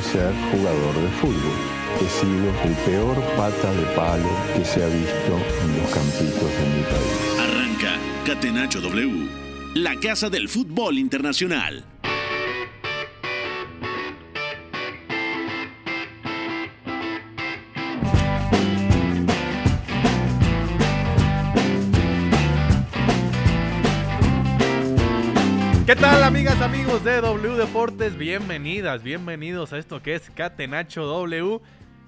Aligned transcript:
ser 0.00 0.32
jugador 0.50 0.94
de 0.94 1.08
fútbol. 1.20 1.58
He 2.00 2.08
sido 2.08 2.50
el 2.64 2.74
peor 2.84 3.16
pata 3.36 3.72
de 3.72 3.84
palo 3.94 4.30
que 4.54 4.64
se 4.64 4.82
ha 4.82 4.88
visto 4.88 5.32
en 5.62 5.80
los 5.80 5.90
campitos 5.90 6.50
de 6.58 6.66
mi 6.76 6.82
país. 6.82 7.38
Arranca 7.38 7.98
Catenacho 8.24 8.80
W, 8.80 9.28
la 9.74 9.96
casa 9.96 10.30
del 10.30 10.48
fútbol 10.48 10.98
internacional. 10.98 11.84
¿Qué 25.90 25.96
tal 25.96 26.22
amigas, 26.22 26.60
amigos 26.60 27.02
de 27.02 27.20
W 27.20 27.56
Deportes? 27.56 28.16
Bienvenidas, 28.16 29.02
bienvenidos 29.02 29.72
a 29.72 29.78
esto 29.78 30.00
que 30.00 30.14
es 30.14 30.30
Catenacho 30.30 31.04
W. 31.04 31.60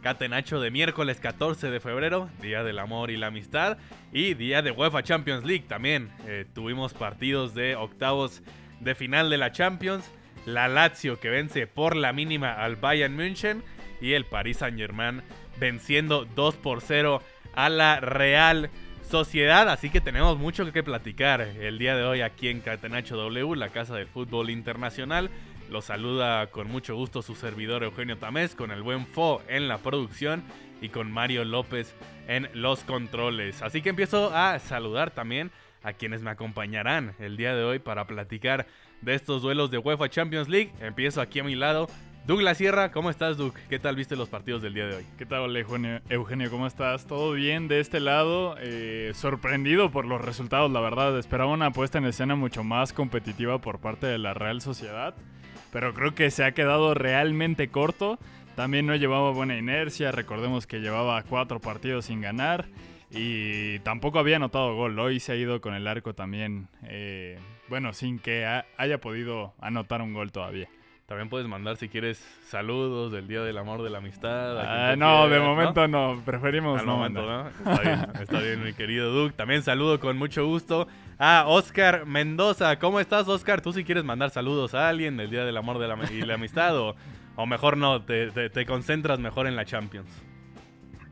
Catenacho 0.03 0.61
de 0.61 0.71
miércoles 0.71 1.19
14 1.19 1.69
de 1.69 1.81
febrero, 1.81 2.31
Día 2.41 2.63
del 2.63 2.79
Amor 2.79 3.11
y 3.11 3.17
la 3.17 3.27
Amistad 3.27 3.79
y 4.12 4.34
Día 4.34 4.62
de 4.62 4.71
UEFA 4.71 5.03
Champions 5.03 5.45
League 5.45 5.65
también. 5.67 6.12
Eh, 6.29 6.47
tuvimos 6.55 6.95
partidos 6.95 7.55
de 7.55 7.75
octavos 7.75 8.45
de 8.79 8.95
final 8.95 9.31
de 9.31 9.39
la 9.39 9.51
Champions, 9.51 10.09
la 10.47 10.69
Lazio 10.69 11.19
que 11.19 11.31
vence 11.31 11.67
por 11.67 11.97
la 11.97 12.12
mínima 12.12 12.53
al 12.53 12.77
Bayern 12.77 13.17
München 13.17 13.65
y 14.01 14.12
el 14.12 14.27
Paris 14.27 14.59
Saint 14.59 14.78
Germain 14.78 15.23
venciendo 15.59 16.25
2 16.37 16.55
por 16.55 16.83
0 16.83 17.21
a 17.56 17.69
la 17.69 17.99
Real 17.99 18.71
Sociedad, 19.13 19.69
así 19.69 19.91
que 19.91 20.01
tenemos 20.01 20.39
mucho 20.39 20.73
que 20.73 20.83
platicar 20.83 21.43
el 21.43 21.77
día 21.79 21.95
de 21.95 22.03
hoy 22.03 22.23
aquí 22.23 22.49
en 22.49 22.63
Catenacho 22.63 23.15
W, 23.15 23.57
la 23.57 23.69
casa 23.69 23.95
del 23.95 24.07
fútbol 24.07 24.49
internacional. 24.49 25.29
Los 25.71 25.85
saluda 25.85 26.47
con 26.47 26.69
mucho 26.69 26.97
gusto 26.97 27.21
su 27.21 27.35
servidor 27.35 27.83
Eugenio 27.83 28.17
Tamés, 28.17 28.55
con 28.55 28.71
el 28.71 28.81
buen 28.81 29.05
Fo 29.05 29.43
en 29.49 29.69
la 29.69 29.77
producción 29.77 30.43
y 30.81 30.89
con 30.89 31.13
Mario 31.13 31.45
López 31.45 31.95
en 32.27 32.49
los 32.55 32.85
controles. 32.85 33.61
Así 33.61 33.83
que 33.83 33.91
empiezo 33.91 34.35
a 34.35 34.59
saludar 34.61 35.11
también 35.11 35.51
a 35.83 35.93
quienes 35.93 36.23
me 36.23 36.31
acompañarán 36.31 37.15
el 37.19 37.37
día 37.37 37.55
de 37.55 37.65
hoy 37.65 37.81
para 37.81 38.07
platicar 38.07 38.67
de 39.03 39.15
estos 39.15 39.43
duelos 39.43 39.71
de 39.71 39.77
UEFA 39.77 40.09
Champions 40.09 40.49
League. 40.49 40.73
Empiezo 40.81 41.21
aquí 41.21 41.41
a 41.41 41.45
mi 41.45 41.55
lado 41.55 41.87
Douglas 42.25 42.59
Sierra, 42.59 42.92
¿cómo 42.92 43.11
estás, 43.11 43.37
Doug? 43.37 43.53
¿Qué 43.69 43.81
tal 43.81 43.97
viste 43.97 44.15
los 44.15 44.28
partidos 44.28 44.62
del 44.62 44.75
día 44.75 44.87
de 44.87 44.95
hoy? 44.95 45.05
¿Qué 45.19 45.27
tal, 45.27 45.56
Eugenio? 45.56 46.01
Eugenio 46.09 46.53
¿Cómo 46.53 46.69
estás? 46.69 47.05
¿Todo 47.05 47.33
bien 47.33 47.67
de 47.67 47.81
este 47.81 47.98
lado? 47.98 48.55
Eh, 48.61 49.11
sorprendido 49.15 49.91
por 49.91 50.05
los 50.05 50.20
resultados, 50.20 50.70
la 50.70 50.78
verdad. 50.78 51.19
Esperaba 51.19 51.50
una 51.50 51.73
puesta 51.73 51.98
en 51.98 52.05
escena 52.05 52.37
mucho 52.37 52.62
más 52.62 52.93
competitiva 52.93 53.59
por 53.59 53.81
parte 53.81 54.06
de 54.06 54.19
la 54.19 54.34
Real 54.34 54.61
Sociedad, 54.61 55.17
pero 55.73 55.95
creo 55.95 56.15
que 56.15 56.31
se 56.31 56.45
ha 56.45 56.53
quedado 56.53 56.95
realmente 56.95 57.70
corto. 57.70 58.20
También 58.55 58.87
no 58.87 58.95
llevaba 58.95 59.33
buena 59.33 59.59
inercia, 59.59 60.12
recordemos 60.12 60.69
que 60.69 60.78
llevaba 60.78 61.20
cuatro 61.25 61.59
partidos 61.59 62.05
sin 62.05 62.20
ganar 62.20 62.69
y 63.11 63.81
tampoco 63.81 64.20
había 64.20 64.37
anotado 64.37 64.77
gol. 64.77 64.97
Hoy 65.00 65.19
se 65.19 65.33
ha 65.33 65.37
ido 65.37 65.61
con 65.61 65.75
el 65.75 65.89
arco 65.89 66.15
también, 66.15 66.69
eh, 66.84 67.41
bueno, 67.69 67.93
sin 67.93 68.21
que 68.21 68.47
haya 68.77 69.00
podido 69.00 69.54
anotar 69.60 70.03
un 70.03 70.15
gol 70.15 70.31
todavía. 70.31 70.69
También 71.07 71.29
puedes 71.29 71.47
mandar 71.47 71.77
si 71.77 71.89
quieres 71.89 72.19
saludos 72.49 73.13
del 73.13 73.29
Día 73.29 73.43
del 73.43 73.59
Amor, 73.59 73.83
de 73.83 73.91
la 73.91 73.99
Amistad. 73.99 74.59
Ah, 74.61 74.97
no, 74.97 75.29
de 75.29 75.41
momento 75.41 75.87
¿no? 75.89 76.23
preferimos 76.25 76.81
Al 76.81 76.87
no. 76.87 76.97
momento, 76.97 77.23
¿no? 77.27 77.49
Está 77.49 77.81
bien, 77.83 78.07
está 78.23 78.39
bien, 78.41 78.65
mi 78.65 78.73
querido 78.73 79.13
Doug. 79.13 79.33
También 79.35 79.63
saludo 79.63 80.01
con 80.01 80.17
mucho 80.17 80.47
gusto 80.47 80.87
a 81.19 81.45
Oscar 81.49 82.07
Mendoza. 82.07 82.79
¿Cómo 82.79 82.99
estás, 83.01 83.29
Oscar? 83.29 83.61
Tú 83.61 83.73
si 83.73 83.85
quieres 83.85 84.05
mandar 84.05 84.31
saludos 84.31 84.75
a 84.75 84.89
alguien 84.89 85.17
del 85.17 85.29
Día 85.31 85.45
del 85.45 85.57
Amor 85.57 85.79
de 85.79 85.89
la, 85.89 85.99
y 86.11 86.23
la 86.23 86.35
Amistad 86.35 86.79
o, 86.79 86.95
o 87.37 87.47
mejor 87.47 87.77
no, 87.77 88.03
te, 88.03 88.31
te, 88.31 88.49
te 88.49 88.65
concentras 88.65 89.19
mejor 89.19 89.47
en 89.47 89.57
la 89.57 89.65
Champions. 89.67 90.09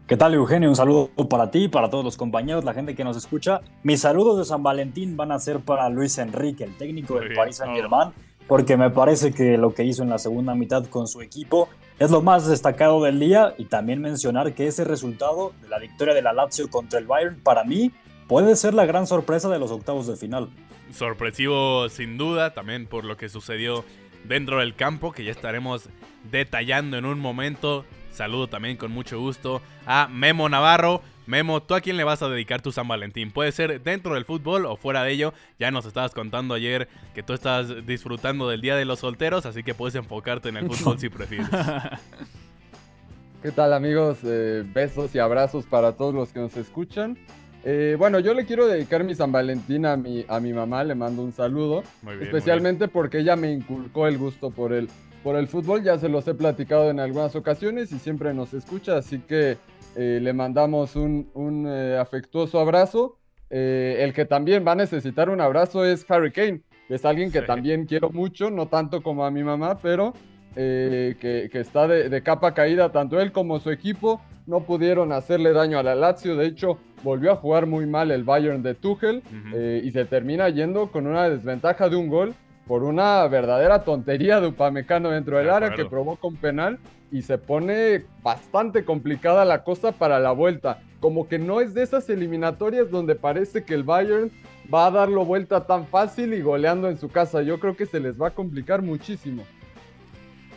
¿Qué 0.06 0.16
tal, 0.16 0.34
Eugenio? 0.34 0.68
Un 0.68 0.76
saludo 0.76 1.10
para 1.28 1.50
ti, 1.50 1.68
para 1.68 1.90
todos 1.90 2.04
los 2.04 2.16
compañeros, 2.16 2.64
la 2.64 2.74
gente 2.74 2.94
que 2.96 3.04
nos 3.04 3.16
escucha. 3.16 3.60
Mis 3.82 4.00
saludos 4.00 4.38
de 4.38 4.44
San 4.44 4.62
Valentín 4.62 5.16
van 5.16 5.30
a 5.30 5.38
ser 5.38 5.60
para 5.60 5.88
Luis 5.88 6.16
Enrique, 6.18 6.64
el 6.64 6.76
técnico 6.76 7.12
Muy 7.14 7.20
del 7.20 7.28
bien. 7.30 7.38
Paris 7.38 7.56
Saint-Germain, 7.58 8.10
porque 8.50 8.76
me 8.76 8.90
parece 8.90 9.32
que 9.32 9.56
lo 9.56 9.74
que 9.74 9.84
hizo 9.84 10.02
en 10.02 10.08
la 10.08 10.18
segunda 10.18 10.56
mitad 10.56 10.84
con 10.86 11.06
su 11.06 11.22
equipo 11.22 11.68
es 12.00 12.10
lo 12.10 12.20
más 12.20 12.48
destacado 12.48 13.00
del 13.00 13.20
día 13.20 13.54
y 13.58 13.66
también 13.66 14.00
mencionar 14.00 14.54
que 14.54 14.66
ese 14.66 14.82
resultado 14.82 15.52
de 15.62 15.68
la 15.68 15.78
victoria 15.78 16.14
de 16.14 16.20
la 16.20 16.32
Lazio 16.32 16.68
contra 16.68 16.98
el 16.98 17.06
Bayern, 17.06 17.40
para 17.44 17.62
mí, 17.62 17.92
puede 18.26 18.56
ser 18.56 18.74
la 18.74 18.86
gran 18.86 19.06
sorpresa 19.06 19.48
de 19.50 19.60
los 19.60 19.70
octavos 19.70 20.08
de 20.08 20.16
final. 20.16 20.48
Sorpresivo 20.92 21.88
sin 21.90 22.18
duda, 22.18 22.52
también 22.52 22.88
por 22.88 23.04
lo 23.04 23.16
que 23.16 23.28
sucedió 23.28 23.84
dentro 24.24 24.58
del 24.58 24.74
campo, 24.74 25.12
que 25.12 25.22
ya 25.22 25.30
estaremos 25.30 25.88
detallando 26.32 26.98
en 26.98 27.04
un 27.04 27.20
momento. 27.20 27.84
Saludo 28.10 28.48
también 28.48 28.76
con 28.76 28.90
mucho 28.90 29.20
gusto 29.20 29.62
a 29.86 30.08
Memo 30.08 30.48
Navarro. 30.48 31.02
Memo, 31.30 31.62
¿tú 31.62 31.76
a 31.76 31.80
quién 31.80 31.96
le 31.96 32.02
vas 32.02 32.22
a 32.22 32.28
dedicar 32.28 32.60
tu 32.60 32.72
San 32.72 32.88
Valentín? 32.88 33.30
Puede 33.30 33.52
ser 33.52 33.80
dentro 33.82 34.14
del 34.14 34.24
fútbol 34.24 34.66
o 34.66 34.74
fuera 34.74 35.04
de 35.04 35.12
ello. 35.12 35.32
Ya 35.60 35.70
nos 35.70 35.86
estabas 35.86 36.12
contando 36.12 36.54
ayer 36.54 36.88
que 37.14 37.22
tú 37.22 37.34
estás 37.34 37.86
disfrutando 37.86 38.48
del 38.48 38.60
Día 38.60 38.74
de 38.74 38.84
los 38.84 38.98
Solteros, 38.98 39.46
así 39.46 39.62
que 39.62 39.72
puedes 39.72 39.94
enfocarte 39.94 40.48
en 40.48 40.56
el 40.56 40.66
fútbol 40.66 40.98
si 40.98 41.08
prefieres. 41.08 41.46
¿Qué 43.42 43.52
tal 43.52 43.72
amigos? 43.74 44.18
Eh, 44.24 44.64
besos 44.74 45.14
y 45.14 45.20
abrazos 45.20 45.66
para 45.66 45.92
todos 45.92 46.12
los 46.12 46.32
que 46.32 46.40
nos 46.40 46.56
escuchan. 46.56 47.16
Eh, 47.62 47.94
bueno, 47.96 48.18
yo 48.18 48.34
le 48.34 48.44
quiero 48.44 48.66
dedicar 48.66 49.04
mi 49.04 49.14
San 49.14 49.30
Valentín 49.30 49.86
a 49.86 49.96
mi, 49.96 50.24
a 50.26 50.40
mi 50.40 50.52
mamá, 50.52 50.82
le 50.82 50.96
mando 50.96 51.22
un 51.22 51.32
saludo, 51.32 51.84
Muy 52.02 52.16
bien, 52.16 52.26
especialmente 52.26 52.88
porque 52.88 53.18
ella 53.18 53.36
me 53.36 53.52
inculcó 53.52 54.08
el 54.08 54.18
gusto 54.18 54.50
por 54.50 54.72
el, 54.72 54.88
por 55.22 55.36
el 55.36 55.48
fútbol, 55.48 55.82
ya 55.82 55.98
se 55.98 56.08
los 56.08 56.26
he 56.28 56.34
platicado 56.34 56.90
en 56.90 56.98
algunas 57.00 57.36
ocasiones 57.36 57.92
y 57.92 57.98
siempre 57.98 58.32
nos 58.32 58.54
escucha, 58.54 58.96
así 58.96 59.18
que 59.18 59.58
eh, 59.96 60.18
le 60.22 60.32
mandamos 60.32 60.96
un, 60.96 61.28
un, 61.34 61.66
eh, 61.68 61.98
afectuoso 61.98 62.58
abrazo. 62.60 63.16
Eh, 63.52 63.96
el 64.04 64.12
que 64.14 64.24
también 64.24 64.64
va 64.66 64.72
a 64.72 64.76
necesitar 64.76 65.28
un 65.28 65.40
abrazo 65.40 65.84
es 65.84 66.08
Harry 66.08 66.30
Kane, 66.30 66.60
que 66.86 66.94
es 66.94 67.04
alguien 67.04 67.32
que 67.32 67.40
Sí. 67.40 67.46
también 67.46 67.84
quiero 67.84 68.08
mucho, 68.10 68.48
no 68.50 68.66
tanto 68.68 69.02
como 69.02 69.24
a 69.24 69.30
mi 69.30 69.42
mamá, 69.42 69.78
pero 69.82 70.14
eh, 70.56 71.16
que, 71.20 71.48
que 71.50 71.60
está 71.60 71.86
de, 71.88 72.08
de 72.08 72.22
capa 72.22 72.54
caída, 72.54 72.90
tanto 72.92 73.20
él 73.20 73.32
como 73.32 73.58
su 73.60 73.70
equipo 73.70 74.20
no 74.46 74.60
pudieron 74.60 75.12
hacerle 75.12 75.52
daño 75.52 75.78
a 75.78 75.82
la 75.82 75.94
Lazio, 75.94 76.36
de 76.36 76.46
hecho 76.46 76.78
volvió 77.02 77.32
a 77.32 77.36
jugar 77.36 77.66
muy 77.66 77.86
mal 77.86 78.10
el 78.10 78.24
Bayern 78.24 78.62
de 78.62 78.74
Tuchel 78.74 79.16
Ujú. 79.18 79.54
eh, 79.56 79.80
y 79.84 79.90
se 79.90 80.04
termina 80.04 80.48
yendo 80.48 80.90
con 80.90 81.06
una 81.06 81.28
desventaja 81.28 81.88
de 81.88 81.96
un 81.96 82.08
gol 82.08 82.34
por 82.70 82.84
una 82.84 83.26
verdadera 83.26 83.82
tontería 83.82 84.40
de 84.40 84.46
Upamecano 84.46 85.10
dentro 85.10 85.38
del 85.38 85.46
De 85.46 85.52
área 85.52 85.74
que 85.74 85.86
provoca 85.86 86.28
un 86.28 86.36
penal 86.36 86.78
y 87.10 87.22
se 87.22 87.36
pone 87.36 88.04
bastante 88.22 88.84
complicada 88.84 89.44
la 89.44 89.64
cosa 89.64 89.90
para 89.90 90.20
la 90.20 90.30
vuelta. 90.30 90.80
Como 91.00 91.26
que 91.26 91.40
no 91.40 91.60
es 91.60 91.74
de 91.74 91.82
esas 91.82 92.08
eliminatorias 92.08 92.88
donde 92.88 93.16
parece 93.16 93.64
que 93.64 93.74
el 93.74 93.82
Bayern 93.82 94.30
va 94.72 94.86
a 94.86 94.92
darlo 94.92 95.24
vuelta 95.24 95.66
tan 95.66 95.84
fácil 95.84 96.32
y 96.32 96.42
goleando 96.42 96.88
en 96.88 96.96
su 96.96 97.08
casa. 97.08 97.42
Yo 97.42 97.58
creo 97.58 97.74
que 97.76 97.86
se 97.86 97.98
les 97.98 98.22
va 98.22 98.28
a 98.28 98.30
complicar 98.30 98.82
muchísimo. 98.82 99.42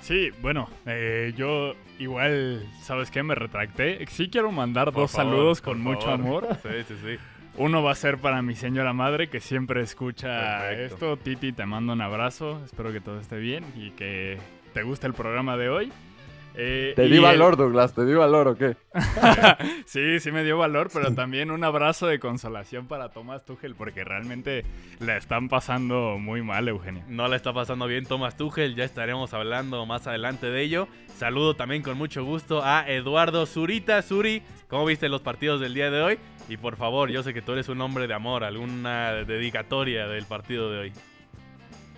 Sí, 0.02 0.30
bueno, 0.40 0.70
eh, 0.86 1.34
yo 1.36 1.74
igual, 1.98 2.64
¿sabes 2.84 3.10
qué? 3.10 3.24
Me 3.24 3.34
retracté. 3.34 4.06
Sí 4.06 4.30
quiero 4.30 4.52
mandar 4.52 4.92
Por 4.92 5.02
dos 5.02 5.12
favor, 5.14 5.32
saludos 5.34 5.62
con 5.62 5.82
mucho 5.82 6.06
favor. 6.06 6.46
amor. 6.46 6.58
Sí, 6.62 6.70
sí, 6.88 6.94
sí. 7.04 7.18
Uno 7.58 7.84
va 7.84 7.92
a 7.92 7.96
ser 7.96 8.18
para 8.18 8.42
mi 8.42 8.56
señora 8.56 8.94
madre 8.94 9.30
que 9.30 9.40
siempre 9.40 9.82
escucha 9.82 10.60
Perfecto. 10.70 10.94
esto. 11.14 11.18
Titi, 11.18 11.52
te 11.54 11.66
mando 11.66 11.94
un 11.94 12.02
abrazo. 12.02 12.62
Espero 12.66 12.92
que 12.92 13.00
todo 13.00 13.20
esté 13.20 13.38
bien 13.38 13.64
y 13.78 13.92
que 13.92 14.40
te 14.74 14.82
guste 14.84 15.06
el 15.08 15.14
programa 15.14 15.56
de 15.56 15.70
hoy. 15.70 15.92
Eh, 16.56 16.94
Te 16.96 17.08
di 17.08 17.16
el- 17.16 17.22
valor, 17.22 17.58
Douglas, 17.58 17.96
te 17.96 18.06
di 18.06 18.14
valor, 18.14 18.48
¿o 18.48 18.56
qué? 18.56 18.76
sí, 19.88 20.20
sí 20.20 20.32
me 20.32 20.44
dio 20.44 20.56
valor, 20.58 20.90
pero 20.94 21.12
también 21.16 21.50
un 21.50 21.64
abrazo 21.64 22.06
de 22.06 22.20
consolación 22.20 22.86
para 22.88 23.10
Tomás 23.10 23.44
Tuchel 23.44 23.74
porque 23.74 24.04
realmente 24.04 24.64
la 25.00 25.18
están 25.18 25.50
pasando 25.50 26.18
muy 26.20 26.44
mal, 26.44 26.68
Eugenio. 26.68 27.04
No 27.08 27.28
le 27.28 27.38
está 27.38 27.54
pasando 27.54 27.88
bien 27.88 28.06
Thomas 28.06 28.38
Tuchel, 28.38 28.76
ya 28.76 28.84
estaremos 28.84 29.34
hablando 29.34 29.84
más 29.88 30.06
adelante 30.06 30.46
de 30.52 30.62
ello. 30.62 30.88
Saludo 31.18 31.56
también 31.56 31.82
con 31.82 31.98
mucho 31.98 32.24
gusto 32.24 32.64
a 32.64 32.88
Eduardo 32.88 33.48
Zurita. 33.48 34.04
Zuri, 34.04 34.44
¿cómo 34.68 34.86
viste 34.86 35.10
los 35.10 35.22
partidos 35.22 35.60
del 35.60 35.74
día 35.74 35.90
de 35.90 36.02
hoy? 36.04 36.20
Y 36.50 36.58
por 36.58 36.76
favor, 36.76 37.10
yo 37.10 37.24
sé 37.24 37.34
que 37.34 37.42
tú 37.42 37.54
eres 37.54 37.70
un 37.70 37.80
hombre 37.82 38.08
de 38.08 38.14
amor, 38.14 38.44
alguna 38.44 39.14
dedicatoria 39.26 40.08
del 40.08 40.26
partido 40.26 40.72
de 40.72 40.80
hoy. 40.80 40.94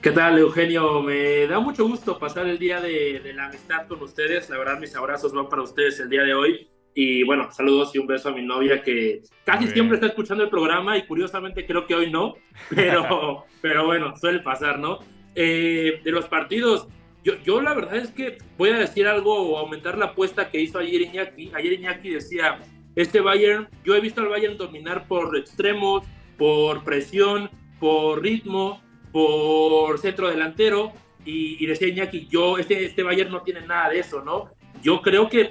¿Qué 0.01 0.11
tal, 0.11 0.37
Eugenio? 0.37 1.01
Me 1.01 1.47
da 1.47 1.59
mucho 1.59 1.87
gusto 1.87 2.19
pasar 2.19 2.45
el 2.47 2.59
día 2.59 2.79
de, 2.79 3.19
de 3.21 3.33
la 3.33 3.45
amistad 3.45 3.87
con 3.87 4.03
ustedes. 4.03 4.49
La 4.49 4.57
verdad, 4.59 4.79
mis 4.79 4.95
abrazos 4.95 5.33
van 5.33 5.49
para 5.49 5.63
ustedes 5.63 5.99
el 5.99 6.09
día 6.09 6.21
de 6.21 6.33
hoy. 6.33 6.69
Y 6.97 7.23
bueno, 7.23 7.51
saludos 7.51 7.93
y 7.93 7.97
un 7.97 8.07
beso 8.07 8.29
a 8.29 8.31
mi 8.31 8.41
novia 8.41 8.81
que 8.81 9.21
casi 9.43 9.67
siempre 9.67 9.95
está 9.95 10.07
escuchando 10.07 10.45
el 10.45 10.49
programa 10.49 10.97
y 10.97 11.05
curiosamente 11.05 11.65
creo 11.65 11.85
que 11.85 11.93
hoy 11.93 12.09
no, 12.09 12.35
pero, 12.73 13.43
pero 13.61 13.85
bueno, 13.85 14.15
suele 14.15 14.39
pasar, 14.39 14.79
¿no? 14.79 14.99
Eh, 15.35 15.99
de 16.05 16.11
los 16.11 16.25
partidos, 16.29 16.87
yo, 17.21 17.33
yo 17.43 17.59
la 17.59 17.73
verdad 17.73 17.97
es 17.97 18.11
que 18.11 18.37
voy 18.57 18.69
a 18.69 18.77
decir 18.77 19.07
algo 19.07 19.35
o 19.35 19.57
aumentar 19.57 19.97
la 19.97 20.05
apuesta 20.05 20.49
que 20.49 20.61
hizo 20.61 20.79
ayer 20.79 21.01
Iñaki. 21.01 21.51
Ayer 21.53 21.73
Iñaki 21.73 22.11
decía, 22.11 22.59
este 22.95 23.21
Bayern, 23.21 23.67
yo 23.83 23.95
he 23.95 24.01
visto 24.01 24.21
al 24.21 24.29
Bayern 24.29 24.57
dominar 24.57 25.07
por 25.07 25.37
extremos, 25.37 26.05
por 26.37 26.83
presión, 26.83 27.49
por 27.79 28.21
ritmo, 28.21 28.81
por 29.11 29.99
centro 29.99 30.29
delantero, 30.29 30.93
y, 31.25 31.63
y 31.63 31.67
decía 31.67 31.87
Iñaki, 31.87 32.27
yo, 32.27 32.57
este, 32.57 32.85
este 32.85 33.03
Bayern 33.03 33.31
no 33.31 33.41
tiene 33.41 33.61
nada 33.61 33.89
de 33.89 33.99
eso, 33.99 34.21
¿no? 34.23 34.51
Yo 34.81 35.01
creo 35.01 35.29
que 35.29 35.49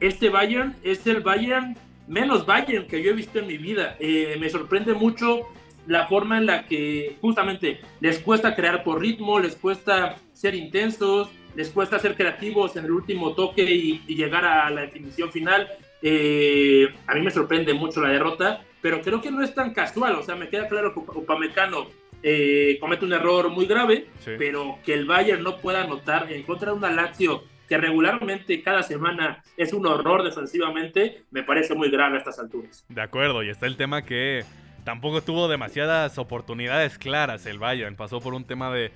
este 0.00 0.30
Bayern 0.30 0.74
es 0.82 1.06
el 1.06 1.20
Bayern 1.20 1.76
menos 2.06 2.44
Bayern 2.46 2.86
que 2.86 3.02
yo 3.02 3.10
he 3.10 3.14
visto 3.14 3.38
en 3.38 3.46
mi 3.46 3.56
vida. 3.56 3.96
Eh, 3.98 4.36
me 4.38 4.50
sorprende 4.50 4.94
mucho 4.94 5.48
la 5.86 6.06
forma 6.06 6.38
en 6.38 6.46
la 6.46 6.66
que 6.66 7.16
justamente 7.20 7.80
les 8.00 8.18
cuesta 8.18 8.54
crear 8.54 8.84
por 8.84 9.00
ritmo, 9.00 9.40
les 9.40 9.56
cuesta 9.56 10.16
ser 10.32 10.54
intensos, 10.54 11.28
les 11.54 11.70
cuesta 11.70 11.98
ser 11.98 12.16
creativos 12.16 12.76
en 12.76 12.84
el 12.84 12.92
último 12.92 13.34
toque 13.34 13.62
y, 13.62 14.00
llegar 14.06 14.44
a 14.44 14.70
la 14.70 14.82
definición 14.82 15.30
final. 15.30 15.68
Eh, 16.02 16.92
a 17.06 17.14
mí 17.14 17.22
me 17.22 17.30
sorprende 17.30 17.74
mucho 17.74 18.00
la 18.00 18.10
derrota, 18.10 18.64
pero 18.80 19.00
creo 19.00 19.20
que 19.20 19.30
no 19.30 19.42
es 19.42 19.54
tan 19.54 19.72
casual. 19.72 20.16
O 20.16 20.22
sea, 20.22 20.34
me 20.34 20.48
queda 20.48 20.68
claro 20.68 20.92
que 20.92 21.00
Upamecano 21.00 21.86
eh, 22.22 22.78
comete 22.80 23.04
un 23.04 23.12
error 23.12 23.50
muy 23.50 23.66
grave, 23.66 24.08
pero 24.38 24.78
que 24.84 24.94
el 24.94 25.06
Bayern 25.06 25.42
no 25.42 25.58
pueda 25.58 25.82
anotar 25.82 26.32
en 26.32 26.42
contra 26.42 26.72
de 26.72 26.76
una 26.78 26.90
Lazio 26.90 27.44
que 27.68 27.78
regularmente 27.78 28.62
cada 28.62 28.82
semana 28.82 29.42
es 29.56 29.72
un 29.72 29.86
horror 29.86 30.22
defensivamente, 30.22 31.24
me 31.30 31.42
parece 31.42 31.74
muy 31.74 31.90
grave 31.90 32.16
a 32.16 32.18
estas 32.18 32.38
alturas. 32.38 32.84
De 32.90 33.00
acuerdo, 33.00 33.42
y 33.42 33.48
está 33.48 33.66
el 33.66 33.78
tema 33.78 34.02
que 34.02 34.44
tampoco 34.84 35.22
tuvo 35.22 35.48
demasiadas 35.48 36.18
oportunidades 36.18 36.98
claras 36.98 37.46
el 37.46 37.58
Bayern, 37.58 37.96
pasó 37.96 38.20
por 38.20 38.34
un 38.34 38.44
tema 38.44 38.70
de, 38.72 38.92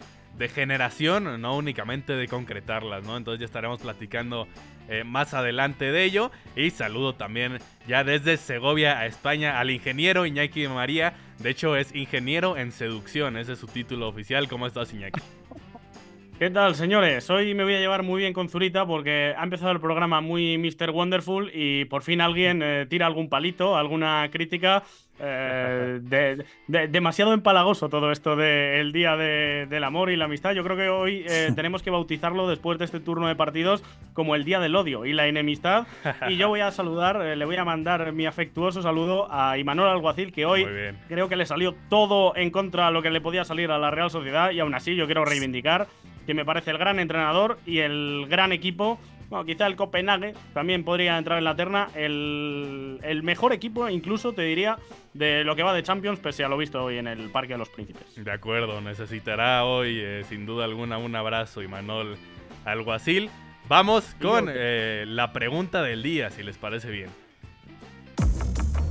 generación, 0.55 1.41
no 1.41 1.57
únicamente 1.57 2.13
de 2.13 2.29
concretarlas, 2.29 3.03
¿no? 3.05 3.17
Entonces 3.17 3.41
ya 3.41 3.47
estaremos 3.47 3.81
platicando 3.81 4.47
eh, 4.89 5.05
más 5.05 5.35
adelante 5.35 5.93
de 5.93 6.05
ello. 6.05 6.31
Y 6.55 6.71
saludo 6.71 7.15
también 7.15 7.59
ya 7.87 8.05
desde 8.05 8.37
Segovia 8.37 8.99
a 8.99 9.07
España 9.07 9.61
al 9.61 9.71
ingeniero 9.71 10.27
Iñaki 10.27 10.69
María. 10.69 11.15
De 11.39 11.51
hecho 11.51 11.77
es 11.77 11.95
ingeniero 11.95 12.57
en 12.57 12.73
seducción, 12.73 13.37
ese 13.37 13.53
es 13.53 13.59
su 13.59 13.67
título 13.67 14.09
oficial. 14.09 14.49
¿Cómo 14.49 14.67
estás 14.67 14.93
Iñaki? 14.93 15.21
¿Qué 16.39 16.51
tal, 16.51 16.75
señores? 16.75 17.31
Hoy 17.31 17.55
me 17.55 17.65
voy 17.65 17.77
a 17.77 17.79
llevar 17.79 18.03
muy 18.03 18.21
bien 18.21 18.35
con 18.35 18.51
Zurita 18.51 18.85
porque 18.85 19.33
ha 19.35 19.43
empezado 19.43 19.73
el 19.73 19.81
programa 19.81 20.21
muy 20.21 20.59
Mr. 20.59 20.91
Wonderful 20.91 21.51
y 21.55 21.87
por 21.87 22.03
fin 22.03 22.21
alguien 22.21 22.61
eh, 22.63 22.85
tira 22.91 23.07
algún 23.07 23.31
palito, 23.31 23.75
alguna 23.75 24.29
crítica. 24.31 24.83
Eh, 25.19 25.99
demasiado 26.69 27.33
empalagoso 27.33 27.89
todo 27.89 28.13
esto 28.13 28.37
del 28.37 28.93
Día 28.93 29.17
del 29.17 29.83
Amor 29.83 30.11
y 30.11 30.17
la 30.17 30.27
Amistad. 30.27 30.53
Yo 30.53 30.63
creo 30.63 30.77
que 30.77 30.91
hoy 30.91 31.25
eh, 31.27 31.53
tenemos 31.57 31.83
que 31.83 31.89
bautizarlo 31.89 32.47
después 32.47 32.79
de 32.79 32.85
este 32.85 33.01
turno 33.01 33.29
de 33.29 33.35
partidos 33.35 33.83
como 34.13 34.35
el 34.35 34.45
Día 34.45 34.61
del 34.61 34.77
Odio 34.77 35.07
y 35.07 35.15
la 35.15 35.29
Enemistad. 35.29 35.87
Y 36.29 36.37
yo 36.37 36.49
voy 36.49 36.61
a 36.61 36.71
saludar, 36.71 37.17
le 37.19 37.45
voy 37.47 37.57
a 37.57 37.65
mandar 37.65 38.13
mi 38.13 38.27
afectuoso 38.27 38.83
saludo 38.83 39.27
a 39.31 39.57
Imanol 39.57 39.89
Alguacil, 39.89 40.35
que 40.35 40.45
hoy 40.45 40.67
creo 41.09 41.31
que 41.31 41.37
le 41.37 41.47
salió 41.47 41.75
todo 41.89 42.37
en 42.37 42.51
contra 42.51 42.89
de 42.89 42.93
lo 42.93 43.01
que 43.01 43.11
le 43.11 43.23
podía 43.23 43.47
salir 43.47 43.71
a 43.71 43.79
la 43.79 43.91
Real 43.91 44.11
Sociedad 44.11 44.51
y 44.51 44.61
aún 44.61 44.75
así 44.75 44.97
yo 44.97 45.07
quiero 45.07 45.25
reivindicar 45.25 45.87
que 46.27 46.35
me 46.35 46.45
parece 46.45 46.71
el 46.71 46.79
gran 46.79 46.99
entrenador 46.99 47.59
y 47.65 47.79
el 47.79 48.27
gran 48.29 48.53
equipo. 48.53 48.99
Bueno, 49.29 49.45
quizá 49.45 49.67
el 49.67 49.75
Copenhague 49.75 50.35
también 50.55 50.85
podría 50.85 51.19
entrar 51.19 51.39
en 51.39 51.45
la 51.45 51.57
terna. 51.57 51.89
El, 51.95 53.21
mejor 53.23 53.53
equipo, 53.53 53.89
incluso 53.89 54.33
te 54.33 54.43
diría, 54.43 54.79
de 55.15 55.43
lo 55.45 55.57
que 55.57 55.63
va 55.63 55.73
de 55.73 55.83
Champions, 55.83 56.21
pese 56.21 56.45
a 56.45 56.49
lo 56.49 56.57
visto 56.57 56.85
hoy 56.85 56.99
en 56.99 57.09
el 57.09 57.31
Parque 57.31 57.55
de 57.55 57.59
los 57.59 57.69
Príncipes. 57.69 58.03
De 58.15 58.31
acuerdo, 58.31 58.81
necesitará 58.81 59.65
hoy, 59.65 59.99
eh, 60.01 60.25
sin 60.29 60.47
duda 60.47 60.65
alguna, 60.65 60.99
un 60.99 61.17
abrazo, 61.17 61.63
Imanol 61.63 62.17
Alguacil. 62.65 63.31
Vamos 63.69 64.05
con 64.23 64.49
eh, 64.49 65.05
la 65.09 65.33
pregunta 65.33 65.83
del 65.83 66.03
día, 66.03 66.31
si 66.31 66.45
les 66.45 66.57
parece 66.57 66.91
bien. 66.91 67.11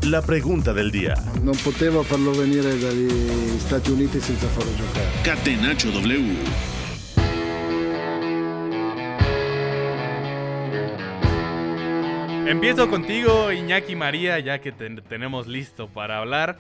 La 0.03 0.21
pregunta 0.21 0.73
del 0.73 0.91
día. 0.91 1.15
No 1.41 1.53
poteva 1.53 2.03
farlo 2.03 2.31
venire 2.31 2.77
dagli 2.77 3.57
Stati 3.57 3.89
Uniti 3.89 4.19
senza 4.19 4.47
farlo 4.47 4.71
giocare. 4.75 5.07
Catenaccio 5.23 5.91
W. 5.91 6.74
Empiezo 12.45 12.87
contigo, 12.91 13.51
Iñaki 13.51 13.95
María, 13.95 14.37
ya 14.37 14.59
que 14.59 14.71
tenemos 14.71 15.47
listo 15.47 15.87
para 15.87 16.19
hablar. 16.19 16.57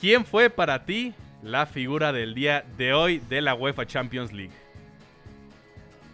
¿Quién 0.00 0.24
fue 0.24 0.48
para 0.48 0.86
ti 0.86 1.12
la 1.42 1.66
figura 1.66 2.14
del 2.14 2.34
día 2.34 2.64
de 2.78 2.94
hoy 2.94 3.18
de 3.28 3.42
la 3.42 3.54
UEFA 3.54 3.84
Champions 3.84 4.32
League? 4.32 4.54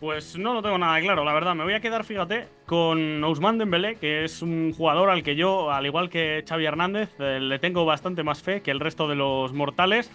Pues 0.00 0.37
no 0.37 0.52
lo 0.52 0.62
tengo 0.62 0.78
nada 0.78 1.00
claro, 1.00 1.25
la 1.25 1.32
verdad. 1.32 1.55
Me 1.55 1.62
voy 1.62 1.75
a 1.75 1.81
quedar, 1.81 2.02
fíjate, 2.02 2.49
con 2.66 3.22
Ousmane 3.22 3.58
Dembélé, 3.58 3.94
que 3.96 4.25
es 4.25 4.43
un 4.43 4.72
jugador 4.75 5.08
al 5.11 5.22
que 5.22 5.37
yo, 5.37 5.70
al 5.70 5.87
igual 5.87 6.10
que 6.10 6.44
Xavi 6.46 6.64
Hernández, 6.64 7.14
eh, 7.20 7.38
le 7.40 7.60
tengo 7.60 7.84
bastante 7.84 8.25
más 8.25 8.43
fe 8.43 8.62
que 8.62 8.72
el 8.72 8.81
resto 8.81 9.06
de 9.06 9.14
los 9.14 9.52
mortales. 9.52 10.10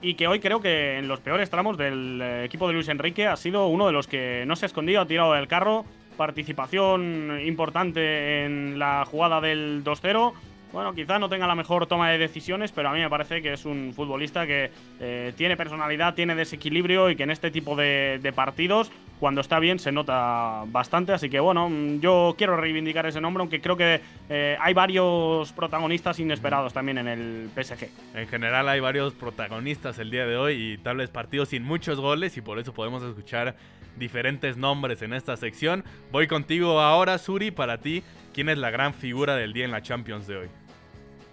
Y 0.00 0.14
que 0.14 0.28
hoy 0.28 0.40
creo 0.40 0.62
que 0.62 0.96
en 0.96 1.08
los 1.08 1.20
peores 1.20 1.50
tramos 1.50 1.76
del 1.76 2.20
eh, 2.22 2.44
equipo 2.44 2.68
de 2.68 2.72
Luis 2.72 2.88
Enrique 2.88 3.26
ha 3.26 3.36
sido 3.36 3.66
uno 3.66 3.86
de 3.86 3.92
los 3.92 4.06
que 4.06 4.44
no 4.46 4.56
se 4.56 4.64
ha 4.64 4.68
escondido, 4.68 5.02
ha 5.02 5.06
tirado 5.06 5.34
del 5.34 5.46
carro, 5.46 5.84
participación 6.18 7.40
importante 7.46 8.44
en 8.44 8.78
la 8.78 9.06
jugada 9.06 9.40
del 9.40 9.82
2-0. 9.84 10.34
Bueno, 10.72 10.94
quizá 10.94 11.18
no 11.18 11.30
tenga 11.30 11.46
la 11.46 11.54
mejor 11.54 11.86
toma 11.86 12.10
de 12.10 12.18
decisiones, 12.18 12.72
pero 12.72 12.90
a 12.90 12.92
mí 12.92 13.00
me 13.00 13.08
parece 13.08 13.40
que 13.40 13.54
es 13.54 13.64
un 13.64 13.94
futbolista 13.94 14.46
que 14.46 14.70
eh, 15.00 15.32
tiene 15.34 15.56
personalidad, 15.56 16.14
tiene 16.14 16.34
desequilibrio 16.34 17.08
y 17.08 17.16
que 17.16 17.22
en 17.22 17.30
este 17.30 17.50
tipo 17.50 17.74
de, 17.74 18.32
partidos, 18.36 18.90
cuando 19.18 19.40
está 19.40 19.60
bien, 19.60 19.78
se 19.78 19.92
nota 19.92 20.64
bastante. 20.66 21.12
Así 21.14 21.30
que 21.30 21.40
bueno, 21.40 21.70
yo 22.00 22.34
quiero 22.36 22.58
reivindicar 22.58 23.06
ese 23.06 23.18
nombre, 23.18 23.40
aunque 23.40 23.62
creo 23.62 23.78
que 23.78 24.02
eh, 24.28 24.58
hay 24.60 24.74
varios 24.74 25.52
protagonistas 25.52 26.20
inesperados 26.20 26.74
también 26.74 26.98
en 26.98 27.08
el 27.08 27.48
PSG. 27.54 27.88
En 28.14 28.28
general 28.28 28.68
hay 28.68 28.80
varios 28.80 29.14
protagonistas 29.14 29.98
el 29.98 30.10
día 30.10 30.26
de 30.26 30.36
hoy 30.36 30.72
y 30.74 30.78
tal 30.78 30.98
vez 30.98 31.08
partidos 31.08 31.48
sin 31.48 31.62
muchos 31.62 31.98
goles 31.98 32.36
y 32.36 32.42
por 32.42 32.58
eso 32.58 32.74
podemos 32.74 33.02
escuchar 33.02 33.56
diferentes 33.98 34.56
nombres 34.56 35.02
en 35.02 35.12
esta 35.12 35.36
sección. 35.36 35.84
Voy 36.10 36.26
contigo 36.26 36.80
ahora, 36.80 37.18
Suri, 37.18 37.50
para 37.50 37.78
ti, 37.78 38.02
¿quién 38.32 38.48
es 38.48 38.58
la 38.58 38.70
gran 38.70 38.94
figura 38.94 39.36
del 39.36 39.52
día 39.52 39.64
en 39.64 39.70
la 39.70 39.82
Champions 39.82 40.26
de 40.26 40.36
hoy? 40.36 40.48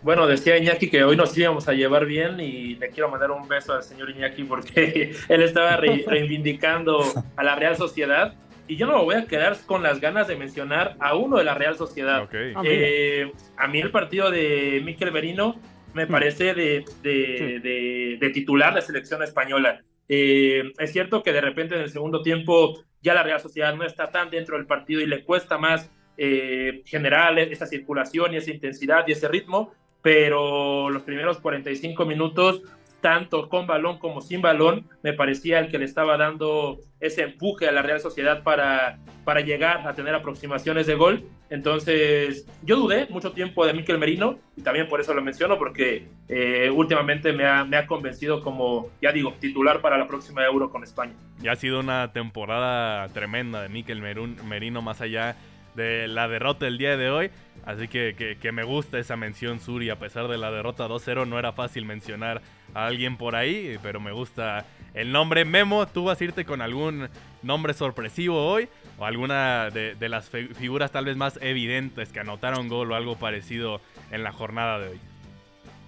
Bueno, 0.01 0.28
decía 0.28 0.58
Iñaki 0.58 0.90
que 0.90 1.04
hoy 1.04 1.18
nos 1.18 1.36
íbamos 1.36 1.68
a 1.68 1.74
llevar 1.74 2.06
bien 2.06 2.40
y 2.40 2.75
le 2.75 2.90
quiero 2.90 3.10
mandar 3.10 3.32
un 3.32 3.48
beso 3.48 3.74
al 3.74 3.82
señor 3.82 4.12
Iñaki 4.12 4.44
porque 4.44 5.16
él 5.30 5.42
estaba 5.42 5.78
reivindicando 5.78 7.04
a 7.36 7.44
la 7.44 7.56
Real 7.56 7.75
Sociedad 7.75 8.36
y 8.68 8.78
yo 8.78 8.88
no 8.88 8.98
me 8.98 9.04
voy 9.04 9.16
a 9.16 9.25
quedar 9.25 9.58
con 9.66 9.84
las 9.84 10.00
ganas 10.00 10.28
de 10.28 10.36
mencionar 10.36 10.96
a 11.00 11.16
uno 11.16 11.38
de 11.38 11.44
la 11.44 11.54
Real 11.54 11.75
Sociedad. 11.75 12.28
Ah, 12.56 12.62
eh, 12.63 13.32
a 13.58 13.68
mí 13.68 13.80
el 13.80 13.92
partido 13.92 14.32
de 14.32 14.82
Miquel 14.84 15.12
Berino 15.12 15.60
me 15.94 16.06
mm. 16.06 16.10
parece 16.10 16.54
de, 16.54 16.86
de, 17.01 18.18
de, 18.20 18.30
titular 18.30 18.74
de 18.74 18.82
selección 18.82 19.24
española. 19.24 19.82
Eh, 20.08 20.72
es 20.78 20.92
cierto 20.92 21.24
que 21.24 21.34
de 21.34 21.42
repente 21.42 21.76
en 21.76 21.82
el 21.82 21.90
segundo 21.90 22.22
tiempo 22.22 22.84
ya 23.02 23.14
la 23.14 23.24
Real 23.24 23.40
Sociedad 23.40 23.76
no 23.76 23.84
está 23.84 24.12
tan 24.12 24.30
dentro 24.30 24.58
del 24.58 24.66
partido 24.66 25.02
y 25.02 25.08
le 25.08 25.24
cuesta 25.24 25.58
más 25.58 25.90
eh, 26.18 26.84
generar 26.86 27.38
esa 27.40 27.66
circulación 27.66 28.34
y 28.34 28.38
esa 28.38 28.52
intensidad 28.52 29.06
y 29.08 29.12
ese 29.12 29.28
ritmo, 29.28 29.74
pero 30.02 30.90
los 30.90 31.04
primeros 31.04 31.40
45 31.40 32.06
minutos 32.06 32.62
tanto 33.06 33.50
con 33.50 33.68
balón 33.68 34.00
como 34.00 34.20
sin 34.20 34.42
balón, 34.42 34.88
me 35.04 35.14
parecía 35.14 35.60
el 35.60 35.70
que 35.70 35.78
le 35.78 35.86
estaba 35.86 36.18
dando 36.18 36.80
ese 37.00 37.22
empuje 37.22 37.68
a 37.68 37.72
la 37.72 37.84
Real 37.84 38.00
Sociedad 38.00 38.42
para, 38.42 38.98
para 39.24 39.42
llegar 39.42 39.88
a 39.88 39.94
tener 39.94 40.16
aproximaciones 40.16 40.88
de 40.88 40.96
gol. 40.96 41.24
Entonces, 41.52 42.48
yo 42.64 42.78
dudé 42.78 43.06
mucho 43.12 43.32
tiempo 43.32 43.64
de 43.64 43.76
Miquel 43.76 44.00
Merino 44.00 44.40
y 44.58 44.64
también 44.64 44.88
por 44.88 45.02
eso 45.02 45.14
lo 45.14 45.22
menciono, 45.22 45.60
porque 45.60 46.08
eh, 46.28 46.72
últimamente 46.74 47.32
me 47.32 47.46
ha, 47.46 47.64
me 47.64 47.78
ha 47.78 47.86
convencido 47.86 48.42
como, 48.42 48.90
ya 49.00 49.12
digo, 49.12 49.36
titular 49.40 49.82
para 49.82 50.00
la 50.00 50.08
próxima 50.08 50.44
Euro 50.44 50.72
con 50.72 50.82
España. 50.82 51.14
Ya 51.42 51.52
ha 51.52 51.56
sido 51.58 51.82
una 51.82 52.12
temporada 52.12 53.08
tremenda 53.10 53.62
de 53.62 53.70
Miquel 53.70 54.02
Merino, 54.02 54.82
más 54.82 55.00
allá 55.02 55.36
de 55.76 56.08
la 56.08 56.28
derrota 56.28 56.66
del 56.66 56.80
día 56.80 56.98
de 56.98 57.12
hoy. 57.12 57.30
Así 57.66 57.88
que, 57.88 58.38
que, 58.40 58.52
me 58.52 58.64
gusta 58.64 59.00
esa 59.00 59.16
mención, 59.16 59.60
Suri. 59.60 59.90
A 59.90 59.98
pesar 59.98 60.28
de 60.28 60.38
la 60.38 60.52
derrota 60.52 60.88
2-0, 60.88 61.28
no 61.28 61.40
era 61.40 61.52
fácil 61.52 61.84
mencionar 61.84 62.42
a 62.76 62.86
alguien 62.86 63.18
por 63.18 63.36
ahí, 63.36 63.80
pero 63.82 64.00
me 64.00 64.12
gusta 64.12 64.66
el 64.94 65.12
nombre. 65.12 65.46
Memo, 65.46 65.88
¿tú 65.88 66.04
vas 66.04 66.22
a 66.22 66.24
irte 66.24 66.46
con 66.46 66.62
algún 66.62 67.10
nombre 67.42 67.74
sorpresivo 67.74 68.48
hoy? 68.48 68.70
¿O 69.00 69.06
alguna 69.06 69.72
de, 69.72 70.10
las 70.10 70.30
figuras 70.30 70.92
tal 70.92 71.06
vez 71.06 71.18
más 71.18 71.40
evidentes 71.42 72.12
que 72.12 72.20
anotaron 72.20 72.70
gol 72.70 72.92
o 72.92 72.96
algo 72.96 73.16
parecido 73.16 73.82
en 74.12 74.24
la 74.24 74.32
jornada 74.32 74.78
de 74.78 74.90
hoy? 74.90 75.00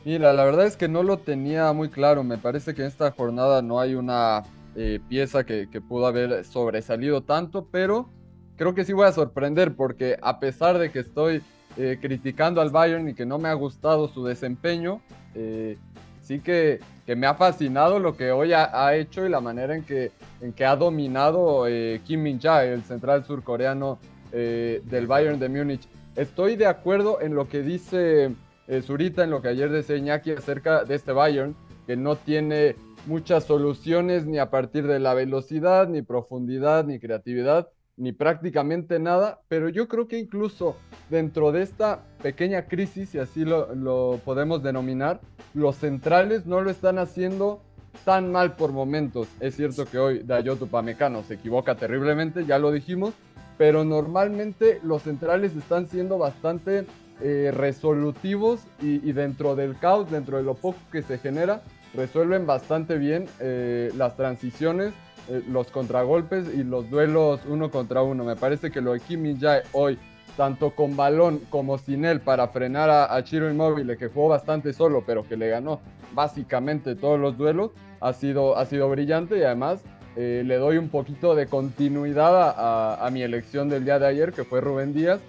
Mira, 0.04 0.34
la 0.34 0.46
verdad 0.46 0.66
es 0.66 0.78
que 0.78 0.88
no 0.88 1.04
lo 1.04 1.18
tenía 1.18 1.72
muy 1.74 1.90
claro. 1.90 2.24
Me 2.24 2.40
parece 2.40 2.74
que 2.74 2.82
en 2.82 2.88
esta 2.88 3.12
jornada 3.12 3.62
no 3.62 3.80
hay 3.80 3.94
una 3.94 4.42
eh, 4.76 5.00
pieza 5.08 5.46
que, 5.46 5.70
que 5.70 5.80
pudo 5.80 6.08
haber 6.08 6.44
sobresalido 6.44 7.22
tanto, 7.22 7.68
pero 7.70 8.10
creo 8.56 8.74
que 8.74 8.84
sí 8.84 8.94
voy 8.94 9.06
a 9.06 9.12
sorprender 9.12 9.76
porque 9.76 10.18
a 10.24 10.40
pesar 10.40 10.80
de 10.80 10.92
que 10.92 11.00
estoy 11.00 11.44
eh, 11.78 12.00
criticando 12.02 12.60
al 12.60 12.72
Bayern 12.72 13.08
y 13.10 13.14
que 13.14 13.26
no 13.26 13.38
me 13.38 13.50
ha 13.50 13.54
gustado 13.54 14.08
su 14.08 14.26
desempeño, 14.26 15.00
eh, 15.36 15.78
sí 16.22 16.40
que, 16.40 16.80
que, 17.06 17.16
me 17.16 17.28
ha 17.28 17.36
fascinado 17.36 18.00
lo 18.00 18.18
que 18.18 18.32
hoy 18.32 18.52
ha, 18.54 18.96
hecho 18.96 19.26
y 19.26 19.30
la 19.30 19.42
manera 19.42 19.76
en 19.76 19.84
que, 19.84 20.12
en 20.42 20.54
que 20.54 20.66
ha 20.66 20.76
dominado 20.76 21.68
eh, 21.68 22.02
Kim 22.04 22.24
Min-jae, 22.24 22.74
el 22.74 22.84
central 22.84 23.26
surcoreano 23.26 24.00
del 24.32 25.08
Bayern 25.08 25.40
de 25.40 25.50
Múnich. 25.50 25.88
Estoy 26.16 26.58
de 26.58 26.66
acuerdo 26.66 27.22
en 27.22 27.34
lo 27.34 27.48
que 27.48 27.62
dice 27.62 28.34
Zurita, 28.82 29.24
en 29.24 29.30
lo 29.30 29.42
que 29.42 29.48
ayer 29.48 29.70
decía 29.70 29.96
Iñaki 29.96 30.32
acerca 30.32 30.84
de 30.84 30.96
este 30.96 31.12
Bayern, 31.12 31.56
que 31.86 31.96
no 31.96 32.16
tiene 32.18 32.76
muchas 33.06 33.46
soluciones 33.46 34.26
ni 34.26 34.38
a 34.38 34.50
partir 34.50 34.86
de 34.86 35.00
la 35.00 35.14
velocidad, 35.14 35.88
ni 35.88 36.02
profundidad, 36.02 36.86
ni 36.86 37.00
creatividad, 37.00 37.70
ni 37.98 38.12
prácticamente 38.12 39.00
nada, 39.00 39.42
pero 39.48 39.70
yo 39.70 39.88
creo 39.88 40.08
que 40.08 40.20
incluso 40.20 40.78
dentro 41.10 41.52
de 41.52 41.64
esta 41.64 42.04
pequeña 42.22 42.68
crisis, 42.68 43.10
si 43.10 43.20
así 43.20 43.44
lo, 43.44 44.20
podemos 44.24 44.62
denominar, 44.62 45.20
los 45.54 45.78
centrales 45.78 46.46
no 46.46 46.62
lo 46.62 46.70
están 46.70 47.00
haciendo 47.00 47.62
tan 48.06 48.32
mal 48.32 48.56
por 48.56 48.72
momentos. 48.72 49.28
Es 49.40 49.56
cierto 49.56 49.86
que 49.86 49.98
hoy 49.98 50.20
Dayoto 50.20 50.68
Pamecano 50.68 51.24
se 51.24 51.34
equivoca 51.34 51.76
terriblemente, 51.76 52.46
ya 52.46 52.60
lo 52.60 52.72
dijimos, 52.72 53.16
pero 53.58 53.84
normalmente 53.84 54.80
los 54.84 55.02
centrales 55.02 55.56
están 55.56 55.88
siendo 55.88 56.20
bastante 56.20 56.86
eh, 57.20 57.52
resolutivos 57.52 58.62
y, 58.80 59.12
dentro 59.12 59.56
del 59.56 59.76
caos, 59.80 60.12
dentro 60.12 60.38
de 60.38 60.44
lo 60.44 60.54
poco 60.54 60.78
que 60.92 61.02
se 61.02 61.18
genera, 61.18 61.64
resuelven 61.96 62.46
bastante 62.46 63.00
bien 63.00 63.26
eh, 63.40 63.92
las 63.98 64.16
transiciones, 64.16 64.94
eh, 65.30 65.44
los 65.50 65.68
contragolpes 65.72 66.54
y 66.54 66.64
los 66.64 66.90
duelos 66.90 67.42
uno 67.48 67.72
contra 67.72 68.02
uno. 68.02 68.24
Me 68.24 68.36
parece 68.36 68.72
que 68.72 68.82
lo 68.82 68.94
de 68.94 69.00
Kim 69.00 69.40
Jae 69.40 69.64
hoy, 69.74 69.98
tanto 70.36 70.72
con 70.72 70.96
balón 70.96 71.42
como 71.50 71.78
sin 71.78 72.06
él, 72.06 72.22
para 72.22 72.48
frenar 72.50 72.90
a, 72.90 73.16
a 73.16 73.24
Chiro 73.24 73.50
Inmóvil, 73.50 73.96
que 73.98 74.08
jugó 74.08 74.30
bastante 74.30 74.74
solo, 74.74 75.04
pero 75.06 75.28
que 75.28 75.38
le 75.38 75.50
ganó 75.50 75.80
básicamente 76.14 76.96
todos 76.96 77.20
los 77.20 77.38
duelos, 77.38 77.72
ha 78.02 78.14
sido, 78.14 78.58
ha 78.58 78.66
sido 78.66 78.90
brillante 78.90 79.38
y 79.38 79.44
además 79.44 79.84
eh, 80.16 80.42
le 80.44 80.56
doy 80.56 80.78
un 80.78 80.90
poquito 80.90 81.36
de 81.36 81.46
continuidad 81.46 82.56
a, 82.58 83.08
mi 83.12 83.22
elección 83.22 83.70
del 83.70 83.86
día 83.86 84.00
de 84.00 84.08
ayer, 84.08 84.34
que 84.34 84.44
fue 84.44 84.62
Rubén 84.62 84.92
Díaz. 84.92 85.20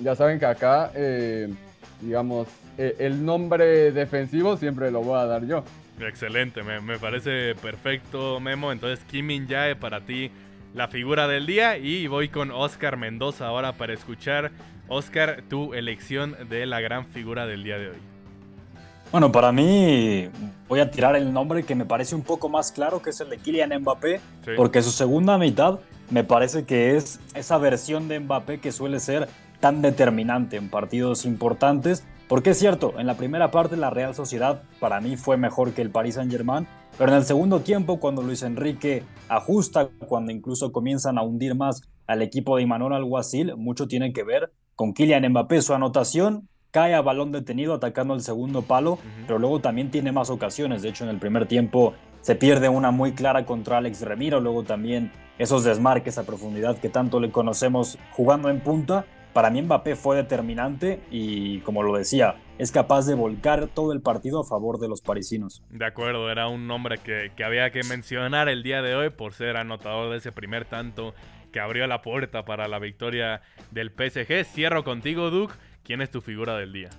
Ya 0.00 0.14
saben 0.14 0.38
que 0.38 0.46
acá, 0.46 0.90
eh, 0.94 1.52
digamos, 2.00 2.48
eh, 2.76 2.96
el 2.98 3.24
nombre 3.24 3.92
defensivo 3.92 4.56
siempre 4.56 4.90
lo 4.90 5.02
voy 5.02 5.18
a 5.18 5.26
dar 5.26 5.46
yo. 5.46 5.64
Excelente, 6.00 6.62
me, 6.62 6.98
parece 6.98 7.54
perfecto, 7.56 8.38
Memo. 8.40 8.70
Entonces, 8.70 9.04
Kim 9.10 9.48
Jae 9.48 9.74
para 9.74 10.00
ti 10.02 10.30
la 10.74 10.88
figura 10.88 11.26
del 11.26 11.46
día. 11.46 11.76
Y 11.78 12.06
voy 12.06 12.28
con 12.28 12.50
Oscar 12.50 12.96
Mendoza 12.96 13.46
ahora 13.46 13.72
para 13.72 13.94
escuchar, 13.94 14.52
Oscar, 14.88 15.42
tu 15.48 15.74
elección 15.74 16.36
de 16.48 16.66
la 16.66 16.80
gran 16.80 17.06
figura 17.06 17.46
del 17.46 17.64
día 17.64 17.78
de 17.78 17.88
hoy. 17.90 17.98
Bueno, 19.10 19.32
para 19.32 19.52
mí 19.52 20.28
voy 20.68 20.80
a 20.80 20.90
tirar 20.90 21.16
el 21.16 21.32
nombre 21.32 21.62
que 21.62 21.74
me 21.74 21.86
parece 21.86 22.14
un 22.14 22.22
poco 22.22 22.50
más 22.50 22.70
claro, 22.70 23.00
que 23.00 23.10
es 23.10 23.20
el 23.20 23.30
de 23.30 23.38
Kylian 23.38 23.80
Mbappé, 23.80 24.20
porque 24.54 24.82
su 24.82 24.90
segunda 24.90 25.38
mitad 25.38 25.78
me 26.10 26.24
parece 26.24 26.64
que 26.64 26.96
es 26.96 27.18
esa 27.34 27.56
versión 27.56 28.08
de 28.08 28.20
Mbappé 28.20 28.60
que 28.60 28.70
suele 28.70 29.00
ser 29.00 29.28
tan 29.60 29.82
determinante 29.82 30.56
en 30.56 30.68
partidos 30.68 31.24
importantes, 31.24 32.04
porque 32.28 32.50
es 32.50 32.58
cierto, 32.58 32.94
en 32.98 33.06
la 33.06 33.16
primera 33.16 33.50
parte 33.50 33.76
la 33.76 33.90
Real 33.90 34.14
Sociedad 34.14 34.62
para 34.80 35.00
mí 35.00 35.16
fue 35.16 35.36
mejor 35.36 35.72
que 35.72 35.82
el 35.82 35.90
Paris 35.90 36.16
Saint-Germain, 36.16 36.66
pero 36.96 37.12
en 37.12 37.18
el 37.18 37.24
segundo 37.24 37.60
tiempo 37.60 38.00
cuando 38.00 38.22
Luis 38.22 38.42
Enrique 38.42 39.02
ajusta, 39.28 39.88
cuando 40.06 40.32
incluso 40.32 40.72
comienzan 40.72 41.18
a 41.18 41.22
hundir 41.22 41.54
más 41.54 41.82
al 42.06 42.22
equipo 42.22 42.56
de 42.56 42.62
Imanol 42.62 42.94
Alguacil, 42.94 43.56
mucho 43.56 43.88
tiene 43.88 44.12
que 44.12 44.24
ver 44.24 44.52
con 44.74 44.92
Kylian 44.92 45.28
Mbappé, 45.30 45.62
su 45.62 45.74
anotación 45.74 46.48
cae 46.70 46.94
a 46.94 47.02
balón 47.02 47.32
detenido 47.32 47.74
atacando 47.74 48.14
el 48.14 48.20
segundo 48.20 48.62
palo, 48.62 48.98
pero 49.26 49.38
luego 49.38 49.60
también 49.60 49.90
tiene 49.90 50.12
más 50.12 50.30
ocasiones. 50.30 50.82
De 50.82 50.90
hecho, 50.90 51.04
en 51.04 51.10
el 51.10 51.18
primer 51.18 51.46
tiempo 51.46 51.94
se 52.20 52.34
pierde 52.34 52.68
una 52.68 52.90
muy 52.90 53.12
clara 53.12 53.46
contra 53.46 53.78
Alex 53.78 54.02
Remiro, 54.02 54.40
luego 54.40 54.64
también 54.64 55.10
esos 55.38 55.64
desmarques 55.64 56.18
a 56.18 56.24
profundidad 56.24 56.78
que 56.78 56.88
tanto 56.88 57.20
le 57.20 57.30
conocemos 57.30 57.98
jugando 58.12 58.50
en 58.50 58.60
punta. 58.60 59.06
Para 59.32 59.50
mí 59.50 59.62
Mbappé 59.62 59.94
fue 59.94 60.16
determinante 60.16 61.00
y, 61.10 61.60
como 61.60 61.82
lo 61.82 61.96
decía, 61.96 62.36
es 62.58 62.72
capaz 62.72 63.06
de 63.06 63.14
volcar 63.14 63.68
todo 63.68 63.92
el 63.92 64.00
partido 64.00 64.40
a 64.40 64.44
favor 64.44 64.78
de 64.78 64.88
los 64.88 65.00
parisinos. 65.00 65.62
De 65.70 65.84
acuerdo, 65.84 66.30
era 66.30 66.48
un 66.48 66.66
nombre 66.66 66.98
que, 66.98 67.30
que 67.36 67.44
había 67.44 67.70
que 67.70 67.82
mencionar 67.84 68.48
el 68.48 68.62
día 68.62 68.82
de 68.82 68.94
hoy 68.96 69.10
por 69.10 69.34
ser 69.34 69.56
anotador 69.56 70.10
de 70.10 70.18
ese 70.18 70.32
primer 70.32 70.64
tanto 70.64 71.14
que 71.52 71.60
abrió 71.60 71.86
la 71.86 72.02
puerta 72.02 72.44
para 72.44 72.68
la 72.68 72.78
victoria 72.78 73.42
del 73.70 73.90
PSG. 73.90 74.44
Cierro 74.44 74.84
contigo, 74.84 75.30
Duke. 75.30 75.54
¿Quién 75.84 76.02
es 76.02 76.10
tu 76.10 76.20
figura 76.20 76.56
del 76.56 76.72
día? 76.72 76.90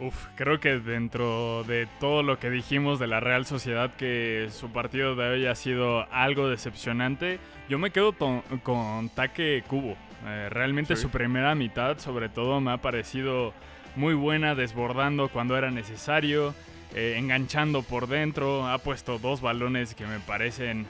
Uf, 0.00 0.26
creo 0.34 0.58
que 0.58 0.78
dentro 0.78 1.62
de 1.64 1.86
todo 2.00 2.22
lo 2.22 2.38
que 2.38 2.50
dijimos 2.50 2.98
de 2.98 3.06
la 3.06 3.20
Real 3.20 3.46
Sociedad, 3.46 3.94
que 3.96 4.48
su 4.50 4.72
partido 4.72 5.14
de 5.14 5.28
hoy 5.28 5.46
ha 5.46 5.54
sido 5.54 6.10
algo 6.12 6.48
decepcionante, 6.48 7.38
yo 7.68 7.78
me 7.78 7.90
quedo 7.90 8.12
con 8.12 9.08
Taque 9.10 9.62
Cubo. 9.68 9.96
Eh, 10.26 10.48
realmente 10.50 10.96
su 10.96 11.10
primera 11.10 11.54
mitad, 11.54 11.98
sobre 11.98 12.28
todo, 12.28 12.60
me 12.60 12.72
ha 12.72 12.78
parecido 12.78 13.52
muy 13.96 14.14
buena, 14.14 14.54
desbordando 14.54 15.28
cuando 15.28 15.56
era 15.56 15.70
necesario, 15.70 16.54
eh, 16.94 17.16
enganchando 17.18 17.82
por 17.82 18.06
dentro. 18.06 18.66
Ha 18.66 18.78
puesto 18.78 19.18
dos 19.18 19.40
balones 19.40 19.94
que 19.94 20.06
me 20.06 20.20
parecen 20.20 20.86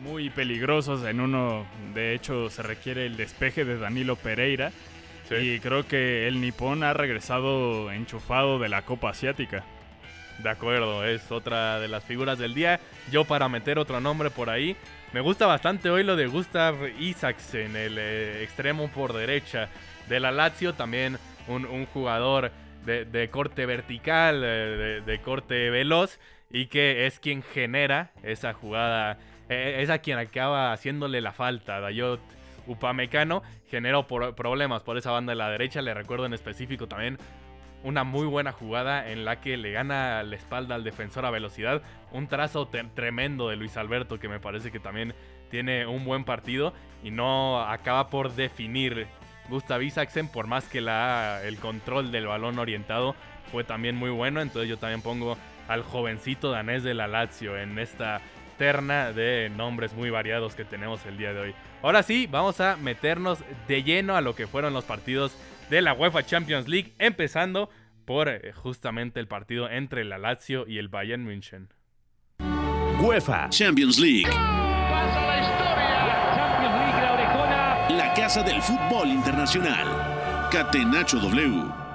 muy 0.00 0.30
peligrosos. 0.30 1.04
En 1.04 1.20
uno, 1.20 1.66
de 1.94 2.14
hecho, 2.14 2.48
se 2.50 2.62
requiere 2.62 3.06
el 3.06 3.16
despeje 3.16 3.64
de 3.64 3.78
Danilo 3.78 4.16
Pereira. 4.16 4.72
Y 5.28 5.58
creo 5.58 5.84
que 5.86 6.28
el 6.28 6.40
Nippon 6.40 6.84
ha 6.84 6.92
regresado 6.92 7.90
enchufado 7.90 8.60
de 8.60 8.68
la 8.68 8.82
Copa 8.82 9.10
Asiática. 9.10 9.64
De 10.38 10.50
acuerdo, 10.50 11.04
es 11.04 11.32
otra 11.32 11.80
de 11.80 11.88
las 11.88 12.04
figuras 12.04 12.38
del 12.38 12.54
día. 12.54 12.80
Yo 13.10 13.24
para 13.24 13.48
meter 13.48 13.78
otro 13.78 14.00
nombre 14.00 14.30
por 14.30 14.50
ahí, 14.50 14.76
me 15.12 15.20
gusta 15.20 15.46
bastante 15.46 15.88
hoy 15.88 16.02
lo 16.02 16.14
de 16.14 16.26
Gustav 16.26 16.74
Isaksen, 16.98 17.74
el 17.74 17.96
eh, 17.98 18.42
extremo 18.42 18.88
por 18.88 19.12
derecha 19.12 19.68
de 20.08 20.20
la 20.20 20.30
Lazio, 20.30 20.74
también 20.74 21.18
un, 21.48 21.86
jugador 21.86 22.50
de, 22.84 23.28
corte 23.30 23.66
vertical, 23.66 24.42
eh, 24.44 25.02
de, 25.04 25.20
corte 25.20 25.70
veloz 25.70 26.18
y 26.50 26.66
que 26.66 27.06
es 27.06 27.18
quien 27.18 27.42
genera 27.42 28.10
esa 28.22 28.52
jugada, 28.52 29.18
eh, 29.48 29.78
es 29.80 29.90
a 29.90 29.98
quien 29.98 30.18
acaba 30.18 30.72
haciéndole 30.72 31.20
la 31.20 31.32
falta. 31.32 31.80
Dayot 31.80 32.20
Upamecano 32.66 33.42
generó 33.70 34.06
problemas 34.06 34.82
por 34.82 34.98
esa 34.98 35.12
banda 35.12 35.32
de 35.32 35.36
la 35.36 35.50
derecha. 35.50 35.82
Le 35.82 35.94
recuerdo 35.94 36.26
en 36.26 36.34
específico 36.34 36.86
también 36.86 37.18
una 37.86 38.02
muy 38.02 38.26
buena 38.26 38.50
jugada 38.50 39.08
en 39.08 39.24
la 39.24 39.40
que 39.40 39.56
le 39.56 39.70
gana 39.70 40.24
la 40.24 40.34
espalda 40.34 40.74
al 40.74 40.82
defensor 40.82 41.24
a 41.24 41.30
velocidad. 41.30 41.82
Un 42.10 42.26
trazo 42.26 42.66
tremendo 42.66 43.48
de 43.48 43.54
Luis 43.54 43.76
Alberto 43.76 44.18
que 44.18 44.28
me 44.28 44.40
parece 44.40 44.72
que 44.72 44.80
también 44.80 45.14
tiene 45.52 45.86
un 45.86 46.04
buen 46.04 46.24
partido 46.24 46.74
y 47.04 47.12
no 47.12 47.60
acaba 47.60 48.10
por 48.10 48.34
definir 48.34 49.06
Gustav 49.48 49.82
Isaksen 49.82 50.26
por 50.26 50.48
más 50.48 50.68
que 50.68 50.80
la, 50.80 51.40
el 51.44 51.58
control 51.58 52.10
del 52.10 52.26
balón 52.26 52.58
orientado 52.58 53.14
fue 53.52 53.62
también 53.62 53.94
muy 53.94 54.10
bueno. 54.10 54.40
Entonces 54.40 54.68
yo 54.68 54.78
también 54.78 55.00
pongo 55.00 55.38
al 55.68 55.84
jovencito 55.84 56.50
danés 56.50 56.82
de 56.82 56.92
la 56.92 57.06
Lazio 57.06 57.56
en 57.56 57.78
esta 57.78 58.20
terna 58.58 59.12
de 59.12 59.48
nombres 59.56 59.94
muy 59.94 60.10
variados 60.10 60.56
que 60.56 60.64
tenemos 60.64 61.06
el 61.06 61.18
día 61.18 61.32
de 61.32 61.38
hoy. 61.38 61.54
Ahora 61.82 62.02
sí, 62.02 62.26
vamos 62.26 62.60
a 62.60 62.76
meternos 62.76 63.38
de 63.68 63.84
lleno 63.84 64.16
a 64.16 64.22
lo 64.22 64.34
que 64.34 64.48
fueron 64.48 64.72
los 64.74 64.84
partidos 64.84 65.36
de 65.70 65.82
la 65.82 65.94
UEFA 65.94 66.24
Champions 66.24 66.68
League, 66.68 66.94
empezando 66.98 67.70
por 68.04 68.28
eh, 68.28 68.52
justamente 68.52 69.20
el 69.20 69.28
partido 69.28 69.68
entre 69.68 70.04
la 70.04 70.18
Lazio 70.18 70.66
y 70.66 70.78
el 70.78 70.88
Bayern 70.88 71.24
München. 71.24 71.68
UEFA 73.00 73.48
Champions 73.50 73.98
League. 73.98 74.30
La 77.90 78.12
casa 78.14 78.42
del 78.42 78.62
fútbol 78.62 79.08
internacional. 79.08 80.48
Catenacho 80.50 81.18
W. 81.18 81.86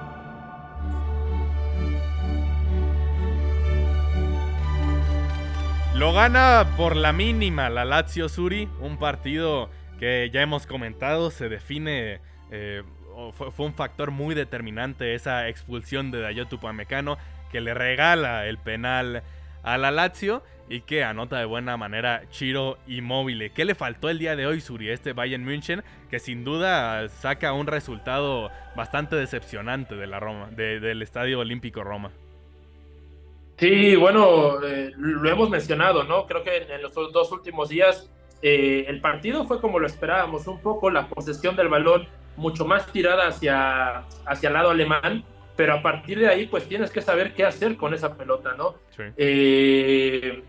Lo 5.95 6.13
gana 6.13 6.65
por 6.77 6.95
la 6.95 7.13
mínima 7.13 7.69
la 7.69 7.85
Lazio 7.85 8.27
Suri, 8.27 8.67
un 8.79 8.97
partido 8.97 9.69
que 9.99 10.31
ya 10.33 10.41
hemos 10.41 10.65
comentado, 10.65 11.29
se 11.29 11.47
define, 11.47 12.19
eh, 12.49 12.81
fue, 13.33 13.65
un 13.65 13.73
factor 13.73 14.11
muy 14.11 14.35
determinante 14.35 15.13
esa 15.15 15.47
expulsión 15.47 16.11
de 16.11 16.21
Dayot 16.21 16.51
Upamecano 16.53 17.17
que 17.51 17.61
le 17.61 17.73
regala 17.73 18.47
el 18.47 18.57
penal 18.57 19.23
a 19.63 19.77
la 19.77 19.91
Lazio 19.91 20.43
y 20.69 20.81
que 20.81 21.03
anota 21.03 21.37
de 21.37 21.45
buena 21.45 21.75
manera 21.75 22.23
Chiro 22.29 22.77
Immobile. 22.87 23.51
¿Qué 23.51 23.65
le 23.65 23.75
faltó 23.75 24.09
el 24.09 24.19
día 24.19 24.35
de 24.35 24.47
hoy, 24.47 24.61
Suri, 24.61 24.89
este 24.89 25.13
Bayern 25.13 25.43
München? 25.43 25.83
Que 26.09 26.19
sin 26.19 26.43
duda 26.45 27.09
saca 27.09 27.53
un 27.53 27.67
resultado 27.67 28.49
bastante 28.75 29.17
decepcionante 29.17 29.95
de 29.95 30.07
la 30.07 30.19
Roma, 30.19 30.49
del 30.51 31.01
Estadio 31.01 31.39
Olímpico 31.39 31.83
Roma. 31.83 32.11
Sí, 33.57 33.95
bueno, 33.95 34.63
eh, 34.63 34.91
lo 34.97 35.29
hemos 35.29 35.49
mencionado, 35.49 36.03
¿no? 36.03 36.25
Creo 36.25 36.43
que 36.43 36.57
en, 36.57 36.81
los 36.81 36.95
dos 36.95 37.31
últimos 37.31 37.69
días 37.69 38.09
eh, 38.41 38.85
el 38.87 39.01
partido 39.01 39.45
fue 39.45 39.61
como 39.61 39.77
lo 39.77 39.85
esperábamos, 39.85 40.47
un 40.47 40.59
poco 40.61 40.89
la 40.89 41.07
posesión 41.07 41.55
del 41.55 41.67
balón 41.67 42.07
mucho 42.37 42.65
más 42.65 42.87
tirada 42.87 43.27
hacia, 43.27 44.03
hacia 44.25 44.47
el 44.47 44.53
lado 44.53 44.71
alemán, 44.71 45.23
pero 45.55 45.73
a 45.73 45.81
partir 45.81 46.19
de 46.19 46.27
ahí 46.27 46.47
pues 46.47 46.67
tienes 46.67 46.91
que 46.91 47.01
saber 47.01 47.33
qué 47.33 47.45
hacer 47.45 47.77
con 47.77 47.93
esa 47.93 48.15
pelota, 48.15 48.55
¿no? 48.57 48.75
Eh, 49.17 50.43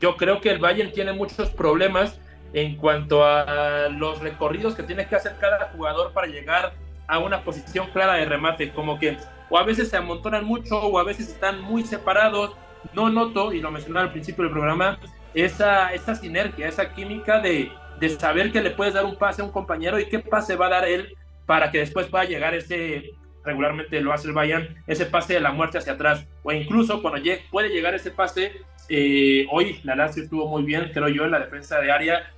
yo 0.00 0.16
creo 0.16 0.40
que 0.40 0.50
el 0.50 0.58
Bayern 0.58 0.92
tiene 0.92 1.12
muchos 1.12 1.50
problemas 1.50 2.20
en 2.52 2.76
cuanto 2.76 3.24
a 3.24 3.88
los 3.88 4.20
recorridos 4.20 4.74
que 4.74 4.82
tiene 4.82 5.06
que 5.06 5.16
hacer 5.16 5.36
cada 5.40 5.68
jugador 5.68 6.12
para 6.12 6.26
llegar 6.26 6.72
a 7.06 7.18
una 7.18 7.42
posición 7.42 7.88
clara 7.92 8.14
de 8.14 8.24
remate, 8.24 8.72
como 8.72 8.98
que 8.98 9.16
o 9.48 9.58
a 9.58 9.62
veces 9.62 9.88
se 9.88 9.96
amontonan 9.96 10.44
mucho 10.44 10.78
o 10.78 10.98
a 10.98 11.04
veces 11.04 11.28
están 11.28 11.60
muy 11.60 11.84
separados, 11.84 12.56
no 12.92 13.10
noto, 13.10 13.52
y 13.52 13.60
lo 13.60 13.70
mencionaba 13.70 14.06
al 14.06 14.12
principio 14.12 14.44
del 14.44 14.52
programa, 14.52 14.98
esa, 15.34 15.92
esa 15.92 16.14
sinergia, 16.14 16.66
esa 16.66 16.92
química 16.92 17.40
de, 17.40 17.70
de 18.00 18.08
saber 18.08 18.50
que 18.52 18.62
le 18.62 18.70
puedes 18.70 18.94
dar 18.94 19.04
un 19.04 19.16
pase 19.16 19.42
a 19.42 19.44
un 19.44 19.52
compañero 19.52 19.98
y 19.98 20.08
qué 20.08 20.18
pase 20.18 20.56
va 20.56 20.66
a 20.66 20.70
dar 20.70 20.88
él 20.88 21.16
para 21.46 21.70
que 21.70 21.78
después 21.78 22.08
pueda 22.08 22.24
llegar 22.24 22.54
ese, 22.54 23.12
regularmente 23.44 24.00
lo 24.00 24.12
hace 24.12 24.28
el 24.28 24.34
Bayern, 24.34 24.68
ese 24.86 25.06
pase 25.06 25.34
de 25.34 25.40
la 25.40 25.52
muerte 25.52 25.78
hacia 25.78 25.94
atrás, 25.94 26.26
o 26.42 26.52
incluso 26.52 27.00
cuando 27.00 27.20
llegue, 27.20 27.44
puede 27.50 27.70
llegar 27.70 27.94
ese 27.94 28.10
pase, 28.10 28.52
eh, 28.88 29.46
hoy 29.50 29.80
la 29.84 29.96
Lazio 29.96 30.22
estuvo 30.22 30.46
muy 30.48 30.62
bien, 30.64 30.90
creo 30.92 31.08
yo, 31.08 31.24
en 31.24 31.30
la 31.30 31.40
defensa 31.40 31.80
de 31.80 31.90
área, 31.90 32.32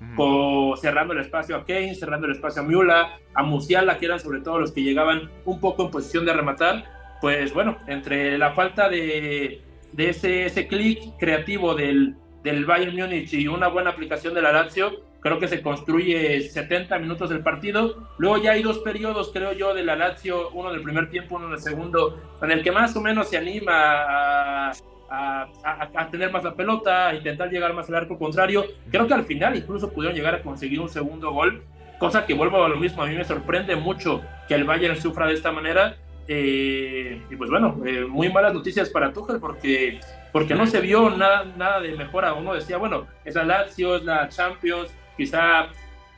cerrando 0.81 1.13
el 1.13 1.21
espacio 1.21 1.57
a 1.57 1.65
Kane, 1.65 1.95
cerrando 1.95 2.27
el 2.27 2.35
espacio 2.35 2.63
a 2.63 2.65
Miula, 2.65 3.19
a 3.35 3.43
Musiala, 3.43 3.99
que 3.99 4.07
eran 4.07 4.21
sobre 4.21 4.41
todo 4.41 4.61
los 4.61 4.73
que 4.73 4.83
llegaban 4.83 5.31
un 5.45 5.61
poco 5.61 5.85
en 5.85 5.91
posición 5.91 6.25
de 6.25 6.33
rematar, 6.33 6.85
pues 7.21 7.53
bueno, 7.53 7.77
entre 7.87 8.39
la 8.39 8.53
falta 8.53 8.89
de, 8.89 9.61
de 9.93 10.09
ese, 10.09 10.47
ese 10.47 10.69
clic 10.69 11.01
creativo 11.19 11.75
del, 11.75 12.15
del 12.43 12.65
Bayern 12.65 12.97
Múnich 12.97 13.33
y 13.35 13.49
una 13.49 13.69
buena 13.69 13.91
aplicación 13.91 14.35
de 14.35 14.43
la 14.43 14.53
Lazio, 14.53 15.08
creo 15.21 15.39
que 15.39 15.49
se 15.49 15.63
construye 15.63 16.41
70 16.41 16.99
minutos 16.99 17.31
del 17.31 17.41
partido. 17.41 18.09
Luego 18.19 18.39
ya 18.39 18.53
hay 18.53 18.63
dos 18.63 18.79
periodos, 18.79 19.31
creo 19.33 19.53
yo, 19.53 19.75
de 19.75 19.85
la 19.85 19.97
Lazio, 19.97 20.51
uno 20.51 20.73
del 20.73 20.83
primer 20.83 21.11
tiempo, 21.11 21.37
uno 21.37 21.51
del 21.51 21.61
segundo, 21.61 22.21
en 22.43 22.51
el 22.51 22.63
que 22.63 22.73
más 22.73 22.95
o 22.97 23.01
menos 23.01 23.29
se 23.29 23.39
anima 23.39 23.73
a, 23.73 24.73
a, 25.11 26.09
tener 26.11 26.31
más 26.31 26.45
la 26.45 26.55
pelota, 26.55 27.09
a 27.09 27.15
intentar 27.15 27.51
llegar 27.51 27.73
más 27.75 27.89
al 27.89 27.97
arco 27.97 28.19
contrario. 28.19 28.65
Creo 28.91 29.07
que 29.07 29.15
al 29.15 29.25
final 29.25 29.57
incluso 29.57 29.91
pudieron 29.93 30.17
llegar 30.17 30.35
a 30.35 30.43
conseguir 30.43 30.81
un 30.81 30.89
segundo 30.89 31.33
gol, 31.33 31.63
cosa 31.99 32.27
que 32.27 32.35
vuelvo 32.35 32.65
a 32.65 32.69
lo 32.69 32.77
mismo, 32.77 33.03
a 33.03 33.07
mí 33.07 33.17
me 33.17 33.25
sorprende 33.25 33.77
mucho 33.77 34.23
que 34.47 34.55
el 34.55 34.65
Bayern 34.65 35.01
sufra 35.01 35.27
de 35.27 35.35
esta 35.35 35.53
manera. 35.53 35.97
Eh, 36.31 37.23
y 37.31 37.37
pues 37.37 37.49
bueno, 37.49 37.81
eh, 37.87 38.05
muy 38.05 38.31
malas 38.31 38.53
noticias 38.53 38.91
para 38.91 39.15
Tuchel 39.15 39.41
porque, 39.41 39.99
porque 40.31 40.55
no 40.55 40.67
se 40.67 40.81
vio 40.83 41.09
nada, 41.09 41.47
nada 41.57 41.81
de 41.81 41.97
mejora. 41.97 42.35
Uno 42.35 42.55
decía, 42.55 42.77
bueno, 42.77 43.07
es 43.25 43.35
la 43.35 43.45
Lazio, 43.45 43.97
es 43.97 44.05
la 44.05 44.29
Champions, 44.29 44.91
quizá 45.19 45.67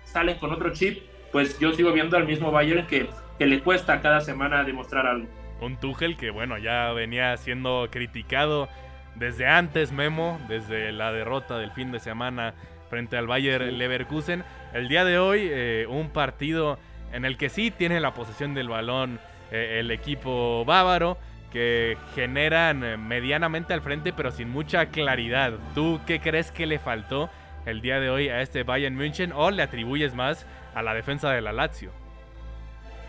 salen 0.04 0.38
con 0.38 0.52
otro 0.52 0.72
chip, 0.72 1.02
pues 1.32 1.58
yo 1.58 1.72
sigo 1.72 1.92
viendo 1.92 2.16
al 2.16 2.26
mismo 2.26 2.52
Bayern 2.52 2.86
que, 2.86 3.08
que 3.38 3.46
le 3.46 3.60
cuesta 3.60 4.00
cada 4.00 4.20
semana 4.20 4.62
demostrar 4.62 5.06
algo. 5.06 5.26
Un 5.60 5.78
Tuchel 5.78 6.16
que, 6.16 6.30
bueno, 6.30 6.56
ya 6.58 6.92
venía 6.92 7.36
siendo 7.36 7.88
criticado 7.90 8.68
desde 9.16 9.48
antes, 9.48 9.90
Memo, 9.90 10.40
desde 10.48 10.92
la 10.92 11.12
derrota 11.12 11.58
del 11.58 11.72
fin 11.72 11.90
de 11.90 11.98
semana 11.98 12.54
frente 12.88 13.16
al 13.16 13.26
Bayern 13.26 13.76
Leverkusen. 13.76 14.44
El 14.72 14.88
día 14.88 15.04
de 15.04 15.18
hoy, 15.18 15.48
eh, 15.50 15.86
un 15.88 16.10
partido 16.10 16.78
en 17.12 17.24
el 17.24 17.36
que 17.36 17.48
sí 17.48 17.70
tiene 17.70 18.00
la 18.00 18.14
posesión 18.14 18.54
del 18.54 18.68
balón 18.68 19.18
eh, 19.50 19.78
el 19.80 19.90
equipo 19.90 20.64
bávaro, 20.64 21.18
que 21.52 21.96
generan 22.14 22.84
eh, 22.84 22.96
medianamente 22.96 23.74
al 23.74 23.82
frente, 23.82 24.12
pero 24.12 24.30
sin 24.30 24.48
mucha 24.48 24.86
claridad. 24.86 25.54
¿Tú 25.74 26.00
qué 26.06 26.20
crees 26.20 26.52
que 26.52 26.66
le 26.66 26.78
faltó 26.78 27.30
el 27.66 27.80
día 27.80 28.00
de 28.00 28.10
hoy 28.10 28.28
a 28.28 28.40
este 28.40 28.62
Bayern 28.62 28.96
München 28.96 29.32
o 29.32 29.50
le 29.50 29.62
atribuyes 29.62 30.14
más 30.14 30.46
a 30.74 30.82
la 30.82 30.94
defensa 30.94 31.30
de 31.30 31.40
la 31.40 31.52
Lazio? 31.52 31.90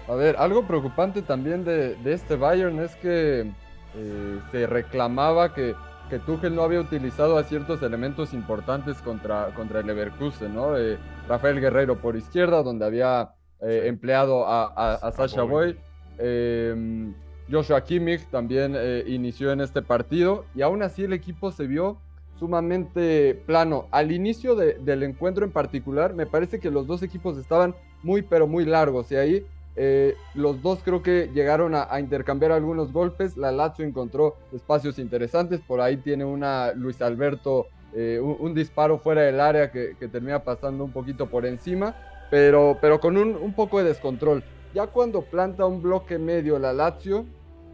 A 0.07 0.15
ver, 0.15 0.35
algo 0.37 0.67
preocupante 0.67 1.21
también 1.21 1.63
de, 1.63 1.95
este 2.05 2.35
Bayern 2.35 2.79
es 2.79 2.95
que 2.97 3.41
eh, 3.95 4.39
se 4.51 4.67
reclamaba 4.67 5.53
que, 5.53 5.75
que 6.09 6.19
Tuchel 6.19 6.55
no 6.55 6.63
había 6.63 6.81
utilizado 6.81 7.37
a 7.37 7.43
ciertos 7.43 7.81
elementos 7.83 8.33
importantes 8.33 8.97
contra, 9.01 9.53
contra 9.55 9.79
el 9.79 9.87
Leverkusen, 9.87 10.53
¿no? 10.53 10.77
Eh, 10.77 10.97
Rafael 11.29 11.61
Guerrero 11.61 11.97
por 11.97 12.15
izquierda, 12.15 12.63
donde 12.63 12.85
había 12.85 13.31
eh, 13.61 13.83
empleado 13.85 14.47
a, 14.47 14.95
a, 14.95 15.11
Sasha 15.11 15.43
Boy. 15.43 15.77
Joshua 17.49 17.83
Kimmich 17.83 18.25
también 18.29 18.77
inició 19.07 19.51
en 19.51 19.59
este 19.59 19.81
partido 19.81 20.45
y 20.55 20.61
aún 20.61 20.83
así 20.83 21.03
el 21.03 21.11
equipo 21.11 21.51
se 21.51 21.67
vio 21.67 21.97
sumamente 22.41 23.39
plano. 23.45 23.85
Al 23.91 24.11
inicio 24.11 24.55
del 24.55 25.03
encuentro 25.03 25.45
en 25.45 25.51
particular, 25.51 26.15
me 26.15 26.25
parece 26.25 26.59
que 26.59 26.71
los 26.71 26.87
dos 26.87 27.03
equipos 27.03 27.37
estaban 27.37 27.75
muy, 28.01 28.23
pero 28.23 28.47
muy 28.47 28.65
largos. 28.65 29.11
Y 29.11 29.15
ahí 29.15 29.45
eh, 29.75 30.15
los 30.33 30.59
dos 30.63 30.79
creo 30.83 31.03
que 31.03 31.29
llegaron 31.35 31.75
a, 31.75 31.99
intercambiar 31.99 32.51
algunos 32.51 32.91
golpes. 32.91 33.37
La 33.37 33.51
Lazio 33.51 33.85
encontró 33.85 34.37
espacios 34.51 34.97
interesantes. 34.97 35.59
Por 35.59 35.81
ahí 35.81 35.97
tiene 35.97 36.25
una 36.25 36.73
Luis 36.73 36.99
Alberto, 37.03 37.67
eh, 37.93 38.19
un, 38.19 38.55
disparo 38.55 38.97
fuera 38.97 39.21
del 39.21 39.39
área 39.39 39.71
que, 39.71 39.93
termina 40.11 40.43
pasando 40.43 40.83
un 40.83 40.91
poquito 40.91 41.27
por 41.27 41.45
encima, 41.45 41.95
pero, 42.31 42.75
pero 42.81 42.99
con 42.99 43.17
un, 43.17 43.53
poco 43.53 43.77
de 43.77 43.83
descontrol. 43.83 44.43
Ya 44.73 44.87
cuando 44.87 45.21
planta 45.21 45.67
un 45.67 45.83
bloque 45.83 46.17
medio 46.17 46.57
la 46.57 46.73
Lazio, 46.73 47.23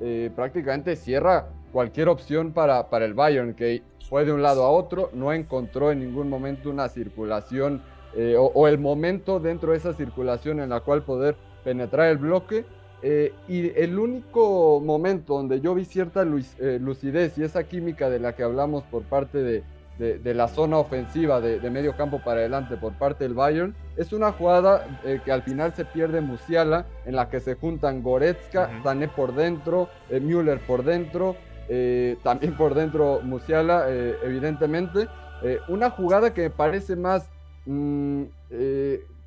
eh, 0.02 0.30
prácticamente 0.36 0.98
cierra 0.98 1.48
cualquier 1.72 2.10
opción 2.10 2.52
para, 2.52 2.90
para 2.90 3.06
el 3.06 3.14
Bayern, 3.14 3.54
que 3.54 3.84
fue 4.10 4.26
de 4.26 4.32
un 4.32 4.42
lado 4.42 4.64
a 4.64 4.70
otro, 4.70 5.10
no 5.14 5.34
encontró 5.34 5.92
en 5.92 6.00
ningún 6.00 6.30
momento 6.30 6.70
una 6.70 6.88
circulación 6.90 7.82
eh, 8.16 8.36
o, 8.38 8.68
el 8.68 8.80
momento 8.80 9.40
dentro 9.40 9.74
de 9.74 9.78
esa 9.78 9.94
circulación 9.94 10.60
en 10.60 10.70
la 10.70 10.80
cual 10.80 11.04
poder 11.04 11.36
penetrar 11.64 12.08
el 12.08 12.18
bloque. 12.18 12.66
Eh, 13.04 13.32
y 13.48 13.70
el 13.80 14.00
único 14.00 14.82
momento 14.84 15.36
donde 15.36 15.62
yo 15.62 15.76
vi 15.76 15.86
cierta 15.86 16.24
eh, 16.24 16.80
lucidez 16.82 17.38
y 17.38 17.44
esa 17.44 17.64
química 17.64 18.10
de 18.10 18.20
la 18.20 18.34
que 18.34 18.42
hablamos 18.42 18.84
por 18.86 19.04
parte 19.04 19.38
de, 19.38 19.64
de, 20.00 20.34
la 20.34 20.48
zona 20.48 20.80
ofensiva 20.80 21.40
de, 21.40 21.70
medio 21.70 21.96
campo 21.96 22.20
para 22.24 22.40
adelante 22.40 22.76
por 22.76 22.94
parte 22.94 23.24
del 23.24 23.36
Bayern 23.36 23.76
es 23.98 24.14
una 24.14 24.32
jugada 24.32 25.00
que 25.24 25.32
al 25.32 25.44
final 25.44 25.76
se 25.76 25.86
pierde 25.86 26.22
Musiala 26.22 26.88
en 27.06 27.16
la 27.16 27.30
que 27.30 27.40
se 27.40 27.54
juntan 27.54 28.02
Goretzka, 28.02 28.70
uh 28.84 29.16
por 29.16 29.36
dentro, 29.36 29.90
Müller 30.10 30.60
por 30.60 30.84
dentro, 30.84 31.36
eh, 31.70 32.18
también 32.24 32.56
por 32.56 32.74
dentro 32.74 33.20
Musiala, 33.22 33.86
eh, 33.90 34.16
evidentemente. 34.24 35.08
Eh, 35.44 35.60
una 35.68 35.90
jugada 35.90 36.34
que 36.34 36.50
parece 36.50 36.96
más 36.96 37.30
mm, 37.66 38.24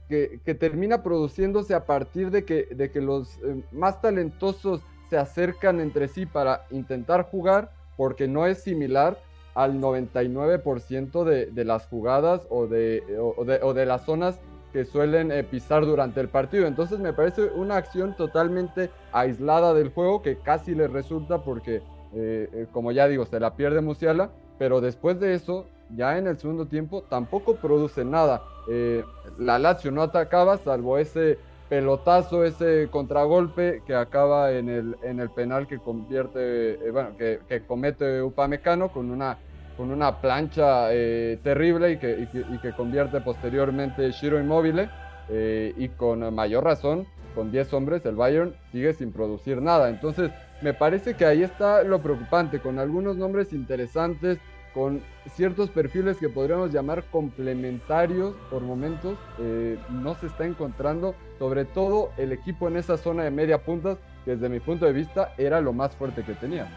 que, 0.09 0.57
termina 0.59 1.03
produciéndose 1.03 1.75
a 1.75 1.87
partir 1.87 2.31
de 2.31 2.45
que, 2.45 2.67
de 2.67 2.91
que 2.91 3.01
los 3.01 3.39
más 3.71 4.01
talentosos 4.01 4.81
se 5.09 5.17
acercan 5.17 5.81
entre 5.81 6.09
sí 6.09 6.27
para 6.27 6.67
intentar 6.71 7.25
jugar, 7.31 7.71
porque 7.97 8.27
no 8.27 8.47
es 8.47 8.63
similar 8.63 9.19
al 9.55 9.81
99% 9.81 11.25
de, 11.25 11.47
de, 11.47 11.65
las 11.65 11.87
jugadas 11.87 12.47
o 12.49 12.67
de, 12.67 13.03
o 13.21 13.75
de, 13.75 13.87
las 13.87 14.05
zonas 14.05 14.41
que 14.73 14.85
suelen 14.85 15.33
pisar 15.47 15.85
durante 15.85 16.21
el 16.21 16.29
partido. 16.29 16.67
Entonces 16.67 16.99
me 16.99 17.13
parece 17.13 17.45
una 17.55 17.77
acción 17.77 18.17
totalmente 18.17 18.91
aislada 19.13 19.75
del 19.75 19.91
juego 19.91 20.23
que 20.23 20.39
casi 20.39 20.75
le 20.75 20.89
resulta 20.89 21.43
porque 21.43 21.83
eh, 22.15 22.49
eh, 22.53 22.67
como 22.73 22.93
ya 22.93 23.07
digo, 23.09 23.25
se 23.25 23.39
la 23.39 23.55
pierde 23.55 23.81
Musiala, 23.81 24.31
pero 24.59 24.81
después 24.81 25.21
de 25.21 25.35
eso, 25.35 25.67
ya 25.95 26.19
en 26.19 26.27
el 26.27 26.39
segundo 26.39 26.67
tiempo, 26.67 27.03
tampoco 27.09 27.57
produce 27.57 28.05
nada. 28.05 28.43
Eh, 28.69 29.05
la 29.39 29.59
Lazio 29.59 29.91
no 29.91 30.03
atacaba, 30.03 30.59
salvo 30.59 30.99
ese 30.99 31.39
pelotazo, 31.69 32.45
ese 32.45 32.89
contragolpe 32.91 33.83
que 33.87 33.95
acaba 33.95 34.53
en 34.53 34.69
el, 34.69 34.97
en 35.03 35.21
el 35.21 35.31
penal 35.31 35.69
que 35.69 35.79
convierte, 35.79 36.79
bueno, 36.91 37.11
que, 37.17 37.63
comete 37.67 38.23
Upamecano 38.23 38.89
con 38.89 39.09
una, 39.09 39.39
con 39.77 39.93
una 39.93 40.21
plancha 40.21 40.89
terrible 40.89 41.93
y 41.93 41.99
que, 41.99 42.27
y 42.33 42.59
que, 42.59 42.73
convierte 42.73 43.21
posteriormente 43.21 44.11
Shiro 44.11 44.41
Immobile. 44.41 44.91
y 45.31 45.89
con 45.91 46.35
mayor 46.35 46.65
razón, 46.65 47.07
con 47.37 47.53
10 47.53 47.73
hombres, 47.73 48.05
el 48.05 48.17
Bayern 48.17 48.53
sigue 48.73 48.93
sin 48.93 49.13
producir 49.13 49.63
nada. 49.63 49.91
Entonces, 49.91 50.33
me 50.63 50.75
parece 50.75 51.15
que 51.15 51.25
ahí 51.25 51.43
está 51.43 51.83
lo 51.83 52.01
preocupante, 52.01 52.61
con 52.61 52.79
algunos 52.79 53.17
nombres 53.17 53.53
interesantes, 53.53 54.39
con 54.75 55.03
ciertos 55.35 55.71
perfiles 55.71 56.19
que 56.19 56.29
podríamos 56.29 56.73
llamar 56.73 57.05
complementarios 57.11 58.35
por 58.51 58.63
momentos, 58.63 59.19
eh, 59.39 59.79
no 59.89 60.15
se 60.15 60.27
está 60.27 60.45
encontrando, 60.45 61.15
sobre 61.39 61.65
todo 61.65 62.13
el 62.17 62.33
equipo 62.33 62.69
en 62.69 62.77
esa 62.77 62.97
zona 62.97 63.25
de 63.25 63.31
media 63.31 63.59
punta, 63.59 63.97
que 64.25 64.33
desde 64.33 64.49
mi 64.49 64.61
punto 64.61 64.87
de 64.87 64.93
vista 64.93 65.33
era 65.39 65.61
lo 65.61 65.73
más 65.73 65.97
fuerte 65.97 66.23
que 66.23 66.35
tenía. 66.35 66.69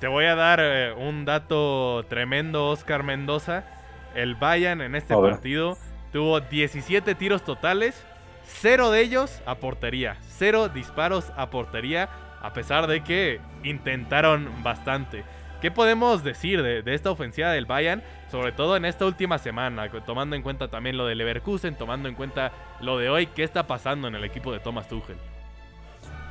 Te 0.00 0.08
voy 0.08 0.26
a 0.26 0.34
dar 0.34 0.60
eh, 0.62 0.92
un 0.92 1.24
dato 1.24 2.04
tremendo, 2.08 2.68
Oscar 2.68 3.04
Mendoza. 3.04 3.64
El 4.14 4.34
Bayern 4.34 4.80
en 4.80 4.94
este 4.94 5.16
partido 5.16 5.76
tuvo 6.12 6.40
17 6.40 7.14
tiros 7.14 7.42
totales, 7.42 8.04
cero 8.44 8.90
de 8.90 9.00
ellos 9.00 9.40
a 9.46 9.56
portería, 9.56 10.16
cero 10.20 10.68
disparos 10.68 11.32
a 11.36 11.50
portería 11.50 12.08
a 12.44 12.52
pesar 12.52 12.86
de 12.86 13.02
que 13.02 13.40
intentaron 13.62 14.50
bastante. 14.62 15.24
¿Qué 15.62 15.70
podemos 15.70 16.22
decir 16.22 16.62
de, 16.62 16.82
esta 16.94 17.10
ofensiva 17.10 17.50
del 17.50 17.64
Bayern? 17.64 18.02
Sobre 18.30 18.52
todo 18.52 18.76
en 18.76 18.84
esta 18.84 19.06
última 19.06 19.38
semana, 19.38 19.88
tomando 20.04 20.36
en 20.36 20.42
cuenta 20.42 20.68
también 20.68 20.98
lo 20.98 21.06
de 21.06 21.14
Leverkusen, 21.14 21.74
tomando 21.74 22.06
en 22.06 22.14
cuenta 22.14 22.52
lo 22.82 22.98
de 22.98 23.08
hoy, 23.08 23.28
¿qué 23.28 23.44
está 23.44 23.66
pasando 23.66 24.08
en 24.08 24.14
el 24.14 24.24
equipo 24.24 24.52
de 24.52 24.58
Thomas 24.58 24.88
Tuchel? 24.88 25.16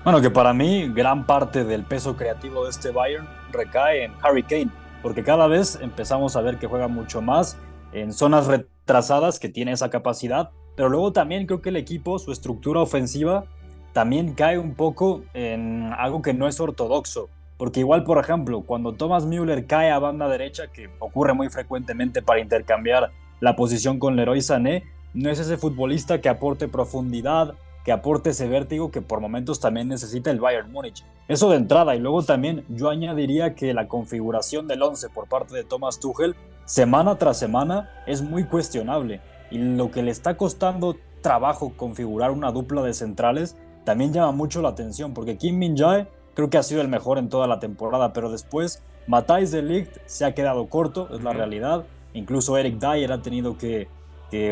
Bueno, 0.04 0.22
que 0.22 0.30
para 0.30 0.54
mí 0.54 0.88
gran 0.94 1.26
parte 1.26 1.64
del 1.64 1.84
peso 1.84 2.16
creativo 2.16 2.66
de 2.66 2.70
este 2.70 2.92
Bayern 2.92 3.28
recae 3.52 4.04
en 4.04 4.14
Harry 4.22 4.44
Kane, 4.44 4.70
porque 5.02 5.24
cada 5.24 5.48
vez 5.48 5.80
empezamos 5.82 6.36
a 6.36 6.42
ver 6.42 6.60
que 6.60 6.68
juega 6.68 6.88
mucho 6.88 7.24
más 7.24 7.58
en 7.92 8.14
zonas 8.14 8.46
retrasadas, 8.46 9.40
que 9.40 9.50
tiene 9.50 9.72
esa 9.72 9.90
capacidad, 9.90 10.52
pero 10.76 10.90
luego 10.90 11.12
también 11.12 11.48
creo 11.48 11.64
que 11.64 11.70
el 11.70 11.78
equipo, 11.78 12.20
su 12.20 12.32
estructura 12.32 12.82
ofensiva, 12.82 13.46
también 13.94 14.34
cae 14.34 14.58
un 14.58 14.74
poco 14.74 15.24
en 15.34 15.94
algo 15.98 16.22
que 16.22 16.34
no 16.34 16.48
es 16.48 16.60
ortodoxo. 16.60 17.30
porque 17.58 17.80
igual, 17.80 18.04
por 18.04 18.18
ejemplo, 18.18 18.62
cuando 18.62 18.94
Thomas 18.94 19.26
Müller 19.26 19.66
cae 19.68 19.90
a 19.90 20.00
banda 20.00 20.28
derecha, 20.28 20.68
que 20.68 20.90
ocurre 21.00 21.34
muy 21.34 21.50
frecuentemente 21.50 22.22
para 22.22 22.42
intercambiar 22.42 23.12
la 23.40 23.56
posición 23.56 24.00
con 24.00 24.16
Leroy 24.18 24.42
Sané, 24.42 24.84
no 25.14 25.30
es 25.30 25.40
ese 25.40 25.58
futbolista 25.58 26.20
que 26.20 26.28
aporte 26.28 26.68
profundidad, 26.68 27.54
que 27.86 27.92
aporte 27.92 28.32
ese 28.32 28.48
vértigo 28.48 28.92
que 28.92 29.02
por 29.02 29.22
momentos 29.22 29.60
también 29.60 29.88
necesita 29.88 30.32
el 30.32 30.42
Bayern 30.42 30.72
Múnich. 30.72 31.06
Eso 31.28 31.50
de 31.52 31.58
entrada, 31.58 31.96
y 31.96 32.00
luego 32.00 32.24
también 32.24 32.66
yo 32.68 32.90
añadiría 32.90 33.56
que 33.56 33.74
la 33.74 33.88
configuración 33.88 34.68
del 34.68 34.82
11 34.82 35.10
por 35.10 35.28
parte 35.28 35.56
de 35.56 35.64
Thomas 35.64 36.00
Tuchel, 36.00 36.36
semana 36.66 37.18
tras 37.18 37.38
semana, 37.38 37.92
es 38.08 38.22
muy 38.22 38.46
cuestionable. 38.46 39.22
Y 39.52 39.60
lo 39.60 39.92
que 39.92 40.04
le 40.04 40.12
está 40.12 40.36
costando 40.36 40.98
trabajo 41.22 41.74
configurar 41.78 42.32
una 42.32 42.52
dupla 42.52 42.82
de 42.82 42.94
centrales 42.94 43.56
también 43.84 44.14
llama 44.14 44.32
mucho 44.32 44.62
la 44.62 44.70
atención, 44.70 45.14
porque 45.14 45.38
Kim 45.38 45.58
Min-jae 45.58 46.08
creo 46.34 46.50
que 46.50 46.58
ha 46.58 46.64
sido 46.64 46.82
el 46.82 46.88
mejor 46.88 47.18
en 47.18 47.30
toda 47.30 47.48
la 47.48 47.60
temporada, 47.60 48.14
pero 48.14 48.32
después 48.32 48.82
Matthijs 49.08 49.52
de 49.52 49.62
Ligt 49.62 49.98
se 50.06 50.26
ha 50.26 50.34
quedado 50.34 50.68
corto, 50.68 51.10
es 51.14 51.24
la 51.24 51.34
realidad. 51.34 51.86
Incluso 52.14 52.58
Eric 52.58 52.80
Dyer 52.80 53.12
ha 53.12 53.22
tenido 53.22 53.58
que 53.58 53.88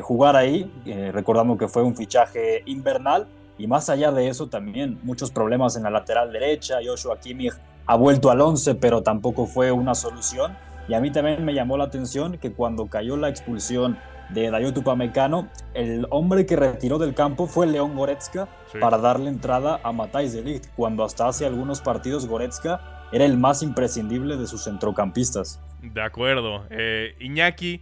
jugar 0.02 0.36
ahí, 0.36 0.72
eh, 0.86 1.12
recordando 1.12 1.58
que 1.58 1.68
fue 1.68 1.84
un 1.84 1.96
fichaje 1.96 2.62
invernal. 2.66 3.28
Y 3.58 3.68
más 3.68 3.90
allá 3.90 4.12
de 4.12 4.28
eso, 4.28 4.48
también 4.48 5.00
muchos 5.04 5.32
problemas 5.32 5.76
en 5.76 5.84
la 5.84 5.90
lateral 5.90 6.32
derecha. 6.32 6.78
Joshua 6.84 7.20
Kimmich 7.20 7.54
ha 7.86 7.96
vuelto 7.96 8.32
al 8.32 8.42
11, 8.42 8.76
pero 8.76 9.02
tampoco 9.02 9.46
fue 9.46 9.72
una 9.72 9.96
solución. 9.96 10.56
Y 10.88 10.94
a 10.94 11.00
mí 11.00 11.12
también 11.12 11.44
me 11.46 11.54
llamó 11.54 11.78
la 11.78 11.86
atención 11.86 12.38
que 12.38 12.54
cuando 12.54 12.88
cayó 12.88 13.18
la 13.18 13.30
expulsión 13.30 13.98
de 14.34 14.50
Dayot 14.50 14.78
Upamecano, 14.78 15.50
el 15.74 16.08
hombre 16.10 16.46
que 16.46 16.56
retiró 16.56 16.98
del 16.98 17.14
campo 17.14 17.48
fue 17.48 17.68
León 17.68 17.96
Goretzka 17.96 18.48
para 18.80 18.98
darle 18.98 19.30
entrada 19.30 19.80
a 19.84 19.92
Matthijs 19.92 20.34
de 20.34 20.42
Ligt, 20.42 20.68
cuando 20.76 21.04
hasta 21.04 21.28
hace 21.28 21.46
algunos 21.46 21.82
partidos 21.82 22.28
Goretzka 22.28 23.08
era 23.12 23.26
el 23.26 23.38
más 23.38 23.62
imprescindible 23.62 24.38
de 24.38 24.48
sus 24.48 24.64
centrocampistas. 24.64 25.60
De 25.82 26.02
acuerdo. 26.02 26.66
Eh, 26.70 27.16
Iñaki, 27.20 27.82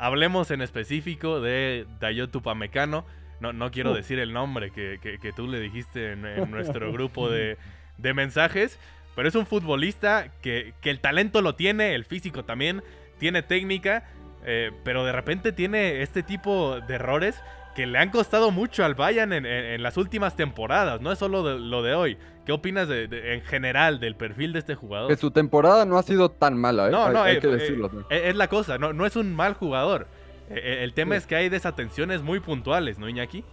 Hablemos 0.00 0.50
en 0.50 0.62
específico 0.62 1.42
de 1.42 1.86
Dayot 2.00 2.34
Upamecano. 2.34 3.04
No, 3.38 3.52
no 3.52 3.70
quiero 3.70 3.92
decir 3.92 4.18
el 4.18 4.32
nombre 4.32 4.70
que, 4.70 5.32
tú 5.36 5.46
le 5.46 5.60
dijiste 5.60 6.12
en, 6.12 6.22
nuestro 6.50 6.90
grupo 6.90 7.28
de, 7.28 7.58
mensajes, 7.98 8.78
pero 9.14 9.28
es 9.28 9.34
un 9.34 9.44
futbolista 9.44 10.32
que, 10.40 10.72
el 10.84 11.00
talento 11.00 11.42
lo 11.42 11.54
tiene, 11.54 11.94
el 11.94 12.06
físico 12.06 12.46
también, 12.46 12.82
tiene 13.18 13.42
técnica, 13.42 14.08
eh, 14.44 14.72
pero 14.84 15.04
de 15.04 15.12
repente 15.12 15.52
tiene 15.52 16.02
este 16.02 16.22
tipo 16.22 16.80
de 16.80 16.94
errores 16.94 17.40
que 17.74 17.86
le 17.86 17.98
han 17.98 18.10
costado 18.10 18.50
mucho 18.50 18.84
al 18.84 18.94
Bayern 18.94 19.32
en, 19.32 19.82
las 19.82 19.96
últimas 19.96 20.34
temporadas, 20.34 21.00
no 21.00 21.12
es 21.12 21.18
solo 21.18 21.58
lo 21.58 21.82
de 21.82 21.94
hoy. 21.94 22.18
¿Qué 22.44 22.52
opinas 22.52 22.88
de, 22.88 23.04
en 23.34 23.42
general 23.42 24.00
del 24.00 24.16
perfil 24.16 24.52
de 24.52 24.58
este 24.58 24.74
jugador? 24.74 25.08
Que 25.08 25.16
su 25.16 25.30
temporada 25.30 25.84
no 25.84 25.98
ha 25.98 26.02
sido 26.02 26.30
tan 26.30 26.56
mala, 26.56 26.88
¿eh? 26.88 26.90
No, 26.90 27.10
no, 27.10 27.22
hay, 27.22 27.38
que 27.38 27.46
eh, 27.46 27.50
decirlo. 27.50 27.90
Eh, 28.10 28.22
es 28.26 28.36
la 28.36 28.48
cosa, 28.48 28.76
no, 28.76 28.92
no 28.92 29.06
es 29.06 29.14
un 29.14 29.34
mal 29.34 29.54
jugador. 29.54 30.08
el 30.48 30.92
tema 30.94 31.16
es 31.16 31.26
que 31.26 31.36
hay 31.36 31.48
desatenciones 31.48 32.22
muy 32.22 32.40
puntuales, 32.40 32.98
¿no, 32.98 33.08
Iñaki? 33.08 33.44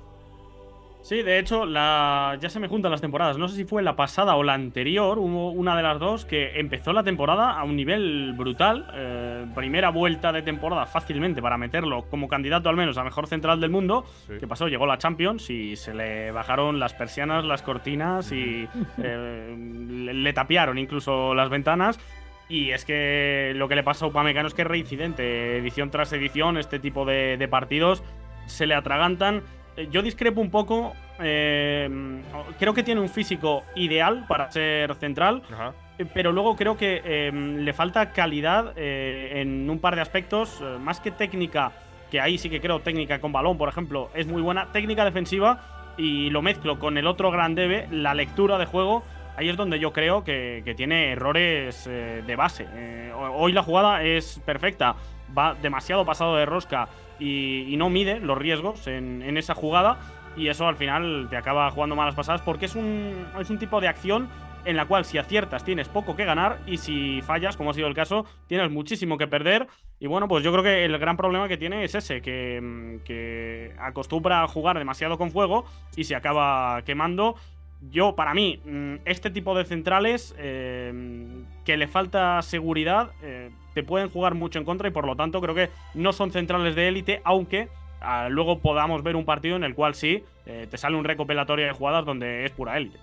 Sí, 1.02 1.22
de 1.22 1.40
hecho, 1.40 1.66
la... 1.66 2.38
ya 2.42 2.50
se 2.50 2.60
me 2.60 2.68
juntan 2.68 2.92
las 2.92 3.02
temporadas. 3.02 3.38
No 3.38 3.48
sé 3.48 3.56
si 3.56 3.64
fue 3.64 3.82
la 3.82 3.96
pasada 3.96 4.36
o 4.36 4.44
la 4.44 4.54
anterior, 4.54 5.20
hubo 5.20 5.52
una 5.52 5.76
de 5.78 5.84
las 5.84 6.00
dos 6.00 6.26
que 6.26 6.60
empezó 6.60 6.92
la 6.92 7.04
temporada 7.04 7.58
a 7.58 7.64
un 7.64 7.76
nivel 7.78 8.34
brutal. 8.34 8.92
Eh, 8.94 9.46
primera 9.56 9.90
vuelta 9.90 10.34
de 10.34 10.42
temporada 10.42 10.86
fácilmente 10.86 11.42
para 11.42 11.58
meterlo 11.58 12.04
como 12.10 12.28
candidato 12.28 12.68
al 12.70 12.76
menos 12.76 12.98
a 12.98 13.04
mejor 13.04 13.28
central 13.28 13.62
del 13.62 13.70
mundo. 13.70 14.06
¿Qué 14.40 14.48
pasó? 14.48 14.68
Llegó 14.68 14.86
la 14.86 14.98
Champions 14.98 15.50
y 15.50 15.76
se 15.78 15.94
le 15.94 16.32
bajaron 16.32 16.80
las 16.80 16.94
persianas, 16.94 17.46
las 17.46 17.62
cortinas 17.62 18.32
y 18.32 18.68
eh, 18.98 19.56
le, 20.14 20.34
tapiaron 20.34 20.78
incluso 20.78 21.34
las 21.34 21.50
ventanas. 21.50 22.00
Y 22.50 22.72
es 22.72 22.86
que 22.86 23.54
lo 23.56 23.68
que 23.68 23.76
le 23.76 23.84
pasa 23.84 24.06
a 24.06 24.08
Upamecano 24.10 24.48
es 24.48 24.54
que 24.54 24.64
es 24.64 24.68
reincidente. 24.68 25.58
Edición 25.58 25.90
tras 25.90 26.12
edición, 26.14 26.58
este 26.58 26.80
tipo 26.80 27.06
de, 27.06 27.38
de 27.38 27.48
partidos 27.48 28.04
se 28.46 28.66
le 28.66 28.74
atragantan 28.74 29.44
yo 29.92 30.02
discrepo 30.02 30.42
un 30.42 30.50
poco. 30.50 30.94
Eh, 31.20 31.90
creo 32.60 32.74
que 32.74 32.84
tiene 32.84 33.02
un 33.02 33.10
físico 33.10 33.64
ideal 33.76 34.26
para 34.28 34.52
ser 34.52 34.94
central. 34.96 35.44
Eh, 35.98 36.06
pero 36.14 36.32
luego 36.32 36.56
creo 36.56 36.78
que 36.78 37.32
le 37.32 37.74
falta 37.74 38.12
calidad 38.12 38.74
en 38.78 39.70
un 39.70 39.80
par 39.80 39.96
de 39.96 40.02
aspectos. 40.02 40.62
más 40.80 41.00
que 41.00 41.12
técnica, 41.12 41.72
que 42.10 42.20
ahí 42.20 42.38
sí 42.38 42.50
que 42.50 42.60
creo 42.60 42.80
técnica 42.80 43.20
con 43.20 43.32
balón, 43.32 43.58
por 43.58 43.70
ejemplo, 43.70 44.10
es 44.14 44.28
muy 44.28 44.42
buena. 44.42 44.72
Técnica 44.72 45.06
defensiva. 45.06 45.94
Y 46.00 46.30
lo 46.30 46.44
mezclo 46.44 46.78
con 46.78 47.00
el 47.00 47.08
otro 47.08 47.32
gran 47.32 47.56
debe, 47.56 47.88
la 47.90 48.14
lectura 48.14 48.60
de 48.60 48.66
juego. 48.66 49.04
Ahí 49.36 49.50
es 49.50 49.58
donde 49.58 49.80
yo 49.80 49.94
creo 49.94 50.24
que, 50.24 50.74
tiene 50.78 51.12
errores 51.12 51.86
de 51.86 52.36
base. 52.36 52.68
hoy 53.16 53.52
la 53.52 53.64
jugada 53.64 54.04
es 54.04 54.40
perfecta. 54.46 54.96
Va 55.36 55.56
demasiado 55.56 56.06
pasado 56.06 56.36
de 56.36 56.46
rosca 56.46 56.88
y, 57.20 57.76
no 57.78 57.90
mide 57.90 58.20
los 58.20 58.38
riesgos 58.38 58.88
en, 58.88 59.38
esa 59.38 59.54
jugada 59.54 60.00
y 60.36 60.50
eso 60.50 60.68
al 60.68 60.76
final 60.76 61.28
te 61.30 61.38
acaba 61.38 61.70
jugando 61.72 61.96
malas 61.96 62.16
pasadas 62.16 62.42
porque 62.42 62.66
es 62.66 62.76
un, 62.76 63.26
es 63.40 63.50
un 63.50 63.58
tipo 63.58 63.82
de 63.82 63.88
acción 63.88 64.30
en 64.66 64.76
la 64.76 64.86
cual 64.86 65.06
si 65.06 65.18
aciertas 65.18 65.64
tienes 65.64 65.88
poco 65.88 66.16
que 66.16 66.26
ganar 66.26 66.60
y 66.68 66.78
si 66.78 67.22
fallas, 67.22 67.56
como 67.56 67.70
ha 67.70 67.74
sido 67.74 67.88
el 67.88 67.94
caso, 67.94 68.26
tienes 68.48 68.70
muchísimo 68.70 69.18
que 69.18 69.26
perder. 69.26 69.68
Y 69.98 70.08
bueno, 70.08 70.28
pues 70.28 70.44
yo 70.44 70.52
creo 70.52 70.64
que 70.64 70.84
el 70.84 70.98
gran 70.98 71.16
problema 71.16 71.48
que 71.48 71.56
tiene 71.56 71.86
es 71.86 71.96
ese, 71.96 72.22
que, 72.22 73.00
que 73.06 73.74
acostumbra 73.80 74.44
a 74.44 74.48
jugar 74.48 74.78
demasiado 74.78 75.18
con 75.18 75.32
fuego 75.32 75.64
y 75.96 76.04
se 76.04 76.16
acaba 76.16 76.82
quemando. 76.84 77.36
Yo, 77.82 78.16
para 78.16 78.34
mí, 78.34 78.60
mm, 78.66 78.96
este 79.06 79.30
tipo 79.30 79.56
de 79.56 79.64
centrales 79.64 80.36
eh, 80.38 80.92
que 81.64 81.78
le 81.78 81.88
falta 81.88 82.42
seguridad, 82.42 83.12
eh, 83.22 83.52
te 83.74 83.84
pueden 83.84 84.10
jugar 84.10 84.34
mucho 84.34 84.58
en 84.58 84.66
contra 84.66 84.88
y 84.88 84.92
por 84.92 85.06
lo 85.06 85.16
tanto 85.16 85.40
creo 85.42 85.54
que 85.54 85.70
no 85.94 86.12
son 86.12 86.32
centrales 86.32 86.76
de 86.76 86.88
élite, 86.88 87.22
aunque 87.24 87.70
ah, 88.02 88.30
luego 88.30 88.60
podamos 88.60 89.04
ver 89.04 89.16
un 89.16 89.26
partido 89.26 89.56
en 89.56 89.64
el 89.64 89.76
cual 89.76 89.94
sí 89.94 90.24
eh, 90.48 90.68
te 90.70 90.78
sale 90.78 90.96
un 90.96 91.04
recopilatorio 91.04 91.68
de 91.68 91.72
jugadas 91.74 92.06
donde 92.06 92.46
es 92.46 92.52
pura 92.52 92.78
élite. 92.78 92.98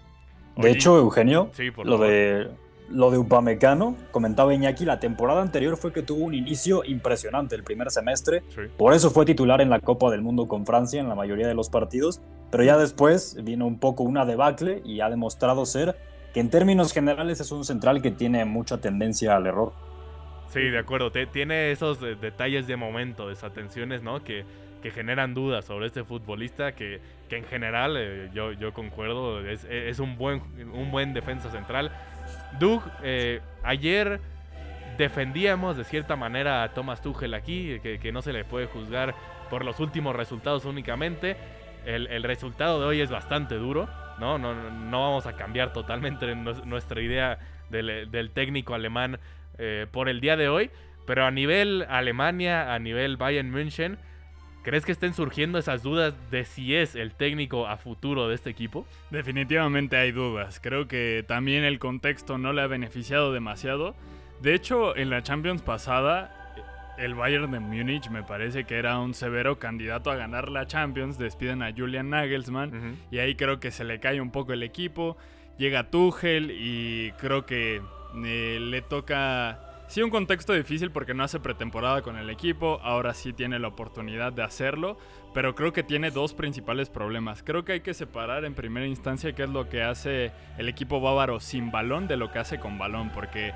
De 0.56 0.70
hecho, 0.70 0.98
Eugenio, 0.98 1.50
lo, 1.82 1.98
de, 1.98 2.48
lo 2.88 3.10
de 3.10 3.18
Upamecano, 3.18 3.96
comentaba 4.10 4.54
Iñaki, 4.54 4.84
la 4.84 5.00
temporada 5.00 5.42
anterior 5.42 5.76
fue 5.76 5.92
que 5.92 6.02
tuvo 6.02 6.24
un 6.24 6.34
inicio 6.34 6.84
impresionante 6.84 7.54
el 7.54 7.64
primer 7.64 7.90
semestre, 7.90 8.42
por 8.76 8.92
eso 8.92 9.10
fue 9.10 9.24
titular 9.24 9.60
en 9.60 9.70
la 9.70 9.80
Copa 9.80 10.10
del 10.10 10.22
Mundo 10.22 10.48
con 10.48 10.66
Francia 10.66 11.00
en 11.00 11.08
la 11.08 11.14
mayoría 11.14 11.48
de 11.48 11.54
los 11.54 11.70
partidos, 11.70 12.20
pero 12.50 12.62
ya 12.64 12.76
después 12.76 13.36
vino 13.42 13.66
un 13.66 13.78
poco 13.78 14.02
una 14.02 14.24
debacle 14.24 14.82
y 14.84 15.00
ha 15.00 15.10
demostrado 15.10 15.66
ser 15.66 15.96
que 16.32 16.40
en 16.40 16.50
términos 16.50 16.92
generales 16.92 17.40
es 17.40 17.52
un 17.52 17.64
central 17.64 18.02
que 18.02 18.10
tiene 18.10 18.44
mucha 18.44 18.80
tendencia 18.80 19.36
al 19.36 19.46
error. 19.46 19.72
Sí, 20.48 20.60
de 20.60 20.78
acuerdo. 20.78 21.10
tiene 21.10 21.72
esos 21.72 22.02
eh, 22.02 22.16
detalles 22.20 22.66
de 22.66 22.76
momento, 22.76 23.28
desatenciones, 23.28 24.02
¿no? 24.02 24.22
Que, 24.22 24.44
que 24.84 24.90
generan 24.90 25.32
dudas 25.32 25.64
sobre 25.64 25.86
este 25.86 26.04
futbolista 26.04 26.74
que, 26.74 27.00
que 27.30 27.38
en 27.38 27.44
general, 27.46 27.96
eh, 27.98 28.28
yo, 28.34 28.52
yo 28.52 28.74
concuerdo, 28.74 29.40
es, 29.40 29.64
es, 29.64 29.98
un, 29.98 30.18
buen, 30.18 30.42
un 30.74 30.90
buen 30.90 31.14
defensa 31.14 31.50
central. 31.50 31.90
Doug, 32.60 32.82
eh, 33.02 33.40
ayer 33.62 34.20
defendíamos 34.98 35.78
de 35.78 35.84
cierta 35.84 36.16
manera 36.16 36.62
a 36.62 36.74
Thomas 36.74 37.00
Tuchel 37.00 37.32
aquí, 37.32 37.80
que, 37.82 37.98
que, 37.98 38.12
no 38.12 38.20
se 38.20 38.34
le 38.34 38.44
puede 38.44 38.66
juzgar 38.66 39.14
por 39.48 39.64
los 39.64 39.80
últimos 39.80 40.14
resultados 40.14 40.66
únicamente. 40.66 41.38
El, 41.86 42.06
el 42.08 42.22
resultado 42.22 42.78
de 42.78 42.84
hoy 42.84 43.00
es 43.00 43.08
bastante 43.08 43.54
duro, 43.54 43.88
¿no? 44.18 44.36
No, 44.36 44.52
no 44.70 45.00
vamos 45.00 45.24
a 45.24 45.34
cambiar 45.34 45.72
totalmente 45.72 46.34
nuestra 46.34 47.00
idea 47.00 47.38
del, 47.70 48.10
del 48.10 48.32
técnico 48.32 48.74
alemán 48.74 49.18
eh, 49.56 49.86
por 49.90 50.10
el 50.10 50.20
día 50.20 50.36
de 50.36 50.50
hoy. 50.50 50.70
Pero 51.06 51.24
a 51.24 51.30
nivel 51.30 51.86
Alemania, 51.88 52.74
a 52.74 52.78
nivel 52.78 53.16
Bayern 53.16 53.50
München, 53.50 53.98
¿crees 54.64 54.84
que 54.84 54.92
estén 54.92 55.14
surgiendo 55.14 55.58
esas 55.58 55.82
dudas 55.82 56.14
de 56.30 56.44
si 56.44 56.74
es 56.74 56.96
el 56.96 57.12
técnico 57.12 57.68
a 57.68 57.76
futuro 57.76 58.28
de 58.28 58.34
este 58.34 58.50
equipo? 58.50 58.86
Definitivamente 59.10 59.96
hay 59.96 60.10
dudas. 60.10 60.58
Creo 60.60 60.88
que 60.88 61.24
también 61.28 61.62
el 61.62 61.78
contexto 61.78 62.38
no 62.38 62.52
le 62.52 62.62
ha 62.62 62.66
beneficiado 62.66 63.32
demasiado. 63.32 63.94
De 64.40 64.54
hecho, 64.54 64.96
en 64.96 65.10
la 65.10 65.22
Champions 65.22 65.62
pasada, 65.62 66.94
el 66.98 67.14
Bayern 67.14 67.50
de 67.50 67.60
Múnich 67.60 68.08
me 68.10 68.22
parece 68.22 68.64
que 68.64 68.76
era 68.76 68.98
un 68.98 69.14
severo 69.14 69.58
candidato 69.58 70.10
a 70.10 70.16
ganar 70.16 70.48
la 70.48 70.66
Champions. 70.66 71.18
Despiden 71.18 71.62
a 71.62 71.72
Julian 71.72 72.10
Nagelsmann 72.10 72.96
y 73.10 73.18
ahí 73.18 73.34
creo 73.36 73.60
que 73.60 73.70
se 73.70 73.84
le 73.84 74.00
cae 74.00 74.20
un 74.20 74.30
poco 74.30 74.52
el 74.52 74.62
equipo. 74.62 75.16
Llega 75.58 75.90
Tuchel 75.90 76.50
y 76.50 77.12
creo 77.18 77.46
que 77.46 77.80
eh, 78.24 78.58
le 78.60 78.82
toca... 78.82 79.73
Sí, 79.86 80.02
un 80.02 80.10
contexto 80.10 80.52
difícil 80.54 80.90
porque 80.90 81.14
no 81.14 81.24
hace 81.24 81.40
pretemporada 81.40 82.02
con 82.02 82.16
el 82.16 82.30
equipo, 82.30 82.80
ahora 82.82 83.14
sí 83.14 83.32
tiene 83.32 83.58
la 83.58 83.68
oportunidad 83.68 84.32
de 84.32 84.42
hacerlo, 84.42 84.98
pero 85.34 85.54
creo 85.54 85.72
que 85.72 85.82
tiene 85.82 86.10
dos 86.10 86.32
principales 86.32 86.88
problemas. 86.88 87.42
Creo 87.42 87.64
que 87.64 87.72
hay 87.72 87.80
que 87.80 87.94
separar 87.94 88.44
en 88.44 88.54
primera 88.54 88.86
instancia 88.86 89.34
qué 89.34 89.44
es 89.44 89.50
lo 89.50 89.68
que 89.68 89.82
hace 89.82 90.32
el 90.58 90.68
equipo 90.68 91.00
bávaro 91.00 91.38
sin 91.38 91.70
balón 91.70 92.08
de 92.08 92.16
lo 92.16 92.32
que 92.32 92.38
hace 92.38 92.58
con 92.58 92.78
balón, 92.78 93.10
porque 93.10 93.52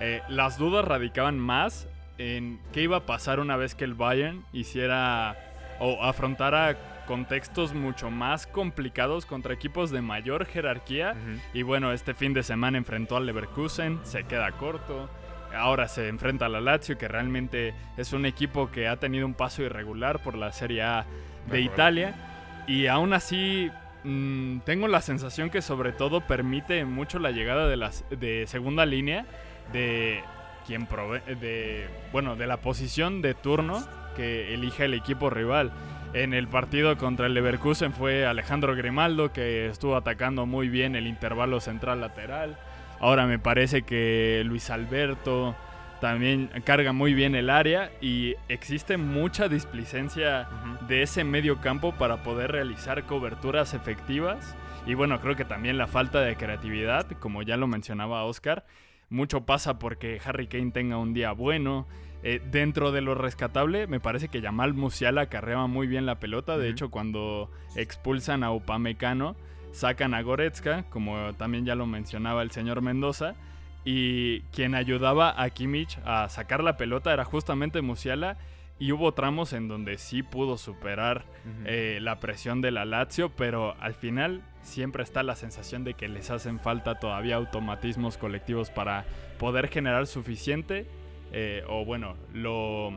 eh, 0.00 0.20
las 0.28 0.58
dudas 0.58 0.84
radicaban 0.84 1.38
más 1.38 1.88
en 2.18 2.60
qué 2.72 2.82
iba 2.82 2.98
a 2.98 3.06
pasar 3.06 3.40
una 3.40 3.56
vez 3.56 3.74
que 3.74 3.84
el 3.84 3.94
Bayern 3.94 4.44
hiciera 4.52 5.36
o 5.80 6.02
afrontara 6.02 6.76
contextos 7.06 7.74
mucho 7.74 8.10
más 8.10 8.46
complicados 8.46 9.26
contra 9.26 9.54
equipos 9.54 9.90
de 9.90 10.02
mayor 10.02 10.46
jerarquía. 10.46 11.16
Y 11.52 11.62
bueno, 11.62 11.92
este 11.92 12.14
fin 12.14 12.34
de 12.34 12.42
semana 12.42 12.78
enfrentó 12.78 13.16
al 13.16 13.26
Leverkusen, 13.26 14.00
se 14.04 14.24
queda 14.24 14.52
corto. 14.52 15.10
Ahora 15.54 15.88
se 15.88 16.08
enfrenta 16.08 16.46
a 16.46 16.48
la 16.48 16.60
Lazio, 16.60 16.98
que 16.98 17.08
realmente 17.08 17.74
es 17.96 18.12
un 18.12 18.26
equipo 18.26 18.70
que 18.70 18.88
ha 18.88 18.96
tenido 18.96 19.26
un 19.26 19.34
paso 19.34 19.62
irregular 19.62 20.22
por 20.22 20.36
la 20.36 20.52
Serie 20.52 20.82
A 20.82 21.06
de, 21.50 21.60
Italia. 21.60 22.14
Y 22.66 22.86
aún 22.86 23.12
así, 23.12 23.70
mm, 24.04 24.60
tengo 24.60 24.88
la 24.88 25.00
sensación 25.00 25.50
que 25.50 25.62
sobre 25.62 25.92
todo 25.92 26.20
permite 26.22 26.84
mucho 26.84 27.18
la 27.18 27.30
llegada 27.30 27.68
de, 27.68 27.76
las, 27.76 28.04
de 28.10 28.46
segunda 28.46 28.86
línea 28.86 29.26
de 29.72 30.22
quien 30.66 30.86
prove 30.86 31.20
de 31.36 31.88
bueno 32.12 32.36
de 32.36 32.46
la 32.46 32.58
posición 32.58 33.20
de 33.20 33.34
turno 33.34 33.84
que 34.16 34.54
elige 34.54 34.84
el 34.84 34.94
equipo 34.94 35.30
rival. 35.30 35.72
En 36.14 36.34
el 36.34 36.46
partido 36.46 36.98
contra 36.98 37.26
el 37.26 37.34
Leverkusen 37.34 37.92
fue 37.94 38.26
Alejandro 38.26 38.76
Grimaldo 38.76 39.32
que 39.32 39.66
estuvo 39.66 39.96
atacando 39.96 40.44
muy 40.44 40.68
bien 40.68 40.94
el 40.94 41.06
intervalo 41.06 41.60
central 41.60 42.00
lateral. 42.02 42.58
Ahora 43.02 43.26
me 43.26 43.40
parece 43.40 43.82
que 43.82 44.42
Luis 44.46 44.70
Alberto 44.70 45.56
también 46.00 46.50
carga 46.64 46.92
muy 46.92 47.14
bien 47.14 47.34
el 47.34 47.50
área 47.50 47.90
y 48.00 48.36
existe 48.48 48.96
mucha 48.96 49.48
displicencia 49.48 50.48
de 50.86 51.02
ese 51.02 51.24
medio 51.24 51.60
campo 51.60 51.92
para 51.92 52.22
poder 52.22 52.52
realizar 52.52 53.04
coberturas 53.04 53.74
efectivas. 53.74 54.56
Y 54.86 54.94
bueno, 54.94 55.20
creo 55.20 55.34
que 55.34 55.44
también 55.44 55.78
la 55.78 55.88
falta 55.88 56.20
de 56.20 56.36
creatividad, 56.36 57.10
como 57.18 57.42
ya 57.42 57.56
lo 57.56 57.66
mencionaba 57.66 58.22
Oscar, 58.22 58.66
mucho 59.10 59.46
pasa 59.46 59.80
porque 59.80 60.20
Harry 60.24 60.46
Kane 60.46 60.70
tenga 60.70 60.96
un 60.96 61.12
día 61.12 61.32
bueno, 61.32 61.88
eh, 62.22 62.40
dentro 62.52 62.92
de 62.92 63.00
lo 63.00 63.16
rescatable, 63.16 63.88
me 63.88 63.98
parece 63.98 64.28
que 64.28 64.40
Yamal 64.40 64.74
Musiala 64.74 65.26
carreaba 65.26 65.66
muy 65.66 65.88
bien 65.88 66.06
la 66.06 66.20
pelota. 66.20 66.56
De 66.56 66.68
hecho, 66.68 66.88
cuando 66.88 67.50
expulsan 67.74 68.44
a 68.44 68.52
Upamecano, 68.52 69.34
sacan 69.72 70.14
a 70.14 70.22
Goretzka, 70.22 70.84
como 70.90 71.34
también 71.34 71.64
ya 71.64 71.74
lo 71.74 71.86
mencionaba 71.86 72.42
el 72.42 72.50
señor 72.50 72.82
Mendoza. 72.82 73.34
Y 73.84 74.42
quien 74.52 74.74
ayudaba 74.76 75.42
a 75.42 75.50
Kimmich 75.50 75.98
a 76.04 76.28
sacar 76.28 76.62
la 76.62 76.76
pelota 76.76 77.12
era 77.12 77.24
justamente 77.24 77.82
Musiala. 77.82 78.38
Y 78.78 78.92
hubo 78.92 79.12
tramos 79.12 79.52
en 79.52 79.68
donde 79.68 79.98
sí 79.98 80.22
pudo 80.22 80.58
superar 80.58 81.24
eh, 81.64 81.98
la 82.00 82.18
presión 82.18 82.60
de 82.60 82.72
la 82.72 82.84
Lazio, 82.84 83.30
pero 83.30 83.76
al 83.80 83.94
final 83.94 84.42
siempre 84.62 85.04
está 85.04 85.22
la 85.22 85.36
sensación 85.36 85.84
de 85.84 85.94
que 85.94 86.08
les 86.08 86.30
hacen 86.30 86.58
falta 86.58 86.98
todavía 86.98 87.36
automatismos 87.36 88.18
colectivos 88.18 88.70
para 88.70 89.04
poder 89.38 89.68
generar 89.68 90.06
suficiente 90.06 90.86
eh, 91.32 91.64
o 91.68 91.84
bueno, 91.84 92.16
lo, 92.32 92.92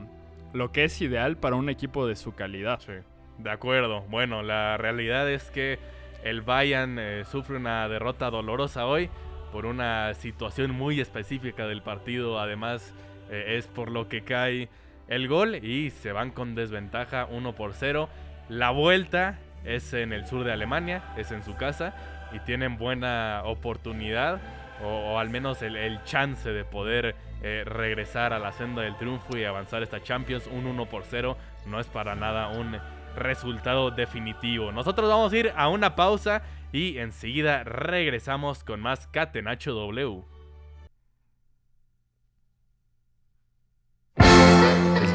lo 0.53 0.71
que 0.71 0.83
es 0.83 1.01
ideal 1.01 1.38
para 1.38 1.55
un 1.55 1.69
equipo 1.69 2.07
de 2.07 2.15
su 2.15 2.33
calidad. 2.33 2.79
Sí, 2.79 2.93
de 3.38 3.49
acuerdo. 3.49 4.01
Bueno, 4.09 4.43
la 4.43 4.77
realidad 4.77 5.29
es 5.29 5.49
que 5.51 5.79
el 6.25 6.41
Bayern 6.41 6.97
eh, 6.99 7.23
sufre 7.23 7.55
una 7.55 7.88
derrota 7.88 8.31
dolorosa 8.31 8.88
hoy 8.88 9.09
por 9.51 9.67
una 9.67 10.13
situación 10.15 10.71
muy 10.71 10.99
específica 10.99 11.67
del 11.67 11.83
partido. 11.83 12.39
Además, 12.39 12.93
eh, 13.29 13.55
es 13.57 13.67
por 13.67 13.91
lo 13.91 14.09
que 14.09 14.23
cae 14.23 14.67
el 15.07 15.27
gol 15.27 15.55
y 15.63 15.91
se 15.91 16.11
van 16.11 16.31
con 16.31 16.55
desventaja 16.55 17.27
1 17.29 17.53
por 17.53 17.73
0. 17.73 18.09
La 18.49 18.71
vuelta 18.71 19.38
es 19.63 19.93
en 19.93 20.13
el 20.13 20.25
sur 20.25 20.43
de 20.43 20.51
Alemania, 20.51 21.03
es 21.15 21.31
en 21.31 21.43
su 21.43 21.55
casa 21.55 21.95
y 22.33 22.39
tienen 22.39 22.77
buena 22.77 23.43
oportunidad 23.45 24.41
o, 24.83 25.19
al 25.19 25.29
menos 25.29 25.61
el, 25.61 26.03
chance 26.03 26.49
de 26.49 26.65
poder 26.65 27.15
eh, 27.43 27.63
regresar 27.65 28.33
a 28.33 28.39
la 28.39 28.51
senda 28.51 28.81
del 28.81 28.97
triunfo 28.97 29.38
y 29.38 29.43
avanzar 29.43 29.83
esta 29.83 30.01
Champions. 30.01 30.47
Un 30.47 30.65
1 30.65 30.88
por 30.88 31.03
0 31.03 31.38
no 31.67 31.79
es 31.79 31.85
para 31.85 32.15
nada 32.15 32.49
un 32.49 32.77
resultado 33.15 33.91
definitivo. 33.91 34.71
Nosotros 34.71 35.10
vamos 35.10 35.34
a 35.34 35.38
ir 35.38 35.54
a 35.56 35.69
una 35.69 35.95
pausa 35.95 36.43
y 36.71 36.97
enseguida 36.97 37.63
regresamos 37.63 38.63
con 38.63 38.82
más 38.82 39.08
Catenacho 39.08 39.73
W. 39.73 40.35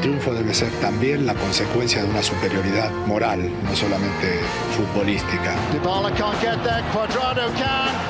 triunfo 0.01 0.33
debe 0.33 0.53
ser 0.53 0.71
también 0.81 1.25
la 1.25 1.35
consecuencia 1.35 2.01
de 2.03 2.09
una 2.09 2.23
superioridad 2.23 2.91
moral, 3.05 3.49
no 3.63 3.75
solamente 3.75 4.39
futbolística. 4.75 5.55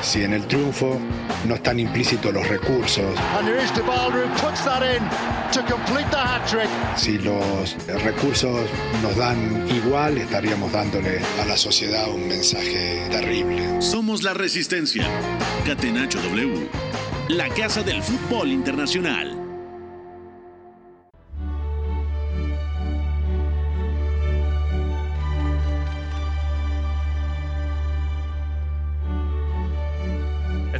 Si 0.02 0.22
en 0.22 0.32
el 0.32 0.46
triunfo 0.46 0.98
no 1.46 1.54
están 1.54 1.78
implícitos 1.78 2.32
los 2.32 2.48
recursos, 2.48 3.14
si 6.96 7.18
los 7.18 8.02
recursos 8.02 8.60
nos 9.02 9.16
dan 9.16 9.68
igual, 9.68 10.18
estaríamos 10.18 10.72
dándole 10.72 11.20
a 11.40 11.44
la 11.44 11.56
sociedad 11.56 12.08
un 12.08 12.26
mensaje 12.26 13.06
terrible. 13.10 13.82
Somos 13.82 14.22
la 14.22 14.32
resistencia. 14.34 15.06
Catenacho 15.66 16.20
W. 16.22 16.68
La 17.28 17.48
casa 17.48 17.82
del 17.82 18.02
fútbol 18.02 18.48
internacional. 18.48 19.41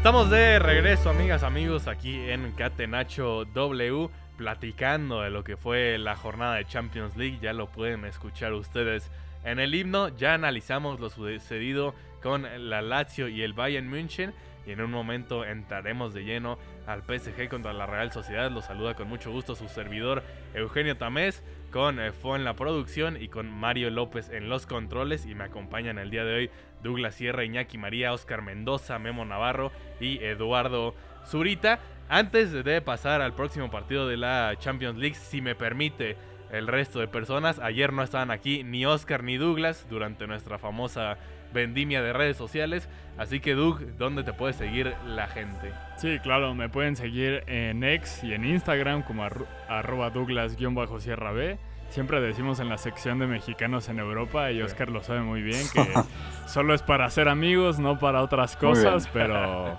Estamos 0.02 0.30
de 0.30 0.58
regreso, 0.58 1.10
amigas, 1.10 1.44
amigos, 1.44 1.86
aquí 1.86 2.28
en 2.28 2.50
Catenacho 2.56 3.44
W, 3.44 4.10
platicando 4.36 5.20
de 5.20 5.30
lo 5.30 5.44
que 5.44 5.56
fue 5.56 5.96
la 5.96 6.16
jornada 6.16 6.56
de 6.56 6.64
Champions 6.64 7.16
League. 7.16 7.38
Ya 7.40 7.52
lo 7.52 7.68
pueden 7.68 8.04
escuchar 8.04 8.52
ustedes 8.52 9.12
en 9.44 9.60
el 9.60 9.76
himno. 9.76 10.08
Ya 10.08 10.34
analizamos 10.34 10.98
lo 10.98 11.08
sucedido 11.08 11.94
con 12.20 12.48
la 12.68 12.82
Lazio 12.82 13.28
y 13.28 13.42
el 13.42 13.52
Bayern 13.52 13.88
München. 13.88 14.34
Y 14.66 14.72
en 14.72 14.80
un 14.80 14.90
momento 14.90 15.44
entraremos 15.44 16.14
de 16.14 16.24
lleno 16.24 16.58
al 16.88 17.02
PSG 17.02 17.48
contra 17.48 17.72
la 17.72 17.86
Real 17.86 18.10
Sociedad. 18.10 18.50
Los 18.50 18.64
saluda 18.64 18.94
con 18.94 19.08
mucho 19.08 19.30
gusto 19.30 19.54
su 19.54 19.68
servidor 19.68 20.24
Eugenio 20.52 20.96
Tamés, 20.96 21.44
con 21.70 22.00
eh, 22.00 22.10
Fo 22.10 22.34
en 22.34 22.42
la 22.42 22.54
producción 22.54 23.22
y 23.22 23.28
con 23.28 23.48
Mario 23.48 23.88
López 23.90 24.30
en 24.30 24.48
los 24.48 24.66
controles. 24.66 25.26
Y 25.26 25.36
me 25.36 25.44
acompañan 25.44 25.98
el 25.98 26.10
día 26.10 26.24
de 26.24 26.34
hoy 26.34 26.50
Douglas 26.82 27.14
Sierra, 27.14 27.44
Iñaki 27.44 27.78
María, 27.78 28.12
Oscar 28.12 28.42
Mendoza, 28.42 28.98
Memo 28.98 29.24
Navarro 29.24 29.72
y 30.00 30.18
Eduardo 30.18 30.94
Zurita. 31.26 31.78
Antes 32.08 32.52
de 32.52 32.80
pasar 32.82 33.22
al 33.22 33.34
próximo 33.34 33.70
partido 33.70 34.06
de 34.08 34.16
la 34.16 34.54
Champions 34.58 34.98
League, 34.98 35.14
si 35.14 35.40
me 35.40 35.54
permite 35.54 36.16
el 36.50 36.66
resto 36.66 37.00
de 37.00 37.08
personas, 37.08 37.58
ayer 37.58 37.92
no 37.92 38.02
estaban 38.02 38.30
aquí 38.30 38.62
ni 38.62 38.84
Oscar 38.84 39.24
ni 39.24 39.38
Douglas 39.38 39.86
durante 39.88 40.26
nuestra 40.26 40.58
famosa 40.58 41.16
vendimia 41.54 42.02
de 42.02 42.12
redes 42.12 42.36
sociales. 42.36 42.88
Así 43.16 43.40
que 43.40 43.54
Doug, 43.54 43.80
¿dónde 43.96 44.22
te 44.22 44.32
puede 44.32 44.52
seguir 44.52 44.94
la 45.06 45.28
gente? 45.28 45.72
Sí, 45.96 46.18
claro, 46.18 46.54
me 46.54 46.68
pueden 46.68 46.96
seguir 46.96 47.44
en 47.46 47.82
X 47.84 48.24
y 48.24 48.34
en 48.34 48.44
Instagram 48.44 49.02
como 49.02 49.26
arroba 49.68 50.10
Douglas-Sierra 50.10 51.32
B. 51.32 51.58
Siempre 51.92 52.22
decimos 52.22 52.58
en 52.58 52.70
la 52.70 52.78
sección 52.78 53.18
de 53.18 53.26
mexicanos 53.26 53.90
en 53.90 53.98
Europa, 53.98 54.50
y 54.50 54.62
Oscar 54.62 54.88
lo 54.88 55.02
sabe 55.02 55.20
muy 55.20 55.42
bien, 55.42 55.60
que 55.74 55.86
solo 56.46 56.72
es 56.72 56.80
para 56.80 57.04
hacer 57.04 57.28
amigos, 57.28 57.78
no 57.78 57.98
para 57.98 58.22
otras 58.22 58.56
cosas, 58.56 59.10
pero 59.12 59.76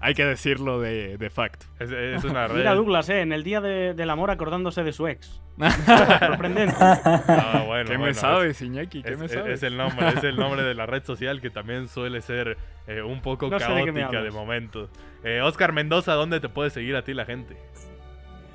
hay 0.00 0.14
que 0.14 0.24
decirlo 0.24 0.80
de, 0.80 1.18
de 1.18 1.28
facto. 1.28 1.66
Es, 1.78 2.24
una 2.24 2.48
Mira 2.48 2.74
Douglas, 2.74 3.10
eh, 3.10 3.20
en 3.20 3.32
el 3.32 3.44
día 3.44 3.60
del 3.60 4.08
amor 4.08 4.30
acordándose 4.30 4.82
de 4.82 4.94
su 4.94 5.08
ex. 5.08 5.42
Sorprendente. 6.20 6.74
¿Qué 7.86 7.98
me 7.98 8.14
sabes, 8.14 8.62
Iñaki? 8.62 9.02
¿Qué 9.02 9.16
me 9.18 9.28
sabes? 9.28 9.56
Es 9.56 9.62
el, 9.62 9.76
nombre, 9.76 10.08
es 10.08 10.24
el 10.24 10.36
nombre 10.36 10.62
de 10.62 10.72
la 10.72 10.86
red 10.86 11.04
social 11.04 11.42
que 11.42 11.50
también 11.50 11.88
suele 11.88 12.22
ser 12.22 12.56
eh, 12.86 13.02
un 13.02 13.20
poco 13.20 13.50
caótica 13.50 14.22
de, 14.22 14.30
momento. 14.30 14.88
Eh, 15.22 15.42
Oscar 15.42 15.74
Mendoza, 15.74 16.14
¿dónde 16.14 16.40
te 16.40 16.48
puede 16.48 16.70
seguir 16.70 16.96
a 16.96 17.04
ti 17.04 17.12
la 17.12 17.26
gente? 17.26 17.58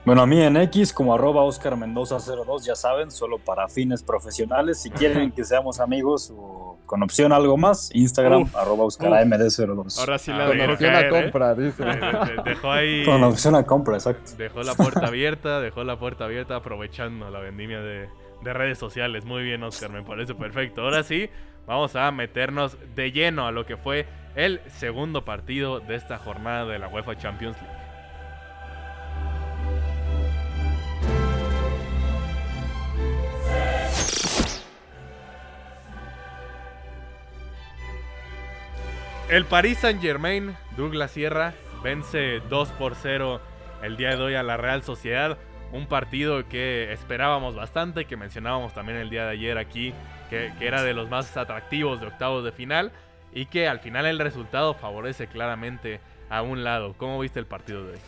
Bueno, 0.03 0.23
a 0.23 0.25
mí 0.25 0.41
en 0.41 0.57
X 0.57 0.93
como 0.93 1.13
arroba 1.13 1.43
Oscar 1.43 1.77
Mendoza 1.77 2.17
02, 2.17 2.65
ya 2.65 2.75
saben, 2.75 3.11
solo 3.11 3.37
para 3.37 3.67
fines 3.67 4.01
profesionales. 4.01 4.81
Si 4.81 4.89
quieren 4.89 5.31
que 5.31 5.43
seamos 5.43 5.79
amigos 5.79 6.33
o 6.35 6.79
con 6.87 7.03
opción 7.03 7.31
algo 7.31 7.55
más, 7.55 7.91
Instagram 7.93 8.49
arroba 8.55 8.85
Oscar 8.85 9.11
AMD02. 9.11 9.99
Ahora 9.99 10.17
sí 10.17 10.31
la 10.31 10.47
Con 10.47 10.59
opción 10.59 10.95
a 10.95 11.01
¿eh? 11.01 11.09
compra, 11.09 11.53
dice. 11.53 11.85
Dejó 12.43 12.71
ahí... 12.71 13.05
Con 13.05 13.23
opción 13.23 13.53
a 13.53 13.63
compra, 13.63 13.93
exacto. 13.93 14.31
Dejó 14.37 14.63
la 14.63 14.73
puerta 14.73 15.05
abierta, 15.05 15.61
dejó 15.61 15.83
la 15.83 15.99
puerta 15.99 16.25
abierta 16.25 16.55
aprovechando 16.55 17.29
la 17.29 17.39
vendimia 17.39 17.79
de, 17.81 18.09
de 18.43 18.53
redes 18.53 18.79
sociales. 18.79 19.23
Muy 19.25 19.43
bien, 19.43 19.61
Oscar, 19.61 19.91
me 19.91 20.01
parece 20.01 20.33
perfecto. 20.33 20.81
Ahora 20.81 21.03
sí, 21.03 21.29
vamos 21.67 21.95
a 21.95 22.09
meternos 22.11 22.75
de 22.95 23.11
lleno 23.11 23.45
a 23.45 23.51
lo 23.51 23.67
que 23.67 23.77
fue 23.77 24.07
el 24.35 24.61
segundo 24.79 25.25
partido 25.25 25.79
de 25.79 25.93
esta 25.93 26.17
jornada 26.17 26.65
de 26.65 26.79
la 26.79 26.87
UEFA 26.87 27.17
Champions 27.19 27.55
League. 27.61 27.80
El 39.29 39.45
Paris 39.45 39.77
Saint 39.77 40.01
Germain, 40.01 40.55
Douglas 40.75 41.11
Sierra, 41.11 41.53
vence 41.83 42.41
2 42.49 42.69
por 42.69 42.95
0 42.95 43.41
el 43.81 43.97
día 43.97 44.15
de 44.15 44.21
hoy 44.21 44.35
a 44.35 44.43
la 44.43 44.57
Real 44.57 44.83
Sociedad. 44.83 45.37
Un 45.71 45.87
partido 45.87 46.47
que 46.49 46.91
esperábamos 46.91 47.55
bastante, 47.55 48.05
que 48.05 48.17
mencionábamos 48.17 48.73
también 48.73 48.97
el 48.97 49.09
día 49.09 49.25
de 49.25 49.31
ayer 49.31 49.57
aquí, 49.57 49.93
que, 50.29 50.51
que 50.59 50.67
era 50.67 50.83
de 50.83 50.93
los 50.93 51.09
más 51.09 51.37
atractivos 51.37 52.01
de 52.01 52.07
octavos 52.07 52.43
de 52.43 52.51
final 52.51 52.91
y 53.33 53.45
que 53.45 53.69
al 53.69 53.79
final 53.79 54.05
el 54.05 54.19
resultado 54.19 54.73
favorece 54.73 55.27
claramente 55.27 56.01
a 56.29 56.41
un 56.41 56.63
lado. 56.63 56.93
¿Cómo 56.97 57.19
viste 57.19 57.39
el 57.39 57.45
partido 57.45 57.85
de 57.85 57.93
hoy? 57.93 57.99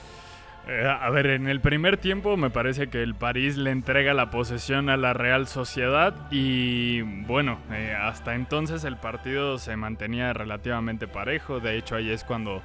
Eh, 0.66 0.88
a 0.88 1.10
ver, 1.10 1.28
en 1.28 1.50
el 1.50 1.60
primer 1.60 1.98
tiempo 1.98 2.38
me 2.38 2.50
parece 2.50 2.88
que 2.88 3.04
el 3.04 3.16
París 3.16 3.58
le 3.58 3.72
entrega 3.72 4.14
la 4.14 4.30
posesión 4.30 4.90
a 4.90 4.96
la 4.96 5.12
Real 5.12 5.46
Sociedad 5.48 6.16
y 6.32 7.02
bueno, 7.02 7.58
eh, 7.70 7.94
hasta 8.00 8.36
entonces 8.36 8.86
el 8.86 8.96
partido 8.96 9.58
se 9.58 9.76
mantenía 9.76 10.32
relativamente 10.32 11.06
parejo. 11.08 11.60
De 11.60 11.78
hecho, 11.78 11.96
ahí 11.96 12.10
es 12.10 12.24
cuando 12.24 12.62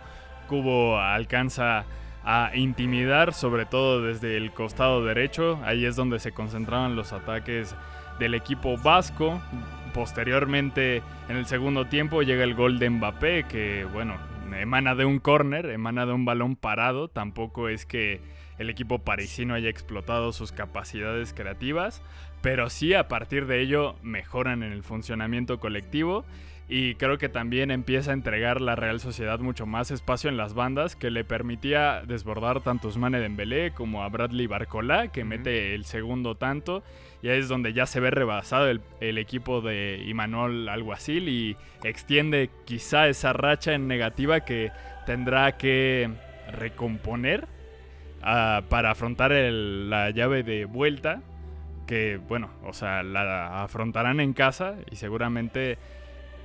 Cubo 0.47 1.01
alcanza 1.01 1.85
a 2.25 2.51
intimidar, 2.55 3.35
sobre 3.35 3.67
todo 3.67 4.03
desde 4.03 4.37
el 4.37 4.53
costado 4.53 5.05
derecho. 5.05 5.59
Ahí 5.65 5.85
es 5.85 5.97
donde 5.97 6.21
se 6.21 6.31
concentraban 6.31 6.95
los 6.95 7.13
ataques 7.13 7.75
del 8.21 8.35
equipo 8.35 8.77
vasco. 8.77 9.41
Posteriormente, 9.93 11.03
en 11.29 11.37
el 11.37 11.47
segundo 11.47 11.87
tiempo, 11.87 12.23
llega 12.23 12.45
el 12.45 12.55
gol 12.55 12.79
de 12.79 12.91
Mbappé, 12.91 13.45
que 13.49 13.85
bueno, 13.93 14.15
emana 14.55 14.95
de 14.95 15.05
un 15.05 15.19
córner, 15.19 15.67
emana 15.67 16.07
de 16.07 16.13
un 16.13 16.25
balón 16.25 16.57
parado. 16.57 17.09
Tampoco 17.09 17.69
es 17.69 17.87
que 17.87 18.21
el 18.59 18.71
equipo 18.71 18.99
parisino 19.01 19.55
haya 19.55 19.71
explotado 19.71 20.33
sus 20.33 20.53
capacidades 20.53 21.33
creativas, 21.33 22.03
pero 22.43 22.71
sí 22.71 22.95
a 22.95 23.09
partir 23.09 23.47
de 23.47 23.61
ello 23.61 23.97
mejoran 24.03 24.63
en 24.63 24.73
el 24.73 24.83
funcionamiento 24.83 25.61
colectivo 25.61 26.25
y 26.71 26.97
creo 26.97 27.17
que 27.17 27.31
también 27.31 27.71
empieza 27.71 28.11
a 28.11 28.15
entregar 28.15 28.61
la 28.61 28.77
Real 28.77 29.01
Sociedad 29.01 29.39
mucho 29.39 29.65
más 29.65 29.91
espacio 29.91 30.29
en 30.29 30.37
las 30.37 30.53
bandas 30.53 30.97
que 30.97 31.11
le 31.11 31.25
permitía 31.25 32.03
desbordar 32.07 32.61
tanto 32.61 32.89
a 32.89 32.91
Usmane 32.91 33.21
Dembélé 33.21 33.73
como 33.73 34.03
a 34.03 34.09
Bradley 34.11 34.47
Barcola 34.47 35.09
que 35.09 35.25
mete 35.25 35.75
el 35.75 35.87
segundo 35.87 36.35
tanto 36.35 36.83
y 37.23 37.29
ahí 37.29 37.39
es 37.39 37.49
donde 37.49 37.73
ya 37.73 37.87
se 37.87 38.01
ve 38.01 38.11
rebasado 38.11 38.69
el, 38.69 39.19
equipo 39.19 39.63
de 39.63 40.05
Imanol 40.07 40.69
Alguacil 40.69 41.31
y 41.31 41.57
extiende 41.85 42.51
quizá 42.67 43.09
esa 43.09 43.33
racha 43.33 43.73
en 43.73 43.89
negativa 43.89 44.41
que 44.41 44.71
tendrá 45.07 45.57
que 45.57 46.11
recomponer 46.53 47.49
ah, 48.23 48.63
para 48.69 48.91
afrontar 48.91 49.33
la 49.33 50.11
llave 50.11 50.43
de 50.43 50.67
vuelta 50.67 51.23
que 51.87 52.21
bueno, 52.29 52.51
o 52.63 52.75
sea, 52.75 53.03
la 53.03 53.65
afrontarán 53.65 54.21
en 54.21 54.35
casa 54.35 54.77
y 54.91 54.97
seguramente 54.97 55.79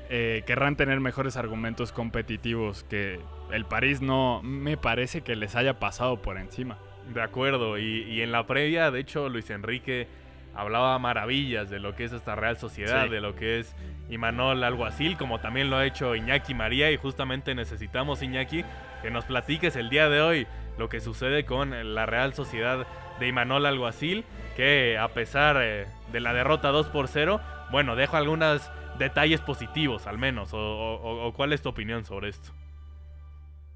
eh, 0.09 0.43
querrán 0.45 0.75
tener 0.75 0.99
mejores 0.99 1.37
argumentos 1.37 1.91
competitivos 1.91 2.83
que 2.83 3.19
el 3.51 3.65
París 3.65 4.01
no 4.01 4.41
me 4.43 4.77
parece 4.77 5.21
que 5.21 5.35
les 5.35 5.55
haya 5.55 5.79
pasado 5.79 6.21
por 6.21 6.37
encima. 6.37 6.77
De 7.13 7.21
acuerdo, 7.21 7.77
y, 7.77 8.21
en 8.21 8.31
la 8.31 8.47
previa, 8.47 8.89
de 8.89 8.99
hecho, 8.99 9.27
Luis 9.29 9.49
Enrique 9.49 10.07
hablaba 10.55 10.97
maravillas 10.99 11.69
de 11.69 11.79
lo 11.79 11.95
que 11.95 12.05
es 12.05 12.13
esta 12.13 12.35
Real 12.35 12.57
Sociedad, 12.57 13.09
de 13.09 13.19
lo 13.19 13.35
que 13.35 13.59
es 13.59 13.75
Imanol 14.09 14.63
Alguacil, 14.63 15.17
como 15.17 15.39
también 15.39 15.69
lo 15.69 15.77
ha 15.77 15.85
hecho 15.85 16.15
Iñaki 16.15 16.53
María, 16.53 16.91
y 16.91 16.97
justamente 16.97 17.55
necesitamos, 17.55 18.21
Iñaki, 18.21 18.63
que 19.01 19.11
nos 19.11 19.25
platiques 19.25 19.75
el 19.75 19.89
día 19.89 20.09
de 20.09 20.21
hoy 20.21 20.47
lo 20.77 20.89
que 20.89 21.01
sucede 21.01 21.45
con 21.45 21.95
la 21.95 22.05
Real 22.05 22.33
Sociedad 22.33 22.87
de 23.19 23.27
Imanol 23.27 23.65
Alguacil, 23.65 24.23
que 24.55 24.97
a 24.97 25.09
pesar 25.09 25.57
eh, 25.59 25.87
de 26.11 26.19
la 26.19 26.33
derrota 26.33 26.69
2 26.69 26.87
por 26.87 27.07
0, 27.07 27.41
bueno, 27.71 27.95
dejo 27.95 28.17
algunas 28.17 28.71
detalles 28.97 29.41
positivos 29.41 30.07
al 30.07 30.17
menos? 30.17 30.49
O, 30.53 31.33
cuál 31.35 31.53
es 31.53 31.61
tu 31.61 31.69
opinión 31.69 32.03
sobre 32.03 32.29
esto? 32.29 32.51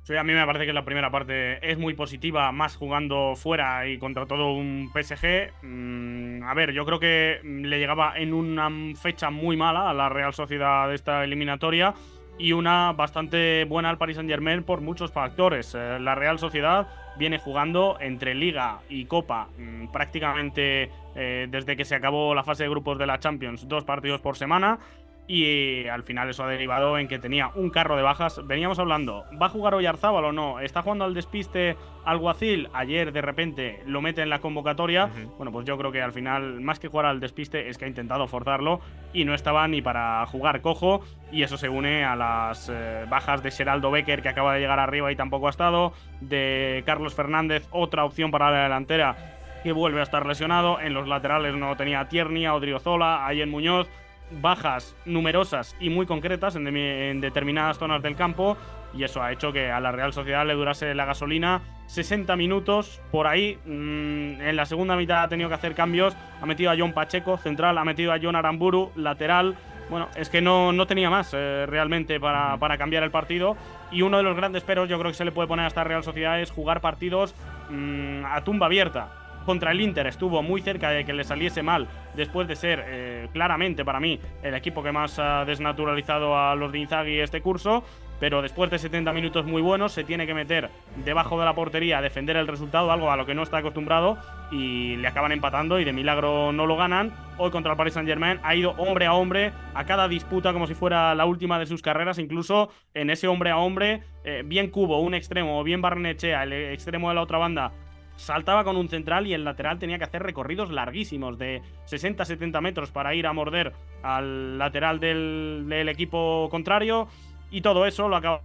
Sí, 0.04 0.16
a 0.16 0.24
mí 0.24 0.32
me 0.32 0.46
parece 0.46 0.66
que 0.66 0.72
la 0.72 0.86
primera 0.86 1.12
parte 1.12 1.70
es 1.70 1.78
muy 1.78 1.94
positiva, 1.94 2.50
más 2.54 2.78
jugando 2.78 3.36
fuera 3.36 3.86
y 3.90 3.98
contra 3.98 4.26
todo 4.26 4.54
un 4.54 4.90
PSG. 4.94 5.52
Mm, 5.64 6.44
a 6.44 6.54
ver, 6.54 6.72
yo 6.72 6.86
creo 6.86 6.98
que 6.98 7.42
le 7.44 7.78
llegaba 7.78 8.14
en 8.16 8.34
una 8.34 8.70
fecha 8.96 9.30
muy 9.32 9.58
mala 9.58 9.90
a 9.90 9.94
la 9.94 10.08
Real 10.08 10.34
Sociedad 10.34 10.88
de 10.88 10.96
esta 10.96 11.26
eliminatoria 11.26 11.94
y 12.38 12.54
una 12.54 12.94
bastante 12.94 13.66
buena 13.66 13.90
al 13.90 13.98
Paris 13.98 14.16
Saint 14.16 14.30
Germain 14.30 14.64
por 14.64 14.82
muchos 14.82 15.12
factores. 15.12 15.76
Eh, 15.76 16.00
la 16.00 16.16
Real 16.16 16.40
Sociedad 16.40 16.88
viene 17.18 17.40
jugando 17.40 17.98
entre 18.00 18.36
Liga 18.36 18.80
y 18.90 19.06
Copa 19.06 19.50
mm, 19.58 19.88
prácticamente 19.92 20.92
eh, 21.16 21.48
desde 21.50 21.76
que 21.76 21.84
se 21.84 21.96
acabó 21.96 22.36
la 22.36 22.44
fase 22.44 22.64
de 22.64 22.70
grupos 22.70 22.98
de 22.98 23.08
la 23.08 23.20
Champions, 23.20 23.68
dos 23.68 23.84
partidos 23.84 24.22
por 24.22 24.38
semana 24.38 24.80
y 25.28 25.88
al 25.88 26.04
final 26.04 26.30
eso 26.30 26.44
ha 26.44 26.48
derivado 26.48 26.98
en 26.98 27.08
que 27.08 27.20
tenía 27.20 27.52
un 27.54 27.70
carro 27.70 27.98
de 27.98 28.02
bajas. 28.02 28.42
Veníamos 28.48 28.80
hablando, 28.80 29.26
¿va 29.40 29.48
a 29.48 29.50
jugar 29.50 29.76
hoy 29.76 29.86
Arzábal 29.86 30.24
o 30.26 30.32
no? 30.32 30.62
¿Está 30.62 30.82
jugando 30.82 31.04
al 31.04 31.14
despiste 31.14 31.76
Alguacil? 32.06 32.70
Ayer 32.74 33.12
de 33.12 33.22
repente 33.22 33.84
lo 33.86 34.02
mete 34.02 34.22
en 34.22 34.30
la 34.30 34.40
convocatoria. 34.40 35.10
Bueno, 35.38 35.52
pues 35.52 35.66
yo 35.66 35.78
creo 35.78 35.92
que 35.92 36.02
al 36.02 36.14
final, 36.14 36.62
más 36.62 36.80
que 36.80 36.88
jugar 36.88 37.08
al 37.08 37.20
despiste, 37.20 37.68
es 37.68 37.78
que 37.78 37.84
ha 37.84 37.90
intentado 37.90 38.28
forzarlo 38.28 38.80
y 39.12 39.26
no 39.26 39.34
estaba 39.34 39.68
ni 39.68 39.82
para 39.82 40.26
jugar 40.28 40.62
cojo. 40.62 41.02
Y 41.30 41.44
eso 41.44 41.58
se 41.58 41.68
une 41.68 42.06
a 42.06 42.16
las 42.16 42.70
eh, 42.74 43.06
bajas 43.10 43.44
de 43.44 43.52
Geraldo 43.52 43.92
Becker, 43.92 44.22
que 44.22 44.30
acaba 44.30 44.54
de 44.54 44.62
llegar 44.62 44.80
arriba 44.80 45.12
y 45.12 45.18
tampoco 45.18 45.48
ha 45.48 45.50
estado. 45.50 45.92
De 46.22 46.84
Carlos 46.86 47.14
Fernández, 47.14 47.68
otra 47.72 48.06
opción 48.06 48.32
para 48.32 48.50
la 48.50 48.64
delantera, 48.64 49.36
que 49.62 49.74
vuelve 49.74 50.00
a 50.00 50.04
estar 50.04 50.26
lesionado. 50.26 50.80
En 50.80 50.94
los 50.94 51.06
laterales 51.06 51.54
no 51.56 51.76
tenía 51.76 52.08
Tierney, 52.08 52.48
Odriozola, 52.48 53.28
Ayen 53.28 53.52
Muñoz 53.52 53.90
bajas 54.32 54.96
numerosas 55.06 55.76
y 55.80 55.90
muy 55.90 56.06
concretas 56.06 56.56
en, 56.56 57.22
determinadas 57.22 57.78
zonas 57.78 58.02
del 58.02 58.16
campo 58.16 58.58
y 58.94 59.04
eso 59.04 59.22
ha 59.22 59.32
hecho 59.32 59.52
que 59.52 59.72
a 59.72 59.80
la 59.80 59.92
Real 59.92 60.14
Sociedad 60.14 60.46
le 60.46 60.54
durase 60.54 60.94
la 60.96 61.06
gasolina 61.06 61.62
60 61.88 62.36
minutos 62.36 63.02
por 63.12 63.28
ahí. 63.28 63.58
Mm, 63.66 64.42
en 64.42 64.56
la 64.56 64.66
segunda 64.66 64.96
mitad 64.96 65.24
ha 65.24 65.28
tenido 65.28 65.50
que 65.50 65.56
hacer 65.56 65.76
cambios. 65.76 66.16
Ha 66.42 66.46
metido 66.46 66.72
a 66.72 66.76
John 66.78 66.94
Pacheco, 66.94 67.38
central, 67.38 67.78
ha 67.78 67.84
metido 67.84 68.12
a 68.12 68.20
John 68.22 68.36
Aramburu, 68.36 68.92
lateral. 68.96 69.56
Bueno, 69.90 70.10
es 70.16 70.30
que 70.30 70.42
no, 70.42 70.74
no 70.74 70.86
tenía 70.86 71.10
más 71.10 71.34
eh, 71.34 71.66
realmente 71.66 72.20
para, 72.20 72.58
para, 72.58 72.78
cambiar 72.78 73.04
el 73.04 73.12
partido. 73.12 73.56
Y 73.92 74.02
uno 74.02 74.18
de 74.18 74.24
los 74.24 74.36
grandes 74.36 74.64
peros 74.64 74.90
yo 74.90 75.00
creo 75.00 75.12
que 75.12 75.18
se 75.18 75.26
le 75.26 75.32
puede 75.32 75.48
poner 75.48 75.66
a 75.66 75.68
esta 75.68 75.84
Real 75.84 76.04
Sociedad 76.04 76.42
es 76.42 76.52
jugar 76.52 76.82
partidos 76.82 77.34
mm, 77.70 78.26
a 78.26 78.44
tumba 78.44 78.66
abierta 78.66 79.27
contra 79.48 79.72
el 79.72 79.80
Inter 79.80 80.06
estuvo 80.08 80.44
muy 80.44 80.62
cerca 80.62 80.92
de 80.92 81.06
que 81.06 81.14
le 81.14 81.24
saliese 81.24 81.64
mal 81.64 81.88
después 82.16 82.50
de 82.50 82.58
ser 82.58 82.84
eh, 82.86 83.30
claramente 83.32 83.86
para 83.86 84.02
mí 84.02 84.20
el 84.44 84.54
equipo 84.54 84.84
que 84.84 84.92
más 84.92 85.18
ha 85.20 85.46
desnaturalizado 85.46 86.38
a 86.38 86.54
los 86.54 86.74
de 86.74 86.80
Inzaghi 86.80 87.20
este 87.22 87.42
curso. 87.42 87.84
Pero 88.20 88.42
después 88.42 88.72
de 88.72 88.80
70 88.80 89.14
minutos 89.14 89.46
muy 89.46 89.62
buenos, 89.62 89.92
se 89.92 90.04
tiene 90.04 90.26
que 90.26 90.34
meter 90.34 90.72
debajo 91.06 91.40
de 91.40 91.46
la 91.46 91.54
portería 91.54 92.00
a 92.00 92.02
defender 92.02 92.36
el 92.36 92.48
resultado, 92.48 92.92
algo 92.92 93.12
a 93.12 93.16
lo 93.16 93.28
que 93.28 93.36
no 93.36 93.44
está 93.44 93.60
acostumbrado, 93.60 94.18
y 94.52 94.96
le 94.96 95.08
acaban 95.08 95.32
empatando 95.32 95.80
y 95.80 95.86
de 95.86 95.94
milagro 95.94 96.52
no 96.52 96.66
lo 96.66 96.76
ganan. 96.76 97.14
Hoy 97.38 97.52
contra 97.52 97.74
el 97.74 97.78
Paris 97.78 97.94
Saint 97.94 98.10
Germain 98.10 98.40
ha 98.42 98.56
ido 98.56 98.72
hombre 98.72 99.06
a 99.06 99.14
hombre 99.14 99.54
a 99.76 99.86
cada 99.86 100.08
disputa 100.08 100.52
como 100.52 100.66
si 100.66 100.74
fuera 100.74 101.14
la 101.14 101.26
última 101.26 101.60
de 101.60 101.68
sus 101.68 101.84
carreras, 101.84 102.18
incluso 102.18 102.72
en 102.96 103.12
ese 103.12 103.28
hombre 103.28 103.52
a 103.52 103.58
hombre, 103.58 104.02
eh, 104.24 104.42
bien 104.44 104.72
Cubo, 104.72 105.00
un 105.00 105.14
extremo, 105.14 105.60
o 105.60 105.64
bien 105.64 105.84
Barnechea, 105.84 106.42
el 106.42 106.54
extremo 106.54 107.10
de 107.10 107.16
la 107.16 107.22
otra 107.22 107.38
banda, 107.38 107.72
saltaba 108.18 108.64
con 108.64 108.76
un 108.76 108.90
central 108.90 109.26
y 109.28 109.34
el 109.34 109.46
lateral 109.46 109.80
tenía 109.80 109.98
que 109.98 110.04
hacer 110.04 110.24
recorridos 110.24 110.70
larguísimos 110.72 111.38
de 111.38 111.62
60-70 111.86 112.60
metros 112.62 112.92
para 112.92 113.16
ir 113.16 113.28
a 113.28 113.34
morder 113.34 113.74
al 114.04 114.58
lateral 114.58 115.00
del, 115.00 115.88
equipo 115.88 116.50
contrario. 116.52 117.08
Y 117.50 117.62
todo 117.62 117.86
eso 117.86 118.10
lo 118.10 118.16
ha 118.16 118.20
acabado 118.20 118.42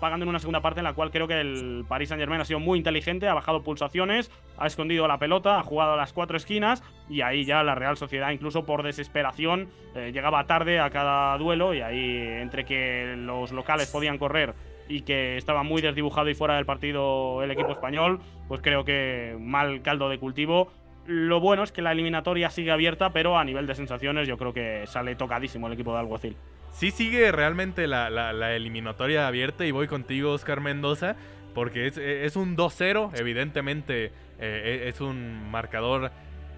pagando 0.00 0.24
en 0.24 0.30
una 0.30 0.38
segunda 0.38 0.60
parte 0.60 0.80
en 0.80 0.84
la 0.84 0.94
cual 0.94 1.10
creo 1.10 1.28
que 1.28 1.40
el 1.40 1.84
Paris 1.86 2.08
Saint 2.08 2.20
Germain 2.20 2.40
ha 2.40 2.44
sido 2.44 2.60
muy 2.60 2.78
inteligente, 2.78 3.28
ha 3.28 3.34
bajado 3.34 3.62
pulsaciones, 3.62 4.30
ha 4.56 4.66
escondido 4.66 5.06
la 5.06 5.18
pelota, 5.18 5.58
ha 5.58 5.62
jugado 5.62 5.92
a 5.92 5.96
las 5.96 6.12
cuatro 6.12 6.36
esquinas 6.36 6.82
y 7.08 7.20
ahí 7.20 7.44
ya 7.44 7.62
la 7.62 7.74
Real 7.74 7.96
Sociedad 7.96 8.30
incluso 8.30 8.64
por 8.64 8.82
desesperación 8.82 9.68
eh, 9.94 10.10
llegaba 10.12 10.46
tarde 10.46 10.80
a 10.80 10.90
cada 10.90 11.36
duelo 11.38 11.74
y 11.74 11.80
ahí 11.80 12.16
entre 12.40 12.64
que 12.64 13.14
los 13.16 13.52
locales 13.52 13.90
podían 13.90 14.18
correr 14.18 14.54
y 14.92 15.02
que 15.02 15.36
estaba 15.36 15.62
muy 15.62 15.80
desdibujado 15.80 16.28
y 16.28 16.34
fuera 16.34 16.56
del 16.56 16.66
partido 16.66 17.42
el 17.42 17.50
equipo 17.50 17.72
español, 17.72 18.20
pues 18.48 18.60
creo 18.62 18.84
que 18.84 19.36
mal 19.40 19.80
caldo 19.82 20.08
de 20.08 20.18
cultivo. 20.18 20.70
Lo 21.06 21.40
bueno 21.40 21.62
es 21.62 21.72
que 21.72 21.82
la 21.82 21.92
eliminatoria 21.92 22.50
sigue 22.50 22.70
abierta, 22.70 23.10
pero 23.10 23.38
a 23.38 23.44
nivel 23.44 23.66
de 23.66 23.74
sensaciones 23.74 24.28
yo 24.28 24.36
creo 24.36 24.52
que 24.52 24.86
sale 24.86 25.16
tocadísimo 25.16 25.66
el 25.66 25.72
equipo 25.72 25.92
de 25.94 26.00
Alguacil. 26.00 26.36
Sí 26.72 26.90
sigue 26.90 27.32
realmente 27.32 27.86
la, 27.86 28.54
eliminatoria 28.54 29.26
abierta 29.26 29.64
y 29.64 29.70
voy 29.70 29.88
contigo, 29.88 30.32
Oscar 30.32 30.60
Mendoza, 30.60 31.16
porque 31.54 31.86
es, 31.86 32.36
un 32.36 32.56
2-0, 32.56 33.18
evidentemente 33.18 34.12
eh, 34.38 34.84
es 34.88 35.00
un 35.00 35.50
marcador 35.50 36.12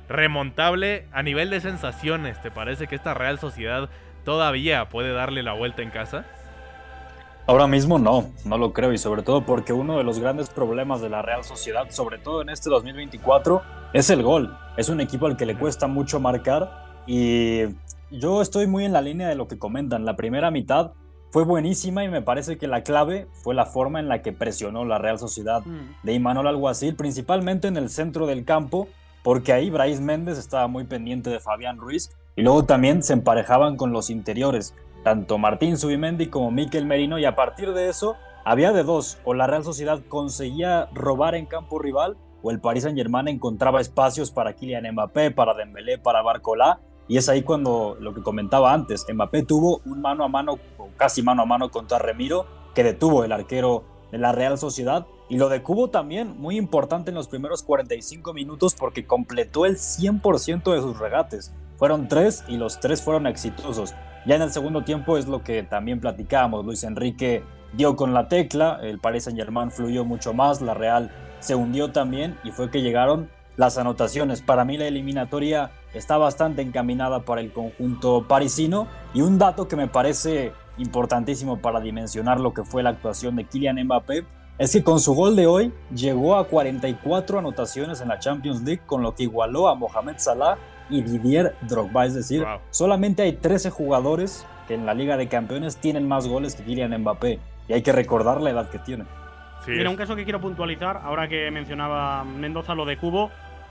remontable. 0.08 1.06
A 1.12 1.22
nivel 1.22 1.50
de 1.50 1.60
sensaciones, 1.60 2.40
¿te 2.42 2.50
parece 2.50 2.86
que 2.86 2.96
esta 2.96 3.14
Real 3.14 3.38
Sociedad 3.38 3.88
todavía 4.24 4.88
puede 4.88 5.12
darle 5.12 5.42
la 5.42 5.52
vuelta 5.52 5.82
en 5.82 5.90
casa? 5.90 6.26
Ahora 7.46 7.66
mismo 7.66 7.98
no, 7.98 8.30
no 8.46 8.56
lo 8.56 8.72
creo 8.72 8.92
y 8.94 8.98
sobre 8.98 9.22
todo 9.22 9.44
porque 9.44 9.74
uno 9.74 9.98
de 9.98 10.04
los 10.04 10.18
grandes 10.18 10.48
problemas 10.48 11.02
de 11.02 11.10
la 11.10 11.20
Real 11.20 11.44
Sociedad, 11.44 11.90
sobre 11.90 12.18
todo 12.18 12.40
en 12.40 12.48
este 12.48 12.70
2024, 12.70 13.60
es 13.92 14.08
el 14.08 14.22
gol. 14.22 14.56
Es 14.78 14.88
un 14.88 15.02
equipo 15.02 15.26
al 15.26 15.36
que 15.36 15.44
le 15.44 15.54
cuesta 15.54 15.86
mucho 15.86 16.20
marcar 16.20 17.02
y 17.06 17.64
yo 18.10 18.40
estoy 18.40 18.66
muy 18.66 18.86
en 18.86 18.94
la 18.94 19.02
línea 19.02 19.28
de 19.28 19.34
lo 19.34 19.46
que 19.46 19.58
comentan. 19.58 20.06
La 20.06 20.16
primera 20.16 20.50
mitad 20.50 20.92
fue 21.32 21.44
buenísima 21.44 22.02
y 22.02 22.08
me 22.08 22.22
parece 22.22 22.56
que 22.56 22.66
la 22.66 22.82
clave 22.82 23.28
fue 23.42 23.54
la 23.54 23.66
forma 23.66 24.00
en 24.00 24.08
la 24.08 24.22
que 24.22 24.32
presionó 24.32 24.86
la 24.86 24.96
Real 24.96 25.18
Sociedad 25.18 25.66
mm. 25.66 26.02
de 26.02 26.12
Imanol 26.14 26.48
Alguacil, 26.48 26.96
principalmente 26.96 27.68
en 27.68 27.76
el 27.76 27.90
centro 27.90 28.26
del 28.26 28.46
campo, 28.46 28.88
porque 29.22 29.52
ahí 29.52 29.68
Brais 29.68 30.00
Méndez 30.00 30.38
estaba 30.38 30.66
muy 30.66 30.84
pendiente 30.84 31.28
de 31.28 31.40
Fabián 31.40 31.78
Ruiz 31.78 32.10
Y 32.36 32.42
luego 32.42 32.64
también 32.64 33.02
se 33.02 33.12
emparejaban 33.12 33.76
con 33.76 33.92
los 33.92 34.08
interiores, 34.08 34.74
tanto 35.04 35.38
Martín 35.38 35.78
Subimendi 35.78 36.26
como 36.26 36.50
Miquel 36.50 36.86
Merino, 36.86 37.18
y 37.18 37.24
a 37.24 37.36
partir 37.36 37.72
de 37.72 37.88
eso 37.88 38.16
había 38.44 38.72
de 38.72 38.82
dos, 38.82 39.18
o 39.24 39.34
la 39.34 39.46
Real 39.46 39.62
Sociedad 39.62 40.00
conseguía 40.08 40.88
robar 40.92 41.36
en 41.36 41.46
campo 41.46 41.78
rival, 41.78 42.16
o 42.42 42.50
el 42.50 42.60
Paris 42.60 42.82
Saint-Germain 42.82 43.28
encontraba 43.28 43.80
espacios 43.80 44.30
para 44.30 44.54
Kylian 44.54 44.92
Mbappé, 44.92 45.30
para 45.30 45.54
Dembélé, 45.54 45.98
para 45.98 46.22
Barcola, 46.22 46.80
y 47.06 47.18
es 47.18 47.28
ahí 47.28 47.42
cuando 47.42 47.96
lo 48.00 48.14
que 48.14 48.22
comentaba 48.22 48.72
antes, 48.72 49.06
Mbappé 49.12 49.42
tuvo 49.44 49.82
un 49.84 50.00
mano 50.00 50.24
a 50.24 50.28
mano, 50.28 50.58
o 50.78 50.88
casi 50.96 51.22
mano 51.22 51.42
a 51.42 51.46
mano 51.46 51.70
contra 51.70 51.98
Remiro, 51.98 52.46
que 52.74 52.82
detuvo 52.82 53.24
el 53.24 53.32
arquero 53.32 53.84
de 54.10 54.18
la 54.18 54.32
Real 54.32 54.58
Sociedad. 54.58 55.06
Y 55.28 55.38
lo 55.38 55.48
de 55.48 55.62
Cubo 55.62 55.88
también, 55.88 56.38
muy 56.38 56.56
importante 56.56 57.10
en 57.10 57.14
los 57.14 57.28
primeros 57.28 57.62
45 57.62 58.32
minutos 58.32 58.74
porque 58.74 59.06
completó 59.06 59.66
el 59.66 59.76
100% 59.76 60.72
de 60.74 60.80
sus 60.80 60.98
regates. 60.98 61.52
Fueron 61.76 62.08
tres 62.08 62.44
y 62.48 62.56
los 62.56 62.80
tres 62.80 63.02
fueron 63.02 63.26
exitosos. 63.26 63.94
Ya 64.26 64.36
en 64.36 64.42
el 64.42 64.52
segundo 64.52 64.82
tiempo 64.82 65.18
es 65.18 65.26
lo 65.26 65.42
que 65.42 65.62
también 65.62 66.00
platicábamos. 66.00 66.64
Luis 66.64 66.84
Enrique 66.84 67.42
dio 67.72 67.96
con 67.96 68.14
la 68.14 68.28
tecla, 68.28 68.78
el 68.82 68.98
Paris 68.98 69.24
Saint 69.24 69.38
Germain 69.38 69.70
fluyó 69.70 70.04
mucho 70.04 70.32
más, 70.32 70.60
la 70.60 70.74
Real 70.74 71.10
se 71.40 71.54
hundió 71.54 71.92
también 71.92 72.38
y 72.44 72.52
fue 72.52 72.70
que 72.70 72.80
llegaron 72.80 73.28
las 73.56 73.78
anotaciones. 73.78 74.42
Para 74.42 74.64
mí 74.64 74.78
la 74.78 74.86
eliminatoria 74.86 75.70
está 75.92 76.16
bastante 76.16 76.62
encaminada 76.62 77.24
para 77.24 77.40
el 77.40 77.52
conjunto 77.52 78.26
parisino 78.26 78.86
y 79.12 79.22
un 79.22 79.38
dato 79.38 79.68
que 79.68 79.76
me 79.76 79.88
parece 79.88 80.52
importantísimo 80.78 81.58
para 81.58 81.80
dimensionar 81.80 82.40
lo 82.40 82.54
que 82.54 82.64
fue 82.64 82.82
la 82.82 82.90
actuación 82.90 83.36
de 83.36 83.44
Kylian 83.44 83.84
Mbappé 83.84 84.24
es 84.56 84.72
que 84.72 84.84
con 84.84 85.00
su 85.00 85.14
gol 85.14 85.34
de 85.34 85.48
hoy 85.48 85.72
llegó 85.92 86.36
a 86.36 86.46
44 86.46 87.40
anotaciones 87.40 88.00
en 88.00 88.08
la 88.08 88.20
Champions 88.20 88.62
League, 88.62 88.82
con 88.86 89.02
lo 89.02 89.14
que 89.14 89.24
igualó 89.24 89.68
a 89.68 89.74
Mohamed 89.74 90.14
Salah 90.18 90.58
y 90.90 91.02
Didier 91.02 91.54
Drogba. 91.62 92.06
Es 92.06 92.14
decir, 92.14 92.44
solamente 92.70 93.22
hay 93.22 93.32
13 93.32 93.70
jugadores 93.70 94.46
que 94.68 94.74
en 94.74 94.86
la 94.86 94.94
Liga 94.94 95.16
de 95.16 95.28
Campeones 95.28 95.76
tienen 95.76 96.08
más 96.08 96.26
goles 96.26 96.54
que 96.54 96.62
Kylian 96.62 96.96
Mbappé. 97.00 97.38
Y 97.68 97.72
hay 97.72 97.82
que 97.82 97.92
recordar 97.92 98.40
la 98.40 98.50
edad 98.50 98.68
que 98.70 98.78
tiene. 98.78 99.04
Mira, 99.66 99.88
un 99.88 99.96
caso 99.96 100.14
que 100.14 100.24
quiero 100.24 100.40
puntualizar, 100.40 101.00
ahora 101.02 101.26
que 101.26 101.50
mencionaba 101.50 102.22
Mendoza 102.24 102.74
lo 102.74 102.84
de 102.84 102.98
Cubo, 102.98 103.30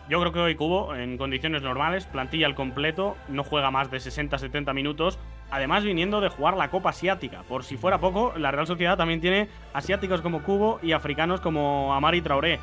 yo 0.10 0.20
creo 0.20 0.34
que 0.34 0.40
hoy 0.40 0.56
Cubo, 0.56 0.96
en 0.96 1.18
condiciones 1.18 1.62
normales, 1.62 2.06
plantilla 2.06 2.48
al 2.48 2.56
completo, 2.56 3.16
no 3.30 3.44
juega 3.44 3.72
más 3.72 3.90
de 3.90 4.00
60-70 4.00 4.74
minutos. 4.74 5.18
Además, 5.50 5.84
viniendo 5.84 6.20
de 6.20 6.30
jugar 6.30 6.58
la 6.58 6.70
Copa 6.70 6.90
Asiática. 6.90 7.44
Por 7.48 7.64
si 7.64 7.78
fuera 7.78 8.00
poco, 8.00 8.34
la 8.38 8.52
Real 8.52 8.68
Sociedad 8.68 8.98
también 8.98 9.22
tiene 9.22 9.48
asiáticos 9.74 10.22
como 10.22 10.44
Cubo 10.44 10.80
y 10.82 10.92
africanos 10.92 11.40
como 11.42 11.94
Amari 11.94 12.22
Traoré. 12.22 12.60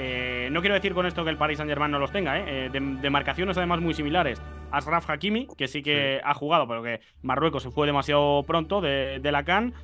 Eh, 0.00 0.48
no 0.52 0.60
quiero 0.60 0.76
decir 0.76 0.94
con 0.94 1.06
esto 1.06 1.24
que 1.24 1.30
el 1.30 1.36
Paris 1.36 1.58
Saint 1.58 1.68
Germain 1.68 1.90
no 1.90 1.98
los 1.98 2.12
tenga, 2.12 2.38
¿eh? 2.38 2.70
de, 2.70 2.78
de, 2.80 3.10
marcaciones 3.10 3.56
además 3.56 3.80
muy 3.80 3.94
similares. 3.94 4.40
Asraf 4.70 5.10
Hakimi, 5.10 5.48
que 5.56 5.66
sí 5.66 5.82
que 5.82 6.20
ha 6.22 6.34
jugado, 6.34 6.68
pero 6.68 6.84
que 6.84 7.00
Marruecos 7.22 7.64
se 7.64 7.72
fue 7.72 7.84
demasiado 7.84 8.44
pronto 8.46 8.80
de, 8.80 9.18
de 9.18 9.32
la 9.32 9.42
CAN. 9.42 9.74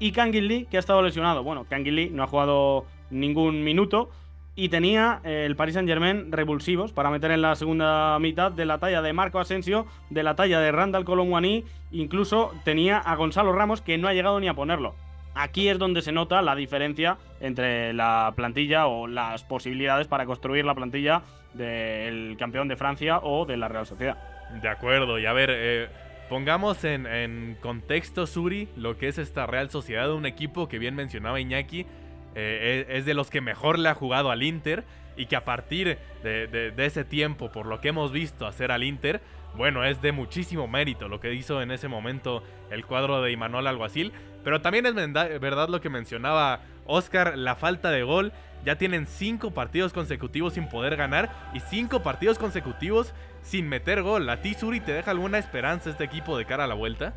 Y 0.00 0.10
Kangin 0.10 0.48
Lee, 0.48 0.66
que 0.68 0.76
ha 0.76 0.80
estado 0.80 1.02
lesionado. 1.02 1.44
Bueno, 1.44 1.66
Kangin 1.68 1.94
Lee 1.94 2.10
no 2.10 2.24
ha 2.24 2.26
jugado 2.26 2.84
ningún 3.10 3.62
minuto. 3.62 4.10
Y 4.56 4.70
tenía 4.70 5.20
eh, 5.22 5.44
el 5.46 5.54
Paris 5.54 5.74
Saint 5.74 5.88
Germain 5.88 6.32
revulsivos 6.32 6.92
para 6.92 7.10
meter 7.10 7.30
en 7.30 7.40
la 7.40 7.54
segunda 7.54 8.18
mitad 8.18 8.50
de 8.50 8.66
la 8.66 8.78
talla 8.78 9.02
de 9.02 9.12
Marco 9.12 9.38
Asensio, 9.38 9.86
de 10.10 10.24
la 10.24 10.34
talla 10.34 10.58
de 10.58 10.72
Randall 10.72 11.04
Colomwani. 11.04 11.64
Incluso 11.92 12.52
tenía 12.64 12.98
a 12.98 13.14
Gonzalo 13.14 13.52
Ramos 13.52 13.82
que 13.82 13.98
no 13.98 14.08
ha 14.08 14.14
llegado 14.14 14.40
ni 14.40 14.48
a 14.48 14.54
ponerlo. 14.54 14.96
Aquí 15.34 15.68
es 15.68 15.78
donde 15.78 16.02
se 16.02 16.12
nota 16.12 16.42
la 16.42 16.56
diferencia 16.56 17.18
entre 17.40 17.92
la 17.92 18.32
plantilla 18.34 18.86
o 18.86 19.06
las 19.06 19.44
posibilidades 19.44 20.08
para 20.08 20.26
construir 20.26 20.64
la 20.64 20.74
plantilla 20.74 21.22
del 21.54 22.36
campeón 22.38 22.68
de 22.68 22.76
Francia 22.76 23.18
o 23.18 23.46
de 23.46 23.56
la 23.56 23.68
Real 23.68 23.86
Sociedad. 23.86 24.18
De 24.60 24.68
acuerdo, 24.68 25.18
y 25.18 25.26
a 25.26 25.32
ver, 25.32 25.50
eh, 25.52 25.88
pongamos 26.28 26.84
en, 26.84 27.56
contexto, 27.60 28.26
Suri, 28.26 28.68
lo 28.76 28.98
que 28.98 29.08
es 29.08 29.18
esta 29.18 29.46
Real 29.46 29.70
Sociedad, 29.70 30.12
un 30.12 30.26
equipo 30.26 30.68
que 30.68 30.78
bien 30.78 30.96
mencionaba 30.96 31.40
Iñaki, 31.40 31.86
eh, 32.34 32.86
es 32.88 33.04
de 33.04 33.14
los 33.14 33.30
que 33.30 33.40
mejor 33.40 33.78
le 33.78 33.88
ha 33.88 33.94
jugado 33.94 34.30
al 34.30 34.42
Inter 34.42 34.84
y 35.16 35.26
que 35.26 35.36
a 35.36 35.44
partir 35.44 35.98
de, 36.22 36.46
de, 36.46 36.86
ese 36.86 37.04
tiempo, 37.04 37.50
por 37.52 37.66
lo 37.66 37.80
que 37.80 37.88
hemos 37.88 38.12
visto 38.12 38.46
hacer 38.46 38.72
al 38.72 38.82
Inter, 38.82 39.20
bueno, 39.56 39.84
es 39.84 40.00
de 40.00 40.12
muchísimo 40.12 40.68
mérito 40.68 41.08
lo 41.08 41.20
que 41.20 41.34
hizo 41.34 41.60
en 41.60 41.70
ese 41.70 41.88
momento 41.88 42.42
el 42.70 42.86
cuadro 42.86 43.20
de 43.20 43.32
Imanol 43.32 43.66
Alguacil. 43.66 44.12
Pero 44.44 44.60
también 44.60 44.86
es 44.86 44.94
verdad 44.94 45.68
lo 45.68 45.80
que 45.80 45.88
mencionaba 45.88 46.60
Oscar, 46.86 47.36
la 47.36 47.56
falta 47.56 47.90
de 47.90 48.02
gol. 48.02 48.32
Ya 48.64 48.76
tienen 48.76 49.06
cinco 49.06 49.52
partidos 49.52 49.92
consecutivos 49.92 50.54
sin 50.54 50.68
poder 50.68 50.96
ganar 50.96 51.30
y 51.54 51.60
cinco 51.60 52.02
partidos 52.02 52.38
consecutivos 52.38 53.14
sin 53.42 53.68
meter 53.68 54.02
gol. 54.02 54.28
¿A 54.28 54.42
ti, 54.42 54.54
Suri, 54.54 54.80
te 54.80 54.92
deja 54.92 55.10
alguna 55.10 55.38
esperanza 55.38 55.90
este 55.90 56.04
equipo 56.04 56.36
de 56.36 56.44
cara 56.44 56.64
a 56.64 56.66
la 56.66 56.74
vuelta? 56.74 57.14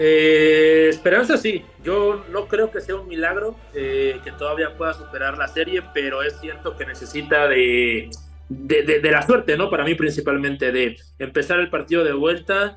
Eh, 0.00 0.86
esperanza 0.90 1.36
sí, 1.36 1.64
yo 1.82 2.24
no 2.30 2.46
creo 2.46 2.70
que 2.70 2.80
sea 2.80 2.94
un 2.94 3.08
milagro 3.08 3.56
eh, 3.74 4.20
que 4.22 4.30
todavía 4.30 4.76
pueda 4.76 4.94
superar 4.94 5.36
la 5.36 5.48
serie, 5.48 5.82
pero 5.92 6.22
es 6.22 6.38
cierto 6.38 6.76
que 6.76 6.86
necesita 6.86 7.48
de, 7.48 8.08
de, 8.48 9.10
la 9.10 9.22
suerte, 9.22 9.56
¿no? 9.56 9.70
Para 9.70 9.84
mí 9.84 9.96
principalmente, 9.96 10.70
de 10.70 10.96
empezar 11.18 11.58
el 11.58 11.68
partido 11.68 12.04
de 12.04 12.12
vuelta, 12.12 12.76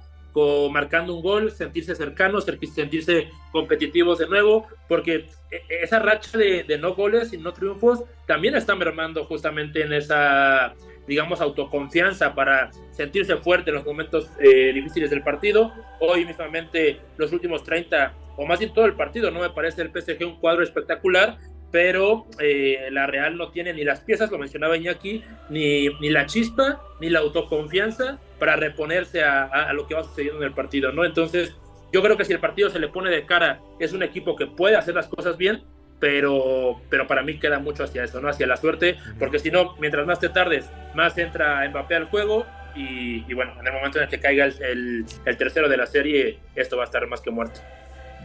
marcando 0.72 1.16
un 1.16 1.22
gol, 1.22 1.52
sentirse 1.52 1.96
cercanos, 1.96 2.46
sentirse 2.46 3.30
competitivos 3.52 4.20
de 4.20 4.28
nuevo, 4.28 4.68
porque 4.88 5.28
e, 5.52 5.84
esa 5.84 6.00
racha 6.00 6.38
de, 6.38 6.64
de, 6.64 6.78
no 6.78 6.96
goles 6.96 7.34
y 7.34 7.38
no 7.38 7.54
triunfos 7.54 8.04
también 8.26 8.56
está 8.56 8.76
mermando 8.76 9.26
justamente 9.26 9.82
en 9.82 9.94
esa, 9.94 10.74
digamos, 11.08 11.42
autoconfianza 11.42 12.34
para 12.34 12.72
sentirse 12.92 13.36
fuerte 13.38 13.70
en 13.72 13.78
los 13.78 13.86
momentos 13.86 14.30
eh, 14.40 14.72
difíciles 14.74 15.10
del 15.10 15.24
partido. 15.24 15.74
Hoy 16.00 16.26
mismamente 16.26 17.00
los 17.18 17.32
últimos 17.32 17.64
30, 17.64 18.14
o 18.38 18.46
más 18.46 18.60
bien 18.60 18.74
todo 18.74 18.86
el 18.86 18.94
partido, 18.94 19.32
no 19.32 19.40
me 19.40 19.50
parece 19.50 19.82
el 19.82 19.92
PSG 19.92 20.26
un 20.26 20.40
cuadro 20.40 20.64
espectacular, 20.64 21.38
pero 21.72 22.26
eh, 22.40 22.90
la 22.92 23.08
Real 23.08 23.38
no 23.38 23.50
tiene 23.50 23.74
ni 23.74 23.84
las 23.84 24.02
piezas, 24.02 24.30
lo 24.30 24.38
mencionaba 24.38 24.78
Iñaki, 24.78 25.24
ni, 25.50 25.88
ni 26.00 26.10
la 26.10 26.26
chispa, 26.26 26.82
ni 27.00 27.10
la 27.10 27.20
autoconfianza 27.20 28.20
para 28.40 28.56
reponerse 28.56 29.24
a, 29.24 29.72
lo 29.74 29.88
que 29.88 29.96
va 29.96 30.04
sucediendo 30.04 30.40
en 30.40 30.48
el 30.48 30.54
partido, 30.54 30.92
¿no? 30.92 31.06
Entonces, 31.06 31.56
yo 31.94 32.02
creo 32.02 32.18
que 32.18 32.26
si 32.26 32.34
el 32.34 32.40
partido 32.40 32.70
se 32.70 32.80
le 32.80 32.90
pone 32.90 33.10
de 33.10 33.26
cara, 33.26 33.62
es 33.80 33.94
un 33.94 34.04
equipo 34.04 34.36
que 34.36 34.48
puede 34.48 34.76
hacer 34.76 34.96
las 34.96 35.08
cosas 35.08 35.38
bien, 35.38 35.64
pero, 36.00 36.82
pero 36.90 37.08
para 37.08 37.22
mí 37.22 37.40
queda 37.40 37.60
mucho 37.60 37.84
hacia 37.84 38.04
eso, 38.04 38.20
¿no? 38.20 38.28
Hacia 38.28 38.48
la 38.48 38.58
suerte, 38.58 38.98
porque 39.20 39.40
si 39.40 39.52
no, 39.52 39.76
mientras 39.80 40.06
más 40.08 40.20
te 40.20 40.30
tardes, 40.30 40.70
más 40.96 41.18
entra 41.18 41.68
Mbappé 41.70 41.96
al 41.96 42.06
juego, 42.06 42.46
y, 42.74 43.34
bueno, 43.34 43.54
en 43.60 43.68
el 43.68 43.74
momento 43.74 43.98
en 43.98 44.06
el 44.06 44.10
que 44.10 44.20
caiga 44.20 44.46
el, 44.46 45.06
el 45.26 45.38
tercero 45.38 45.68
de 45.68 45.76
la 45.76 45.86
serie, 45.86 46.40
esto 46.56 46.78
va 46.78 46.84
a 46.84 46.86
estar 46.86 47.06
más 47.06 47.20
que 47.20 47.30
muerto. 47.30 47.60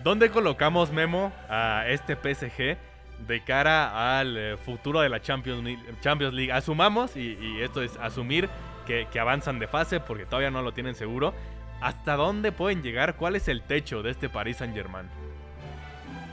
¿Dónde 0.05 0.31
colocamos, 0.31 0.93
Memo, 0.93 1.33
a 1.49 1.85
este 1.89 2.15
PSG? 2.15 2.79
De 3.27 3.43
cara 3.43 4.19
al 4.19 4.37
eh, 4.37 4.57
futuro 4.57 5.01
de 5.01 5.09
la 5.09 5.21
Champions 5.21 5.65
League. 5.65 5.83
Champions 6.01 6.35
League. 6.35 6.53
Asumamos, 6.53 7.17
y, 7.17 7.37
esto 7.61 7.83
es 7.83 7.97
asumir 7.97 8.49
que, 8.87 9.07
avanzan 9.19 9.59
de 9.59 9.67
fase 9.67 10.01
porque 10.01 10.27
todavía 10.27 10.51
no 10.51 10.63
lo 10.63 10.73
tienen 10.73 10.95
seguro. 10.95 11.35
¿Hasta 11.81 12.17
dónde 12.17 12.53
pueden 12.53 12.83
llegar? 12.83 13.17
¿Cuál 13.17 13.37
es 13.37 13.49
el 13.49 13.63
techo 13.63 14.03
de 14.03 14.11
este 14.11 14.29
Paris 14.29 14.59
Saint 14.59 14.75
Germain? 14.75 15.07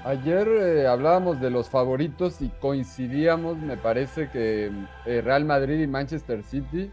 Ayer 0.06 0.48
eh, 0.48 0.88
hablábamos 0.88 1.40
de 1.40 1.50
los 1.50 1.70
favoritos 1.70 2.42
y 2.42 2.50
coincidíamos, 2.60 3.58
me 3.58 3.78
parece 3.78 4.30
que 4.30 4.70
eh, 5.06 5.22
Real 5.22 5.46
Madrid 5.46 5.80
y 5.80 5.88
Manchester 5.88 6.44
City 6.44 6.92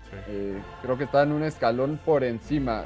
creo 0.82 0.96
que 0.96 1.04
están 1.04 1.32
un 1.32 1.42
escalón 1.42 1.98
por 2.04 2.22
encima. 2.22 2.84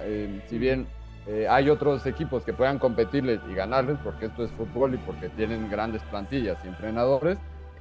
si 0.48 0.58
bien 0.58 0.86
eh, 1.26 1.46
hay 1.48 1.70
otros 1.70 2.04
equipos 2.06 2.44
que 2.44 2.52
puedan 2.52 2.78
competirles 2.78 3.40
y 3.50 3.54
ganarles, 3.54 3.96
porque 4.04 4.26
esto 4.26 4.44
es 4.44 4.50
fútbol 4.52 4.94
y 4.94 4.98
porque 4.98 5.30
tienen 5.30 5.70
grandes 5.70 6.02
plantillas 6.02 6.58
y 6.64 6.68
entrenadores. 6.68 7.38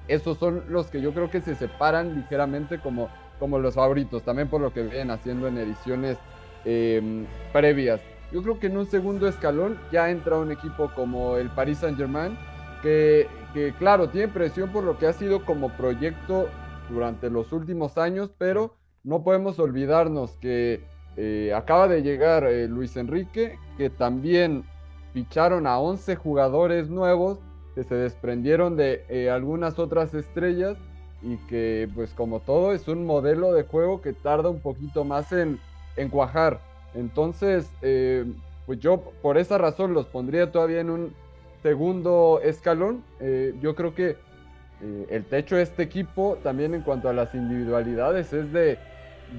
Esos 0.07 0.37
son 0.37 0.63
los 0.69 0.87
que 0.87 1.01
yo 1.01 1.13
creo 1.13 1.29
que 1.29 1.41
se 1.41 1.55
separan 1.55 2.15
ligeramente 2.15 2.79
como, 2.79 3.09
como 3.39 3.59
los 3.59 3.75
favoritos, 3.75 4.23
también 4.23 4.47
por 4.47 4.61
lo 4.61 4.73
que 4.73 4.83
vienen 4.83 5.11
haciendo 5.11 5.47
en 5.47 5.57
ediciones 5.57 6.17
em, 6.63 7.25
previas. 7.51 8.01
Yo 8.31 8.41
creo 8.41 8.59
que 8.59 8.67
en 8.67 8.77
un 8.77 8.87
segundo 8.87 9.27
escalón 9.27 9.77
ya 9.91 10.09
entra 10.09 10.37
un 10.37 10.51
equipo 10.51 10.91
como 10.95 11.37
el 11.37 11.49
Paris 11.49 11.79
Saint 11.79 11.97
Germain, 11.97 12.37
que, 12.81 13.27
que 13.53 13.73
claro, 13.77 14.09
tiene 14.09 14.29
presión 14.29 14.69
por 14.71 14.83
lo 14.83 14.97
que 14.97 15.07
ha 15.07 15.13
sido 15.13 15.45
como 15.45 15.69
proyecto 15.69 16.47
durante 16.89 17.29
los 17.29 17.51
últimos 17.51 17.97
años, 17.97 18.31
pero 18.37 18.75
no 19.03 19.23
podemos 19.23 19.59
olvidarnos 19.59 20.31
que 20.37 20.81
eh, 21.15 21.53
acaba 21.55 21.87
de 21.87 22.01
llegar 22.01 22.43
eh, 22.45 22.67
Luis 22.67 22.97
Enrique, 22.97 23.59
que 23.77 23.89
también 23.89 24.63
ficharon 25.13 25.67
a 25.67 25.77
11 25.77 26.15
jugadores 26.15 26.89
nuevos 26.89 27.39
que 27.75 27.83
se 27.83 27.95
desprendieron 27.95 28.75
de 28.75 29.05
eh, 29.09 29.29
algunas 29.29 29.77
otras 29.77 30.13
estrellas 30.13 30.77
y 31.21 31.37
que 31.47 31.87
pues 31.93 32.13
como 32.13 32.39
todo 32.39 32.73
es 32.73 32.87
un 32.87 33.05
modelo 33.05 33.53
de 33.53 33.63
juego 33.63 34.01
que 34.01 34.13
tarda 34.13 34.49
un 34.49 34.59
poquito 34.59 35.03
más 35.05 35.31
en, 35.31 35.59
en 35.97 36.09
cuajar. 36.09 36.59
Entonces, 36.95 37.67
pues 38.67 38.79
yo 38.79 38.97
por 39.21 39.37
esa 39.39 39.57
razón 39.57 39.95
los 39.95 40.05
pondría 40.05 40.51
todavía 40.51 40.81
en 40.81 40.91
un 40.91 41.13
segundo 41.63 42.39
escalón. 42.43 43.03
yo 43.61 43.73
creo 43.73 43.95
que 43.95 44.17
el 45.09 45.25
techo 45.25 45.55
de 45.55 45.63
este 45.63 45.81
equipo 45.81 46.37
también 46.43 46.75
en 46.75 46.81
cuanto 46.81 47.09
a 47.09 47.13
las 47.13 47.33
individualidades 47.33 48.31
es 48.33 48.51
de 48.53 48.77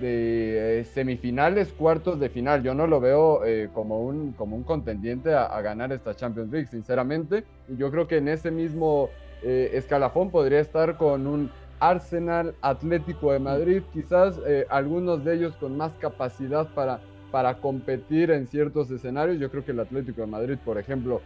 de 0.01 0.81
eh, 0.81 0.85
semifinales, 0.85 1.73
cuartos 1.73 2.19
de 2.19 2.29
final. 2.29 2.63
Yo 2.63 2.75
no 2.75 2.87
lo 2.87 3.01
veo 3.01 3.45
eh, 3.45 3.69
como, 3.73 4.01
un, 4.01 4.33
como 4.33 4.57
un 4.57 4.63
contendiente 4.63 5.35
a, 5.35 5.61
ganar 5.61 5.93
esta 5.93 6.15
Champions 6.15 6.51
League, 6.51 6.67
sinceramente. 6.67 7.45
Y 7.69 7.77
yo 7.77 7.91
creo 7.91 8.07
que 8.07 8.19
en 8.19 8.29
ese 8.29 8.51
mismo 8.51 9.11
eh, 9.43 9.71
escalafón 9.75 10.31
podría 10.31 10.61
estar 10.61 10.97
con 10.97 11.27
un 11.27 11.51
Arsenal 11.81 12.55
Atlético 12.63 13.33
de 13.33 13.41
Madrid, 13.41 13.83
quizás 13.93 14.41
algunos 14.71 15.25
de 15.25 15.35
ellos 15.35 15.55
con 15.57 15.77
más 15.77 15.93
capacidad 15.99 16.67
para, 16.69 17.01
para 17.31 17.59
competir 17.59 18.31
en 18.31 18.47
ciertos 18.47 18.91
escenarios. 18.91 19.39
Yo 19.39 19.51
creo 19.51 19.65
que 19.65 19.73
el 19.73 19.81
Atlético 19.81 20.23
de 20.23 20.29
Madrid, 20.29 20.57
por 20.65 20.79
ejemplo, 20.79 21.21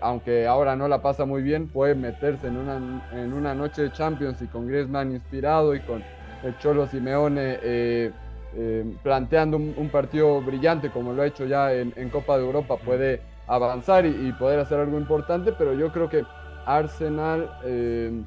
aunque 0.00 0.48
ahora 0.48 0.74
no 0.74 0.88
la 0.88 1.00
pasa 1.00 1.26
muy 1.26 1.42
bien, 1.42 1.68
puede 1.68 1.94
meterse 1.94 2.48
en 2.48 2.56
una, 2.56 3.08
en 3.12 3.32
una 3.32 3.54
noche 3.54 3.82
de 3.82 3.92
Champions 3.92 4.42
y 4.42 4.46
con 4.46 4.66
Griezmann 4.66 5.12
inspirado 5.12 5.76
y 5.76 5.80
con 5.80 6.02
el 6.42 6.56
Cholo 6.58 6.86
Simeone 6.86 7.58
eh, 7.62 8.10
eh, 8.56 8.84
planteando 9.02 9.56
un, 9.56 9.88
partido 9.90 10.40
brillante 10.40 10.90
como 10.90 11.12
lo 11.12 11.22
ha 11.22 11.26
hecho 11.26 11.46
ya 11.46 11.72
en, 11.72 12.08
Copa 12.10 12.36
de 12.38 12.44
Europa 12.44 12.76
puede 12.76 13.20
avanzar 13.46 14.06
y, 14.06 14.32
poder 14.32 14.60
hacer 14.60 14.80
algo 14.80 14.98
importante, 14.98 15.52
pero 15.52 15.74
yo 15.74 15.92
creo 15.92 16.08
que 16.08 16.24
Arsenal, 16.66 17.50
eh, 17.64 18.22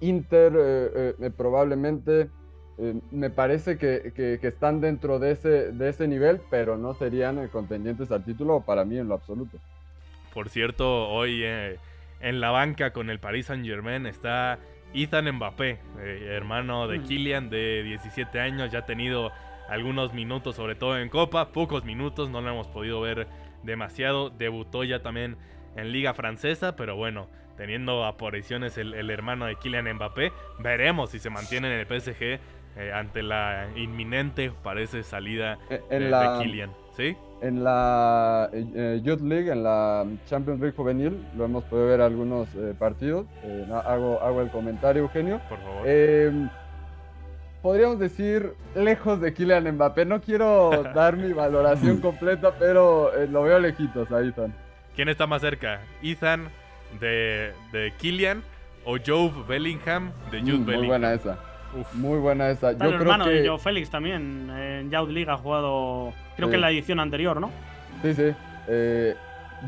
Inter 0.00 1.34
probablemente 1.36 2.30
me 3.10 3.28
parece 3.28 3.76
que, 3.76 4.38
están 4.42 4.80
dentro 4.80 5.18
de 5.18 5.32
ese, 5.32 5.72
de 5.72 5.88
ese 5.90 6.08
nivel, 6.08 6.40
pero 6.48 6.78
no 6.78 6.94
serían 6.94 7.48
contendientes 7.48 8.10
al 8.10 8.24
título 8.24 8.60
para 8.60 8.84
mí 8.84 8.98
en 8.98 9.08
lo 9.08 9.14
absoluto. 9.14 9.58
Por 10.32 10.48
cierto, 10.48 11.08
hoy 11.08 11.44
en 12.20 12.40
la 12.40 12.50
banca 12.50 12.92
con 12.92 13.10
el 13.10 13.18
Paris 13.18 13.46
Saint 13.46 13.66
Germain 13.66 14.06
está 14.06 14.58
Ethan 14.94 15.30
Mbappé, 15.32 15.78
eh, 15.98 16.28
hermano 16.30 16.88
de 16.88 16.98
mm. 16.98 17.04
Kylian, 17.04 17.50
de 17.50 17.82
17 17.82 18.40
años, 18.40 18.70
ya 18.72 18.80
ha 18.80 18.86
tenido 18.86 19.32
algunos 19.68 20.14
minutos, 20.14 20.56
sobre 20.56 20.74
todo 20.74 20.98
en 20.98 21.08
Copa, 21.08 21.52
pocos 21.52 21.84
minutos, 21.84 22.30
no 22.30 22.40
lo 22.40 22.50
hemos 22.50 22.68
podido 22.68 23.00
ver 23.00 23.26
demasiado. 23.62 24.30
Debutó 24.30 24.84
ya 24.84 25.02
también 25.02 25.36
en 25.76 25.92
Liga 25.92 26.14
Francesa, 26.14 26.74
pero 26.76 26.96
bueno, 26.96 27.28
teniendo 27.56 28.04
apariciones 28.04 28.78
el, 28.78 28.94
el 28.94 29.10
hermano 29.10 29.46
de 29.46 29.56
Kylian 29.56 29.92
Mbappé, 29.94 30.32
veremos 30.58 31.10
si 31.10 31.18
se 31.18 31.30
mantiene 31.30 31.72
en 31.72 31.80
el 31.80 31.86
PSG 31.86 32.40
eh, 32.78 32.92
ante 32.92 33.22
la 33.24 33.68
inminente, 33.74 34.52
parece, 34.62 35.02
salida 35.02 35.58
eh, 35.68 35.80
de, 35.90 36.38
Kylian. 36.38 36.70
¿Sí? 36.96 37.16
En 37.40 37.62
la 37.62 38.50
eh, 38.52 39.00
Youth 39.02 39.20
League, 39.20 39.50
en 39.50 39.62
la 39.62 40.04
Champions 40.26 40.60
League 40.60 40.76
Juvenil, 40.76 41.24
lo 41.36 41.44
hemos 41.44 41.64
podido 41.64 41.86
ver 41.86 42.00
algunos 42.00 42.48
partidos. 42.78 43.26
hago, 43.84 44.20
hago 44.20 44.42
el 44.42 44.50
comentario, 44.50 45.02
Eugenio. 45.02 45.40
Por 45.48 45.58
favor. 45.58 45.88
Em, 45.88 46.48
podríamos 47.62 47.98
decir 48.00 48.54
lejos 48.74 49.20
de 49.20 49.32
Kylian 49.32 49.72
Mbappé. 49.72 50.04
No 50.04 50.20
quiero 50.20 50.70
dar 50.94 51.16
mi 51.16 51.32
valoración 51.32 52.00
completa, 52.00 52.54
pero 52.58 53.12
lo 53.30 53.42
veo 53.42 53.60
lejitos 53.60 54.10
a 54.10 54.20
Ethan. 54.20 54.52
¿Quién 54.96 55.08
está 55.08 55.28
más 55.28 55.42
cerca? 55.42 55.80
¿Ethan 56.02 56.48
de, 57.00 57.52
de 57.70 57.92
Kylian 57.98 58.42
o 58.84 58.96
Joe 59.04 59.30
Bellingham 59.48 60.12
de 60.32 60.40
Jude 60.40 60.58
mm, 60.58 60.66
Bellingham? 60.66 60.78
Muy 60.78 60.86
buena 60.88 61.12
esa. 61.14 61.47
Muy 61.94 62.18
buena 62.18 62.50
esa. 62.50 62.72
Yo 62.72 62.86
el 62.86 62.94
hermano 62.94 63.26
de 63.26 63.46
Joe 63.46 63.58
Félix 63.58 63.90
también 63.90 64.50
en 64.50 64.90
Youth 64.90 65.10
League 65.10 65.30
ha 65.30 65.36
jugado, 65.36 66.12
creo 66.36 66.48
que 66.48 66.56
en 66.56 66.60
la 66.60 66.70
edición 66.70 67.00
anterior, 67.00 67.40
¿no? 67.40 67.50
Sí, 68.02 68.14
sí. 68.14 68.34
Eh, 68.68 69.14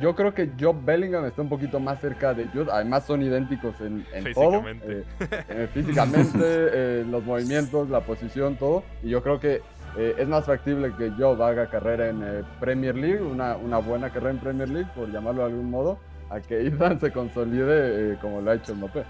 yo 0.01 0.15
creo 0.15 0.33
que 0.33 0.51
Joe 0.59 0.75
Bellingham 0.85 1.25
está 1.25 1.43
un 1.43 1.49
poquito 1.49 1.81
más 1.81 2.01
cerca 2.01 2.33
de 2.33 2.47
Jude. 2.47 2.71
Además 2.71 3.05
son 3.05 3.23
idénticos 3.23 3.75
en, 3.81 4.05
todo. 4.35 4.63
Eh, 4.69 5.05
eh, 5.49 5.69
físicamente, 5.75 7.05
los 7.11 7.25
movimientos, 7.25 7.91
la 7.91 8.01
posición, 8.01 8.57
todo. 8.57 8.85
Y 9.03 9.09
yo 9.11 9.23
creo 9.23 9.41
que 9.41 9.63
es 9.97 10.29
más 10.29 10.47
factible 10.47 10.93
que 10.97 11.11
Joe 11.19 11.43
haga 11.43 11.69
carrera 11.69 12.09
en 12.09 12.45
Premier 12.61 12.95
League, 12.95 13.21
una, 13.21 13.57
una, 13.57 13.79
buena 13.79 14.11
carrera 14.11 14.31
en 14.31 14.39
Premier 14.39 14.69
League, 14.69 14.89
por 14.95 15.11
llamarlo 15.11 15.43
de 15.43 15.51
algún 15.51 15.69
modo, 15.69 15.99
a 16.31 16.39
que 16.41 16.61
Ethan 16.67 17.01
se 17.01 17.11
consolide 17.11 18.17
como 18.21 18.41
lo 18.41 18.53
ha 18.53 18.55
hecho 18.55 18.75
Mbappé. 18.75 19.03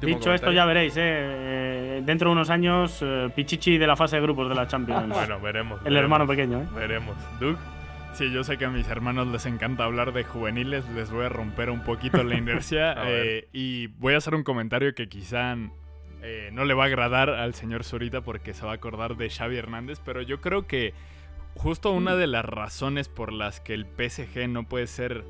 Dicho 0.00 0.32
esto, 0.32 0.52
ya 0.52 0.64
veréis, 0.66 0.94
¿eh? 0.96 2.02
Dentro 2.04 2.28
de 2.28 2.32
unos 2.32 2.50
años, 2.50 2.98
eh, 3.00 3.30
Pichichi 3.34 3.78
de 3.78 3.86
la 3.86 3.96
fase 3.96 4.16
de 4.16 4.22
grupos 4.22 4.48
de 4.48 4.54
la 4.54 4.66
Champions. 4.66 5.08
bueno, 5.14 5.40
veremos. 5.40 5.80
El 5.84 5.96
hermano 5.96 6.26
pequeño, 6.26 6.60
¿eh? 6.60 6.66
Veremos. 6.74 7.16
Doug. 7.40 7.56
Sí, 8.12 8.30
yo 8.30 8.44
sé 8.44 8.58
que 8.58 8.66
a 8.66 8.70
mis 8.70 8.86
hermanos 8.88 9.26
les 9.28 9.46
encanta 9.46 9.84
hablar 9.84 10.12
de 10.12 10.22
juveniles, 10.24 10.86
les 10.90 11.10
voy 11.10 11.24
a 11.24 11.28
romper 11.30 11.70
un 11.70 11.82
poquito 11.82 12.22
la 12.22 12.34
inercia 12.36 12.94
eh, 13.06 13.48
y 13.54 13.86
voy 13.86 14.12
a 14.12 14.18
hacer 14.18 14.34
un 14.34 14.42
comentario 14.42 14.94
que 14.94 15.08
quizá 15.08 15.56
eh, 16.20 16.50
no 16.52 16.66
le 16.66 16.74
va 16.74 16.84
a 16.84 16.86
agradar 16.88 17.30
al 17.30 17.54
señor 17.54 17.84
Zurita 17.84 18.20
porque 18.20 18.52
se 18.52 18.66
va 18.66 18.72
a 18.72 18.74
acordar 18.74 19.16
de 19.16 19.30
Xavi 19.30 19.56
Hernández, 19.56 19.98
pero 20.04 20.20
yo 20.20 20.42
creo 20.42 20.66
que 20.66 20.92
justo 21.54 21.90
una 21.92 22.14
de 22.14 22.26
las 22.26 22.44
razones 22.44 23.08
por 23.08 23.32
las 23.32 23.60
que 23.60 23.72
el 23.72 23.86
PSG 23.86 24.46
no 24.46 24.64
puede 24.64 24.88
ser 24.88 25.24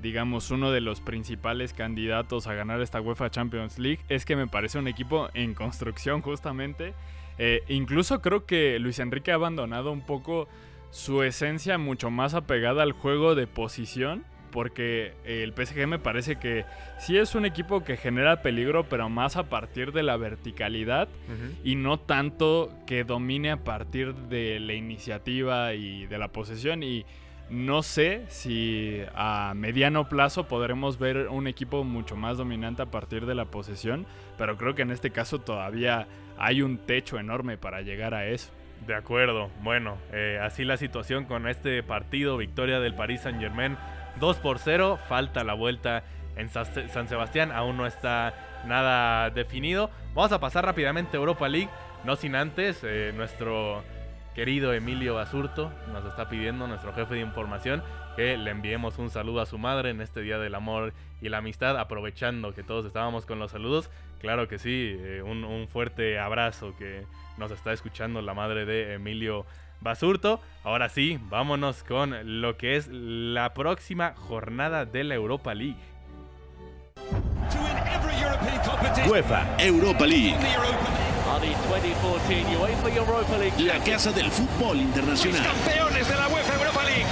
digamos, 0.00 0.50
uno 0.50 0.70
de 0.70 0.80
los 0.80 1.00
principales 1.00 1.72
candidatos 1.72 2.46
a 2.46 2.54
ganar 2.54 2.80
esta 2.80 3.00
UEFA 3.00 3.30
Champions 3.30 3.78
League, 3.78 4.00
es 4.08 4.24
que 4.24 4.36
me 4.36 4.46
parece 4.46 4.78
un 4.78 4.88
equipo 4.88 5.28
en 5.34 5.54
construcción 5.54 6.22
justamente. 6.22 6.94
Eh, 7.38 7.62
incluso 7.68 8.20
creo 8.20 8.44
que 8.44 8.78
Luis 8.78 8.98
Enrique 8.98 9.32
ha 9.32 9.36
abandonado 9.36 9.92
un 9.92 10.04
poco 10.04 10.48
su 10.90 11.22
esencia 11.22 11.78
mucho 11.78 12.10
más 12.10 12.34
apegada 12.34 12.82
al 12.82 12.92
juego 12.92 13.34
de 13.34 13.46
posición. 13.46 14.24
Porque 14.50 15.14
el 15.24 15.52
PSG 15.52 15.86
me 15.86 16.00
parece 16.00 16.34
que 16.40 16.64
sí 16.98 17.16
es 17.16 17.36
un 17.36 17.46
equipo 17.46 17.84
que 17.84 17.96
genera 17.96 18.42
peligro, 18.42 18.82
pero 18.82 19.08
más 19.08 19.36
a 19.36 19.48
partir 19.48 19.92
de 19.92 20.02
la 20.02 20.16
verticalidad 20.16 21.08
y 21.62 21.76
no 21.76 22.00
tanto 22.00 22.72
que 22.84 23.04
domine 23.04 23.52
a 23.52 23.62
partir 23.62 24.12
de 24.12 24.58
la 24.58 24.72
iniciativa 24.72 25.74
y 25.74 26.06
de 26.06 26.18
la 26.18 26.32
posesión. 26.32 26.82
Y 26.82 27.06
no 27.50 27.82
sé 27.82 28.24
si 28.28 29.02
a 29.14 29.52
mediano 29.56 30.08
plazo 30.08 30.46
podremos 30.46 30.98
ver 30.98 31.28
un 31.28 31.48
equipo 31.48 31.82
mucho 31.82 32.14
más 32.16 32.38
dominante 32.38 32.82
a 32.82 32.86
partir 32.86 33.26
de 33.26 33.34
la 33.34 33.46
posesión, 33.46 34.06
pero 34.38 34.56
creo 34.56 34.76
que 34.76 34.82
en 34.82 34.92
este 34.92 35.10
caso 35.10 35.40
todavía 35.40 36.06
hay 36.38 36.62
un 36.62 36.78
techo 36.78 37.18
enorme 37.18 37.58
para 37.58 37.82
llegar 37.82 38.14
a 38.14 38.26
eso. 38.26 38.52
De 38.86 38.94
acuerdo, 38.94 39.50
bueno, 39.62 39.98
eh, 40.12 40.38
así 40.40 40.64
la 40.64 40.76
situación 40.76 41.24
con 41.24 41.48
este 41.48 41.82
partido, 41.82 42.36
victoria 42.36 42.78
del 42.78 42.94
Paris 42.94 43.22
Saint 43.22 43.40
Germain 43.40 43.76
2 44.20 44.36
por 44.38 44.58
0, 44.58 44.98
falta 45.08 45.42
la 45.42 45.54
vuelta 45.54 46.04
en 46.36 46.48
San 46.48 47.08
Sebastián, 47.08 47.50
aún 47.52 47.76
no 47.76 47.86
está 47.86 48.62
nada 48.66 49.30
definido. 49.30 49.90
Vamos 50.14 50.32
a 50.32 50.40
pasar 50.40 50.64
rápidamente 50.64 51.16
a 51.16 51.20
Europa 51.20 51.48
League, 51.48 51.68
no 52.04 52.16
sin 52.16 52.36
antes 52.36 52.80
eh, 52.84 53.12
nuestro 53.14 53.82
querido 54.34 54.72
Emilio 54.72 55.14
Basurto 55.14 55.72
nos 55.92 56.04
está 56.04 56.28
pidiendo, 56.28 56.66
nuestro 56.66 56.92
jefe 56.92 57.14
de 57.14 57.20
información, 57.20 57.82
que 58.16 58.36
le 58.36 58.50
enviemos 58.50 58.98
un 58.98 59.10
saludo 59.10 59.40
a 59.40 59.46
su 59.46 59.58
madre 59.58 59.90
en 59.90 60.00
este 60.00 60.20
Día 60.22 60.38
del 60.38 60.54
Amor 60.54 60.92
y 61.20 61.28
la 61.28 61.38
Amistad, 61.38 61.78
aprovechando 61.78 62.54
que 62.54 62.62
todos 62.62 62.86
estábamos 62.86 63.26
con 63.26 63.38
los 63.38 63.50
saludos. 63.50 63.90
Claro 64.20 64.48
que 64.48 64.58
sí, 64.58 64.96
eh, 64.98 65.22
un, 65.22 65.68
fuerte 65.68 66.18
abrazo 66.18 66.74
que 66.76 67.04
nos 67.38 67.50
está 67.50 67.72
escuchando 67.72 68.20
la 68.22 68.34
madre 68.34 68.66
de 68.66 68.94
Emilio 68.94 69.46
Basurto. 69.80 70.40
Ahora 70.64 70.88
sí, 70.88 71.18
vámonos 71.28 71.84
con 71.84 72.40
lo 72.40 72.56
que 72.56 72.76
es 72.76 72.88
la 72.88 73.54
próxima 73.54 74.14
jornada 74.16 74.84
de 74.84 75.04
la 75.04 75.14
Europa 75.14 75.54
League. 75.54 75.78
UEFA 79.08 79.56
Europa 79.58 80.06
League. 80.06 80.36
La 83.58 83.82
casa 83.82 84.12
del 84.12 84.30
fútbol 84.30 84.78
internacional. 84.78 85.42
campeones 85.42 86.08
de 86.08 86.14
la 86.16 86.28
UEFA 86.28 86.54
Europa 86.54 86.82
League. 86.84 87.06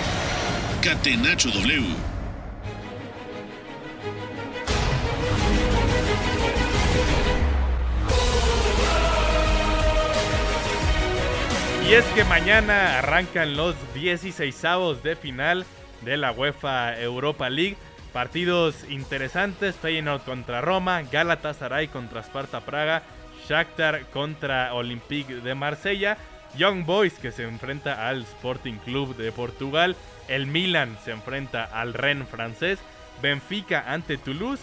Catenacho 0.82 1.50
W. 1.50 2.18
Y 11.88 11.94
es 11.94 12.04
que 12.14 12.22
mañana 12.24 12.98
arrancan 12.98 13.56
los 13.56 13.74
16 13.94 14.62
de 15.02 15.16
final 15.16 15.64
de 16.02 16.18
la 16.18 16.32
UEFA 16.32 17.00
Europa 17.00 17.48
League. 17.48 17.78
Partidos 18.12 18.84
interesantes, 18.90 19.76
Feyenoord 19.76 20.22
contra 20.22 20.60
Roma, 20.60 21.00
Galatasaray 21.02 21.88
contra 21.88 22.20
Sparta 22.22 22.60
Praga, 22.60 23.02
Shakhtar 23.48 24.06
contra 24.12 24.74
Olympique 24.74 25.36
de 25.36 25.54
Marsella, 25.54 26.18
Young 26.56 26.84
Boys 26.84 27.14
que 27.14 27.32
se 27.32 27.44
enfrenta 27.44 28.08
al 28.08 28.22
Sporting 28.22 28.74
Club 28.84 29.16
de 29.16 29.32
Portugal, 29.32 29.96
el 30.28 30.46
Milan 30.46 30.96
se 31.04 31.12
enfrenta 31.12 31.64
al 31.64 31.94
Rennes 31.94 32.28
francés, 32.28 32.78
Benfica 33.22 33.84
ante 33.86 34.18
Toulouse, 34.18 34.62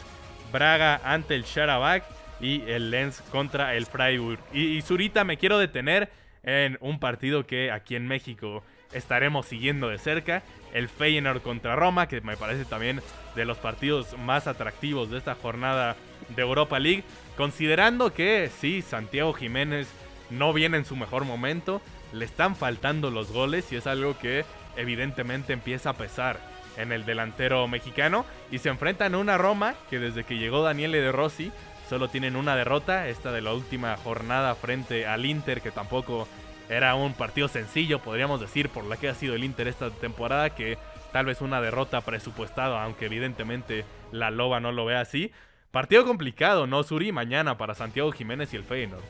Braga 0.51 1.01
ante 1.03 1.35
el 1.35 1.43
Sharabak 1.43 2.03
y 2.39 2.61
el 2.67 2.91
Lens 2.91 3.21
contra 3.31 3.75
el 3.75 3.85
Freiburg. 3.85 4.39
Y, 4.53 4.77
y 4.77 4.81
Zurita 4.81 5.23
me 5.23 5.37
quiero 5.37 5.57
detener 5.57 6.09
en 6.43 6.77
un 6.79 6.99
partido 6.99 7.45
que 7.45 7.71
aquí 7.71 7.95
en 7.95 8.07
México 8.07 8.63
estaremos 8.93 9.45
siguiendo 9.45 9.89
de 9.89 9.97
cerca, 9.97 10.43
el 10.73 10.89
Feyenoord 10.89 11.41
contra 11.41 11.75
Roma, 11.75 12.07
que 12.07 12.21
me 12.21 12.37
parece 12.37 12.65
también 12.65 13.01
de 13.35 13.45
los 13.45 13.57
partidos 13.57 14.17
más 14.17 14.47
atractivos 14.47 15.09
de 15.09 15.17
esta 15.17 15.35
jornada 15.35 15.95
de 16.29 16.41
Europa 16.41 16.79
League. 16.79 17.03
Considerando 17.37 18.13
que 18.13 18.49
sí, 18.59 18.81
Santiago 18.81 19.33
Jiménez 19.33 19.87
no 20.29 20.53
viene 20.53 20.77
en 20.77 20.85
su 20.85 20.95
mejor 20.95 21.25
momento, 21.25 21.81
le 22.13 22.25
están 22.25 22.55
faltando 22.55 23.11
los 23.11 23.31
goles 23.31 23.71
y 23.71 23.75
es 23.75 23.87
algo 23.87 24.17
que 24.17 24.45
evidentemente 24.77 25.53
empieza 25.53 25.91
a 25.91 25.93
pesar 25.93 26.39
en 26.77 26.91
el 26.91 27.05
delantero 27.05 27.67
mexicano 27.67 28.25
y 28.51 28.59
se 28.59 28.69
enfrentan 28.69 29.15
a 29.15 29.17
una 29.17 29.37
Roma 29.37 29.75
que 29.89 29.99
desde 29.99 30.23
que 30.23 30.37
llegó 30.37 30.61
Daniele 30.63 31.01
De 31.01 31.11
Rossi 31.11 31.51
solo 31.89 32.09
tienen 32.09 32.35
una 32.35 32.55
derrota, 32.55 33.07
esta 33.07 33.31
de 33.31 33.41
la 33.41 33.53
última 33.53 33.95
jornada 33.97 34.55
frente 34.55 35.05
al 35.05 35.25
Inter 35.25 35.61
que 35.61 35.71
tampoco 35.71 36.27
era 36.69 36.95
un 36.95 37.13
partido 37.13 37.47
sencillo, 37.47 37.99
podríamos 37.99 38.41
decir, 38.41 38.69
por 38.69 38.85
la 38.85 38.97
que 38.97 39.09
ha 39.09 39.13
sido 39.13 39.35
el 39.35 39.43
Inter 39.43 39.67
esta 39.67 39.91
temporada, 39.91 40.55
que 40.55 40.77
tal 41.11 41.27
vez 41.27 41.41
una 41.41 41.61
derrota 41.61 42.01
presupuestada, 42.01 42.83
aunque 42.83 43.05
evidentemente 43.05 43.85
la 44.11 44.31
Loba 44.31 44.59
no 44.59 44.71
lo 44.71 44.85
ve 44.85 44.95
así. 44.95 45.31
Partido 45.75 46.05
complicado, 46.05 46.65
¿no, 46.67 46.83
Suri? 46.83 47.11
Mañana 47.11 47.57
para 47.57 47.75
Santiago 47.75 48.09
Jiménez 48.13 48.53
y 48.53 48.55
el 48.55 48.63
Feyenoord. 48.63 49.03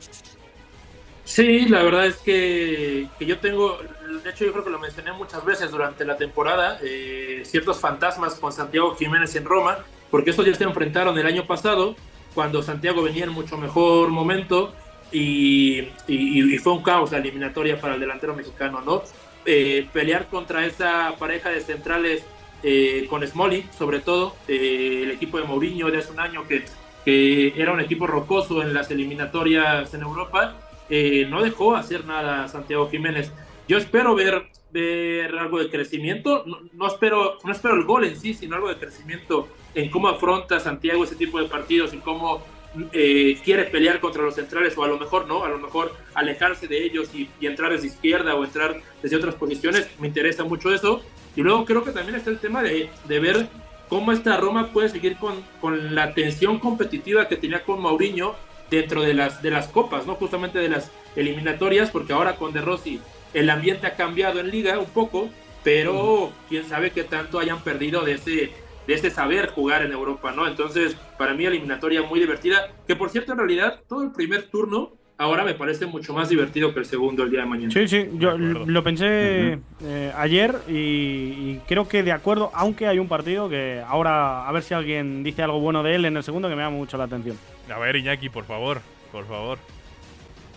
Sí, 1.22 1.68
la 1.68 1.84
verdad 1.84 2.06
es 2.06 2.16
que, 2.16 3.06
yo 3.20 3.38
tengo, 3.38 3.78
de 4.24 4.30
hecho 4.30 4.44
yo 4.44 4.50
creo 4.50 4.64
que 4.64 4.70
lo 4.70 4.80
mencioné 4.80 5.12
muchas 5.12 5.44
veces 5.44 5.70
durante 5.70 6.04
la 6.04 6.16
temporada, 6.16 6.80
eh, 6.82 7.42
ciertos 7.44 7.78
fantasmas 7.78 8.34
con 8.34 8.50
Santiago 8.50 8.96
Jiménez 8.96 9.36
en 9.36 9.44
Roma, 9.44 9.78
porque 10.10 10.30
estos 10.30 10.44
ya 10.44 10.56
se 10.56 10.64
enfrentaron 10.64 11.16
el 11.16 11.26
año 11.26 11.46
pasado, 11.46 11.94
cuando 12.34 12.64
Santiago 12.64 13.00
venía 13.00 13.26
en 13.26 13.30
mucho 13.30 13.56
mejor 13.56 14.08
momento 14.08 14.74
y, 15.12 15.86
y, 16.08 16.58
fue 16.58 16.72
un 16.72 16.82
caos 16.82 17.12
la 17.12 17.18
eliminatoria 17.18 17.80
para 17.80 17.94
el 17.94 18.00
delantero 18.00 18.34
mexicano, 18.34 18.80
¿no? 18.80 19.04
Eh, 19.44 19.86
pelear 19.92 20.26
contra 20.26 20.66
esa 20.66 21.14
pareja 21.16 21.48
de 21.48 21.60
centrales 21.60 22.24
eh, 22.62 23.06
con 23.08 23.26
Smolly, 23.26 23.66
sobre 23.76 24.00
todo, 24.00 24.36
el 24.48 25.10
equipo 25.10 25.38
de 25.38 25.44
Mourinho 25.44 25.90
de 25.90 25.98
hace 25.98 26.12
un 26.12 26.20
año 26.20 26.46
que, 26.48 26.64
que 27.04 27.52
era 27.56 27.72
un 27.72 27.80
equipo 27.80 28.06
rocoso 28.06 28.62
en 28.62 28.74
las 28.74 28.90
eliminatorias 28.90 29.92
en 29.94 30.02
Europa, 30.02 30.56
eh, 30.88 31.26
no 31.28 31.42
dejó 31.42 31.74
hacer 31.74 32.04
nada 32.04 32.48
Santiago 32.48 32.88
Jiménez. 32.88 33.32
Yo 33.68 33.78
espero 33.78 34.14
ver, 34.14 34.48
ver 34.70 35.36
algo 35.36 35.58
de 35.58 35.68
crecimiento, 35.68 36.44
no, 36.72 36.86
espero, 36.86 37.38
no 37.44 37.52
espero 37.52 37.74
el 37.74 37.84
gol 37.84 38.04
en 38.04 38.18
sí, 38.18 38.34
sino 38.34 38.54
algo 38.56 38.68
de 38.68 38.76
crecimiento 38.76 39.48
en 39.74 39.90
cómo 39.90 40.08
afronta 40.08 40.60
Santiago 40.60 41.04
ese 41.04 41.16
tipo 41.16 41.40
de 41.40 41.48
partidos 41.48 41.92
y 41.92 41.98
cómo 41.98 42.44
eh, 42.92 43.38
quiere 43.42 43.64
pelear 43.64 44.00
contra 44.00 44.22
los 44.22 44.34
centrales 44.34 44.76
o 44.76 44.84
a 44.84 44.88
lo 44.88 44.98
mejor 44.98 45.26
no, 45.26 45.44
a 45.44 45.48
lo 45.48 45.58
mejor 45.58 45.94
alejarse 46.14 46.68
de 46.68 46.84
ellos 46.84 47.08
y, 47.14 47.28
entrar 47.40 47.72
desde 47.72 47.88
izquierda 47.88 48.34
o 48.34 48.44
entrar 48.44 48.80
desde 49.02 49.16
otras 49.16 49.34
posiciones, 49.34 49.88
me 49.98 50.08
interesa 50.08 50.44
mucho 50.44 50.72
eso. 50.72 51.02
Y 51.36 51.42
luego 51.42 51.64
creo 51.64 51.84
que 51.84 51.92
también 51.92 52.16
está 52.16 52.30
el 52.30 52.38
tema 52.38 52.62
de, 52.62 52.90
de 53.04 53.20
ver 53.20 53.46
cómo 53.88 54.10
esta 54.12 54.36
Roma 54.36 54.72
puede 54.72 54.88
seguir 54.88 55.16
con, 55.16 55.34
con 55.60 55.94
la 55.94 56.14
tensión 56.14 56.58
competitiva 56.58 57.28
que 57.28 57.36
tenía 57.36 57.62
con 57.62 57.80
Mauriño 57.80 58.34
dentro 58.70 59.02
de 59.02 59.14
las, 59.14 59.42
de 59.42 59.50
las 59.50 59.68
copas, 59.68 60.06
¿no? 60.06 60.14
Justamente 60.16 60.58
de 60.58 60.68
las 60.68 60.90
eliminatorias, 61.14 61.90
porque 61.90 62.12
ahora 62.12 62.36
con 62.36 62.52
De 62.52 62.60
Rossi 62.60 63.00
el 63.34 63.50
ambiente 63.50 63.86
ha 63.86 63.96
cambiado 63.96 64.40
en 64.40 64.50
liga 64.50 64.78
un 64.78 64.86
poco, 64.86 65.28
pero 65.62 66.32
quién 66.48 66.66
sabe 66.68 66.90
qué 66.90 67.04
tanto 67.04 67.38
hayan 67.38 67.60
perdido 67.62 68.02
de 68.02 68.14
ese, 68.14 68.52
de 68.86 68.94
ese 68.94 69.10
saber 69.10 69.50
jugar 69.50 69.82
en 69.82 69.92
Europa, 69.92 70.32
¿no? 70.32 70.46
Entonces, 70.46 70.96
para 71.18 71.34
mí 71.34 71.44
eliminatoria 71.44 72.02
muy 72.02 72.18
divertida, 72.18 72.68
que 72.86 72.96
por 72.96 73.10
cierto 73.10 73.32
en 73.32 73.38
realidad 73.38 73.80
todo 73.88 74.02
el 74.02 74.12
primer 74.12 74.44
turno 74.48 74.92
ahora 75.18 75.44
me 75.44 75.54
parece 75.54 75.86
mucho 75.86 76.12
más 76.12 76.28
divertido 76.28 76.72
que 76.72 76.80
el 76.80 76.86
segundo 76.86 77.22
el 77.22 77.30
día 77.30 77.40
de 77.40 77.46
mañana. 77.46 77.72
Sí, 77.72 77.88
sí, 77.88 78.08
yo 78.14 78.36
lo 78.36 78.82
pensé 78.82 79.58
eh, 79.82 80.12
ayer 80.16 80.56
y, 80.68 81.56
creo 81.66 81.88
que 81.88 82.02
de 82.02 82.12
acuerdo, 82.12 82.50
aunque 82.54 82.86
hay 82.86 82.98
un 82.98 83.08
partido 83.08 83.48
que 83.48 83.82
ahora 83.86 84.46
a 84.46 84.52
ver 84.52 84.62
si 84.62 84.74
alguien 84.74 85.22
dice 85.22 85.42
algo 85.42 85.60
bueno 85.60 85.82
de 85.82 85.94
él 85.94 86.04
en 86.04 86.16
el 86.16 86.22
segundo 86.22 86.48
que 86.48 86.56
me 86.56 86.62
llama 86.62 86.76
mucho 86.76 86.96
la 86.96 87.04
atención. 87.04 87.36
A 87.72 87.78
ver, 87.78 87.96
Iñaki, 87.96 88.28
por 88.28 88.44
favor, 88.44 88.80
por 89.12 89.26
favor. 89.26 89.58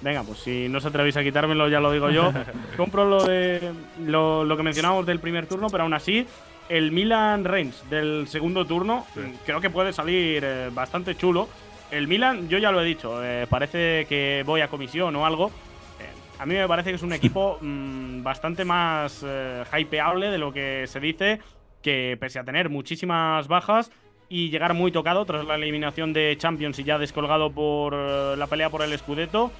Venga, 0.02 0.24
pues 0.24 0.40
si 0.40 0.70
no 0.70 0.80
se 0.80 0.88
atrevéis 0.88 1.18
a 1.18 1.24
quitármelo, 1.24 1.68
ya 1.68 1.80
lo 1.80 1.92
digo 1.92 2.10
yo. 2.10 2.32
Compro 2.78 3.10
lo 3.10 3.24
de 3.24 3.72
lo, 4.06 4.56
que 4.56 4.64
mencionábamos 4.64 5.06
del 5.06 5.20
primer 5.20 5.46
turno, 5.46 5.68
pero 5.70 5.84
aún 5.84 5.94
así, 5.94 6.26
el 6.70 6.92
Milan 6.92 7.44
Reims 7.44 7.84
del 7.90 8.28
segundo 8.28 8.66
turno 8.66 9.06
creo 9.46 9.60
que 9.60 9.70
puede 9.70 9.92
salir 9.92 10.44
eh, 10.46 10.70
bastante 10.74 11.16
chulo. 11.16 11.50
El 11.92 12.08
Milan, 12.08 12.50
yo 12.50 12.58
ya 12.58 12.72
lo 12.72 12.82
he 12.82 12.86
dicho, 12.86 13.24
eh, 13.24 13.48
parece 13.50 14.06
que 14.08 14.44
voy 14.46 14.62
a 14.62 14.68
comisión 14.68 15.16
o 15.16 15.26
algo. 15.26 15.48
Eh, 16.00 16.40
a 16.40 16.46
mí 16.46 16.56
me 16.56 16.68
parece 16.68 16.92
que 16.92 16.98
es 16.98 17.04
un 17.04 17.14
equipo 17.14 17.58
mm, 17.62 18.22
bastante 18.22 18.66
más 18.66 19.26
hypeable 19.78 20.30
de 20.30 20.38
lo 20.38 20.54
que 20.54 20.86
se 20.88 21.00
dice, 21.00 21.40
que 21.82 22.18
pese 22.20 22.40
a 22.40 22.44
tener 22.44 22.70
muchísimas 22.70 23.48
bajas, 23.48 23.92
y 24.30 24.50
llegar 24.50 24.76
muy 24.76 24.92
tocado 24.92 25.26
tras 25.26 25.46
la 25.46 25.56
eliminación 25.56 26.14
de 26.14 26.36
Champions 26.38 26.78
y 26.80 26.84
ya 26.84 27.00
descolgado 27.00 27.52
por 27.52 27.96
eh, 27.96 28.36
la 28.38 28.48
pelea 28.48 28.70
por 28.70 28.84
el 28.84 28.98
Scudetto. 28.98 29.52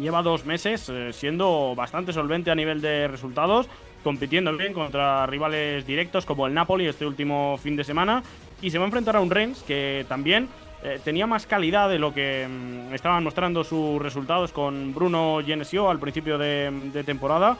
Lleva 0.00 0.22
dos 0.22 0.46
meses 0.46 0.88
eh, 0.88 1.12
siendo 1.12 1.74
bastante 1.74 2.12
solvente 2.12 2.52
a 2.52 2.54
nivel 2.54 2.80
de 2.80 3.08
resultados, 3.08 3.68
compitiendo 4.04 4.56
bien 4.56 4.72
contra 4.72 5.26
rivales 5.26 5.84
directos 5.84 6.24
como 6.24 6.46
el 6.46 6.54
Napoli 6.54 6.86
este 6.86 7.04
último 7.04 7.58
fin 7.58 7.74
de 7.74 7.82
semana. 7.82 8.22
Y 8.62 8.70
se 8.70 8.78
va 8.78 8.84
a 8.84 8.86
enfrentar 8.86 9.16
a 9.16 9.20
un 9.20 9.30
Rennes 9.30 9.64
que 9.64 10.06
también 10.08 10.48
eh, 10.84 11.00
tenía 11.04 11.26
más 11.26 11.46
calidad 11.46 11.88
de 11.88 11.98
lo 11.98 12.12
que 12.12 12.48
mm, 12.48 12.94
estaban 12.94 13.22
mostrando 13.24 13.64
sus 13.64 14.00
resultados 14.00 14.52
con 14.52 14.94
Bruno 14.94 15.40
Genesio 15.44 15.88
al 15.90 15.98
principio 15.98 16.38
de, 16.38 17.02
temporada. 17.04 17.56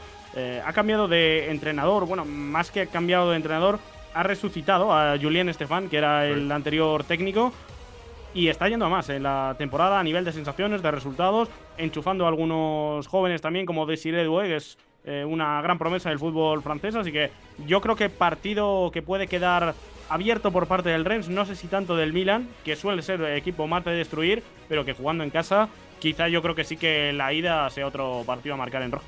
ha 0.65 0.73
cambiado 0.73 1.09
de 1.09 1.51
entrenador, 1.51 2.07
bueno, 2.07 2.25
más 2.25 2.71
que 2.71 2.83
ha 2.83 2.87
cambiado 2.87 3.31
de 3.31 3.37
entrenador, 3.37 3.79
ha 4.15 4.23
resucitado 4.23 4.93
a 4.93 5.17
Julien 5.21 5.49
Estefan, 5.49 5.89
que 5.89 5.99
era 5.99 6.27
el 6.27 6.51
anterior 6.51 7.05
técnico, 7.05 7.53
y 8.35 8.49
está 8.49 8.69
yendo 8.69 8.87
a 8.87 8.89
más 8.89 9.09
en 9.11 9.23
la 9.23 9.55
temporada 9.59 10.01
a 10.01 10.03
nivel 10.03 10.25
de 10.25 10.33
sensaciones, 10.33 10.83
de 10.83 10.91
resultados, 10.91 11.49
enchufando 11.77 12.25
a 12.25 12.29
algunos 12.29 13.07
jóvenes 13.07 13.41
también, 13.43 13.67
como 13.67 13.87
Desiree 13.87 14.25
Doué, 14.25 14.49
que 14.49 14.57
es 14.57 14.79
eh, 15.05 15.25
una 15.27 15.61
gran 15.61 15.79
promesa 15.79 16.09
del 16.09 16.19
fútbol 16.19 16.63
francés. 16.63 16.95
Así 16.95 17.13
que 17.13 17.31
yo 17.67 17.81
creo 17.81 17.97
que 17.97 18.09
partido 18.09 18.91
que 18.93 19.03
puede 19.03 19.27
quedar 19.27 19.75
abierto 20.13 20.53
por 20.53 20.67
parte 20.67 20.91
del 20.91 21.07
Rennes, 21.07 21.31
no 21.31 21.47
sé 21.47 21.57
si 21.57 21.69
tanto 21.69 21.97
del 21.97 22.13
Milan, 22.13 22.47
que 22.65 22.77
suele 22.77 23.01
ser 23.01 23.23
equipo 23.23 23.67
mate 23.67 23.91
de 23.91 23.97
destruir, 23.97 24.43
pero 24.69 24.85
que 24.85 24.93
jugando 24.93 25.25
en 25.25 25.31
casa, 25.31 25.71
quizá 26.01 26.29
yo 26.29 26.43
creo 26.43 26.55
que 26.55 26.65
sí 26.65 26.77
que 26.77 27.15
la 27.15 27.33
ida 27.33 27.69
sea 27.71 27.87
otro 27.87 28.23
partido 28.27 28.55
a 28.55 28.59
marcar 28.59 28.83
en 28.83 28.93
rojo. 28.93 29.07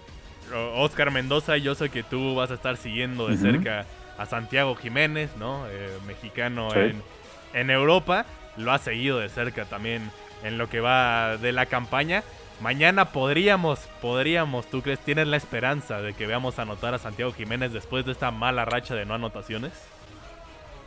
Oscar 0.76 1.11
Mendoza, 1.11 1.59
yo 1.59 1.74
sé 1.74 1.90
que 1.90 2.02
tú 2.02 2.34
vas 2.34 2.50
a 2.50 2.55
estar 2.55 2.76
siguiendo 2.76 3.28
de 3.28 3.36
cerca 3.36 3.84
a 4.16 4.26
Santiago 4.26 4.74
Jiménez, 4.76 5.30
¿no? 5.38 5.66
Eh, 5.68 5.90
mexicano 6.07 6.68
en, 6.74 7.70
Europa. 7.70 8.24
Lo 8.57 8.72
ha 8.72 8.78
seguido 8.78 9.18
de 9.18 9.28
cerca 9.28 9.64
también 9.64 10.11
en 10.42 10.59
lo 10.59 10.68
que 10.70 10.80
va 10.80 11.36
de 11.36 11.52
la 11.52 11.66
campaña. 11.66 12.22
Mañana 12.61 13.07
podríamos, 13.07 13.80
podríamos, 14.00 14.66
¿tú 14.70 14.80
crees? 14.80 15.00
¿Tienes 15.00 15.26
la 15.26 15.36
esperanza 15.36 16.00
de 16.00 16.14
que 16.14 16.26
veamos 16.26 16.59
anotar 16.59 16.94
a 16.94 16.98
Santiago 16.98 17.32
Jiménez 17.32 17.72
después 17.72 18.07
de 18.07 18.12
esta 18.12 18.30
mala 18.30 18.64
racha 18.64 18.94
de 18.94 19.05
no 19.05 19.14
anotaciones? 19.14 19.72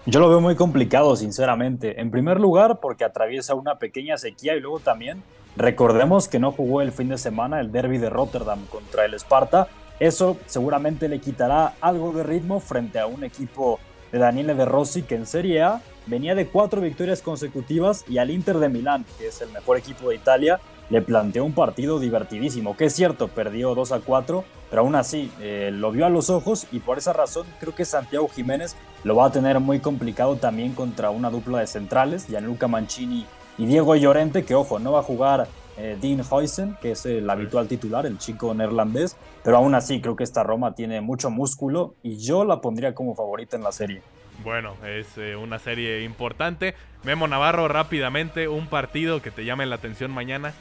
Yo 0.07 0.21
lo 0.21 0.29
veo 0.29 0.39
muy 0.39 0.55
complicado, 0.55 1.15
sinceramente. 1.17 1.99
En 1.99 2.09
primer 2.11 2.39
lugar, 2.39 2.79
porque 2.79 3.03
atraviesa 3.03 3.55
una 3.55 3.77
pequeña 3.77 4.17
sequía 4.17 4.55
y 4.55 4.61
luego 4.61 4.79
también 4.79 5.21
recordemos 5.57 6.29
que 6.29 6.39
no 6.39 6.51
jugó 6.51 6.81
el 6.81 6.93
fin 6.93 7.09
de 7.09 7.17
semana 7.17 7.59
el 7.59 7.71
derby 7.71 7.97
de 7.97 8.09
Rotterdam 8.09 8.65
contra 8.67 9.03
el 9.05 9.13
Sparta 9.15 9.67
eso 9.99 10.37
seguramente 10.45 11.09
le 11.09 11.19
quitará 11.19 11.73
algo 11.81 12.11
de 12.11 12.23
ritmo 12.23 12.59
frente 12.59 12.99
a 12.99 13.07
un 13.07 13.23
equipo 13.23 13.79
de 14.11 14.19
Daniele 14.19 14.53
De 14.53 14.65
Rossi 14.65 15.01
que 15.01 15.15
en 15.15 15.25
Serie 15.25 15.63
A 15.63 15.81
venía 16.05 16.35
de 16.35 16.47
cuatro 16.47 16.81
victorias 16.81 17.21
consecutivas 17.21 18.05
y 18.07 18.19
al 18.19 18.29
Inter 18.29 18.59
de 18.59 18.69
Milán, 18.69 19.05
que 19.17 19.27
es 19.27 19.41
el 19.41 19.51
mejor 19.51 19.77
equipo 19.77 20.09
de 20.09 20.15
Italia, 20.15 20.59
le 20.89 21.01
planteó 21.01 21.43
un 21.43 21.53
partido 21.53 21.99
divertidísimo, 21.99 22.77
que 22.77 22.85
es 22.85 22.93
cierto, 22.93 23.27
perdió 23.27 23.75
2 23.75 23.91
a 23.91 23.99
4, 23.99 24.43
pero 24.69 24.81
aún 24.81 24.95
así 24.95 25.31
eh, 25.41 25.69
lo 25.73 25.91
vio 25.91 26.05
a 26.05 26.09
los 26.09 26.29
ojos 26.29 26.67
y 26.71 26.79
por 26.79 26.97
esa 26.97 27.13
razón 27.13 27.45
creo 27.59 27.75
que 27.75 27.85
Santiago 27.85 28.27
Jiménez 28.29 28.75
lo 29.03 29.15
va 29.15 29.27
a 29.27 29.31
tener 29.31 29.59
muy 29.59 29.79
complicado 29.79 30.37
también 30.37 30.73
contra 30.73 31.09
una 31.09 31.29
dupla 31.29 31.59
de 31.59 31.67
centrales, 31.67 32.27
Gianluca 32.27 32.67
Mancini 32.67 33.25
y 33.57 33.65
Diego 33.65 33.95
Llorente, 33.95 34.45
que 34.45 34.55
ojo, 34.55 34.79
no 34.79 34.93
va 34.93 34.99
a 34.99 35.03
jugar 35.03 35.47
eh, 35.77 35.97
Dean 35.99 36.21
Huysen, 36.29 36.75
que 36.81 36.91
es 36.91 37.05
el 37.05 37.29
habitual 37.29 37.67
titular, 37.67 38.05
el 38.05 38.17
chico 38.17 38.53
neerlandés, 38.53 39.15
pero 39.43 39.57
aún 39.57 39.75
así 39.75 40.01
creo 40.01 40.15
que 40.15 40.23
esta 40.23 40.43
Roma 40.43 40.73
tiene 40.73 41.01
mucho 41.01 41.29
músculo 41.29 41.95
y 42.01 42.17
yo 42.17 42.45
la 42.45 42.61
pondría 42.61 42.95
como 42.95 43.15
favorita 43.15 43.57
en 43.57 43.63
la 43.63 43.71
serie. 43.71 44.01
Bueno, 44.43 44.75
es 44.85 45.17
eh, 45.17 45.35
una 45.35 45.59
serie 45.59 46.03
importante. 46.03 46.75
Memo 47.03 47.27
Navarro, 47.27 47.67
rápidamente, 47.67 48.47
un 48.47 48.67
partido 48.67 49.21
que 49.21 49.31
te 49.31 49.45
llame 49.45 49.65
la 49.65 49.75
atención 49.75 50.11
mañana. 50.11 50.53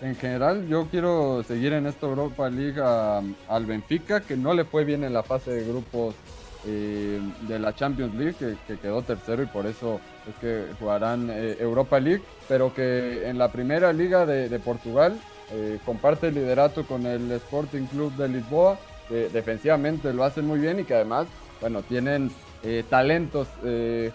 En 0.00 0.16
general, 0.16 0.66
yo 0.66 0.86
quiero 0.90 1.42
seguir 1.42 1.74
en 1.74 1.86
esta 1.86 2.06
Europa 2.06 2.48
League 2.48 2.80
al 2.80 3.66
Benfica, 3.66 4.20
que 4.20 4.34
no 4.34 4.54
le 4.54 4.64
fue 4.64 4.84
bien 4.84 5.04
en 5.04 5.12
la 5.12 5.22
fase 5.22 5.50
de 5.50 5.64
grupos 5.64 6.14
eh, 6.66 7.20
de 7.42 7.58
la 7.58 7.74
Champions 7.74 8.14
League, 8.14 8.34
que, 8.66 8.78
quedó 8.78 9.02
tercero 9.02 9.42
y 9.42 9.46
por 9.46 9.66
eso 9.66 10.00
es 10.26 10.34
que 10.36 10.74
jugarán 10.78 11.28
eh, 11.30 11.56
Europa 11.60 12.00
League, 12.00 12.22
pero 12.48 12.72
que 12.72 13.28
en 13.28 13.36
la 13.36 13.52
primera 13.52 13.92
liga 13.92 14.24
de, 14.24 14.58
Portugal 14.60 15.20
eh, 15.52 15.78
comparte 15.84 16.28
el 16.28 16.34
liderato 16.34 16.86
con 16.86 17.04
el 17.04 17.30
Sporting 17.32 17.84
Club 17.84 18.14
de 18.16 18.28
Lisboa, 18.28 18.78
que 19.06 19.28
defensivamente 19.28 20.14
lo 20.14 20.24
hacen 20.24 20.46
muy 20.46 20.60
bien 20.60 20.80
y 20.80 20.84
que 20.84 20.94
además, 20.94 21.28
bueno, 21.60 21.82
tienen 21.82 22.30
talentos 22.90 23.48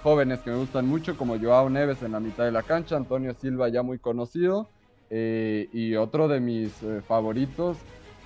jóvenes 0.04 0.40
que 0.42 0.52
me 0.52 0.58
gustan 0.58 0.88
mucho, 0.88 1.18
como 1.18 1.40
Joao 1.40 1.70
Neves 1.70 2.02
en 2.04 2.12
la 2.12 2.20
mitad 2.20 2.46
de 2.46 2.52
la 2.52 2.62
cancha, 2.64 2.96
Antonio 2.96 3.34
Silva 3.34 3.70
ya 3.70 3.82
muy 3.82 3.98
conocido, 3.98 4.70
Eh, 5.10 5.70
y 5.72 5.96
otro 5.96 6.28
de 6.28 6.40
mis 6.40 6.72
eh, 6.84 7.02
favoritos, 7.08 7.78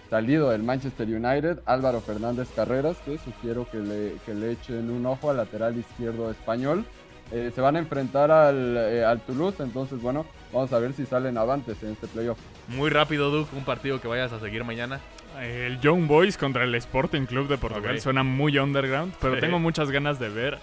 salido 0.10 0.50
del 0.50 0.64
Manchester 0.64 1.08
United, 1.08 1.60
Álvaro 1.66 2.02
Fernández 2.02 2.50
Carreras, 2.56 2.98
que 3.06 3.18
sugiero 3.18 3.68
que 3.70 3.78
le, 3.78 4.14
que 4.26 4.34
le 4.34 4.52
echen 4.54 4.90
un 4.90 5.06
ojo 5.06 5.30
al 5.30 5.38
lateral 5.38 5.78
izquierdo 5.78 6.32
español. 6.32 6.86
Eh, 7.32 7.52
se 7.54 7.62
van 7.62 7.76
a 7.76 7.80
enfrentar 7.80 8.32
al, 8.32 8.76
al, 9.06 9.20
Toulouse, 9.22 9.62
entonces 9.62 10.02
bueno, 10.02 10.26
vamos 10.52 10.74
a 10.74 10.80
ver 10.80 10.94
si 10.94 11.06
salen 11.06 11.38
avantes 11.38 11.82
en 11.84 11.92
este 11.92 12.08
playoff. 12.08 12.40
Muy 12.70 12.90
rápido, 12.90 13.30
Duke, 13.30 13.56
un 13.56 13.66
partido 13.66 14.02
que 14.02 14.08
vayas 14.08 14.32
a 14.32 14.40
seguir 14.40 14.64
mañana. 14.64 15.00
El 15.40 15.80
Young 15.80 16.08
Boys 16.08 16.38
contra 16.38 16.64
el 16.64 16.74
Sporting 16.74 17.26
Club 17.26 17.48
de 17.48 17.60
Portugal 17.60 17.92
okay. 17.92 18.02
suena 18.02 18.24
muy 18.24 18.58
underground, 18.58 19.14
pero 19.22 19.36
sí. 19.36 19.42
tengo 19.42 19.60
muchas 19.60 19.92
ganas 19.92 20.20
de 20.20 20.30
ver 20.30 20.58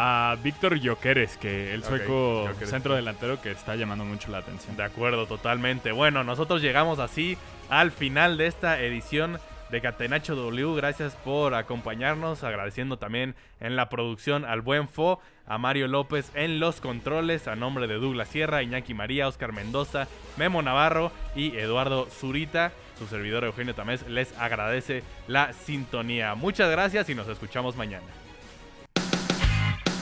a 0.00 0.36
Víctor 0.44 0.78
Jokeres, 0.80 1.36
que 1.38 1.74
el 1.74 1.82
sueco 1.82 2.44
okay, 2.44 2.68
centro 2.68 2.94
delantero 2.94 3.42
que 3.42 3.50
está 3.50 3.74
llamando 3.74 4.04
mucho 4.04 4.30
la 4.30 4.38
atención. 4.38 4.76
De 4.76 4.84
acuerdo, 4.84 5.26
totalmente. 5.26 5.90
Bueno, 5.90 6.22
nosotros 6.22 6.62
llegamos 6.62 7.00
así 7.00 7.36
al 7.68 7.90
final 7.90 8.38
de 8.38 8.46
esta 8.46 8.80
edición 8.80 9.40
de 9.70 9.80
Catenacho 9.80 10.36
W. 10.36 10.76
Gracias 10.76 11.16
por 11.16 11.54
acompañarnos, 11.54 12.44
agradeciendo 12.44 12.98
también 12.98 13.34
en 13.58 13.74
la 13.74 13.88
producción 13.88 14.44
al 14.44 14.60
buen 14.60 14.88
Fo, 14.88 15.18
a 15.48 15.58
Mario 15.58 15.88
López 15.88 16.30
en 16.34 16.60
los 16.60 16.80
controles, 16.80 17.48
a 17.48 17.56
nombre 17.56 17.88
de 17.88 17.94
Douglas 17.94 18.28
Sierra, 18.28 18.62
Iñaki 18.62 18.94
María, 18.94 19.26
Oscar 19.26 19.52
Mendoza, 19.52 20.06
Memo 20.36 20.62
Navarro 20.62 21.10
y 21.34 21.56
Eduardo 21.56 22.06
Zurita. 22.06 22.70
Su 23.00 23.08
servidor 23.08 23.42
Eugenio 23.42 23.74
Tamés 23.74 24.06
les 24.08 24.32
agradece 24.38 25.02
la 25.26 25.52
sintonía. 25.54 26.36
Muchas 26.36 26.70
gracias 26.70 27.08
y 27.10 27.16
nos 27.16 27.26
escuchamos 27.26 27.74
mañana. 27.74 28.06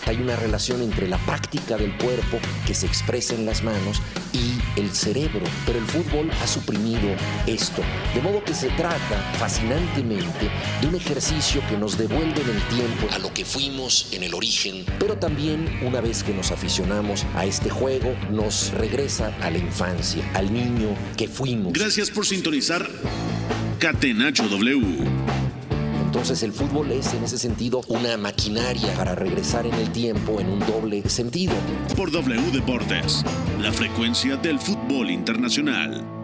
Hay 0.06 0.18
una 0.18 0.36
relación 0.36 0.82
entre 0.82 1.08
la 1.08 1.18
práctica 1.18 1.76
del 1.76 1.96
cuerpo 1.98 2.38
que 2.64 2.74
se 2.74 2.86
expresa 2.86 3.34
en 3.34 3.44
las 3.44 3.64
manos 3.64 4.00
y 4.32 4.80
el 4.80 4.90
cerebro, 4.92 5.44
pero 5.66 5.78
el 5.78 5.84
fútbol 5.84 6.30
ha 6.42 6.46
suprimido 6.46 7.08
esto, 7.46 7.82
de 8.14 8.22
modo 8.22 8.44
que 8.44 8.54
se 8.54 8.68
trata 8.70 9.20
fascinantemente 9.38 10.48
de 10.80 10.86
un 10.86 10.94
ejercicio 10.94 11.60
que 11.68 11.76
nos 11.76 11.98
devuelve 11.98 12.40
en 12.40 12.50
el 12.50 12.62
tiempo 12.68 13.08
a 13.12 13.18
lo 13.18 13.34
que 13.34 13.44
fuimos 13.44 14.08
en 14.12 14.22
el 14.22 14.34
origen, 14.34 14.84
pero 15.00 15.18
también 15.18 15.68
una 15.82 16.00
vez 16.00 16.22
que 16.22 16.32
nos 16.32 16.52
aficionamos 16.52 17.26
a 17.34 17.44
este 17.44 17.68
juego, 17.68 18.14
nos 18.30 18.70
regresa 18.72 19.36
a 19.42 19.50
la 19.50 19.58
infancia, 19.58 20.24
al 20.34 20.52
niño 20.52 20.94
que 21.16 21.26
fuimos. 21.26 21.72
Gracias 21.72 22.10
por 22.10 22.26
sintonizar 22.26 22.88
Catenacho 23.80 24.48
W. 24.48 25.45
Entonces 26.16 26.42
el 26.44 26.54
fútbol 26.54 26.90
es 26.92 27.12
en 27.12 27.24
ese 27.24 27.36
sentido 27.36 27.82
una 27.88 28.16
maquinaria 28.16 28.94
para 28.94 29.14
regresar 29.14 29.66
en 29.66 29.74
el 29.74 29.92
tiempo 29.92 30.40
en 30.40 30.48
un 30.48 30.60
doble 30.60 31.06
sentido. 31.10 31.52
Por 31.94 32.10
W 32.10 32.50
Deportes, 32.52 33.22
la 33.60 33.70
frecuencia 33.70 34.38
del 34.38 34.58
fútbol 34.58 35.10
internacional. 35.10 36.15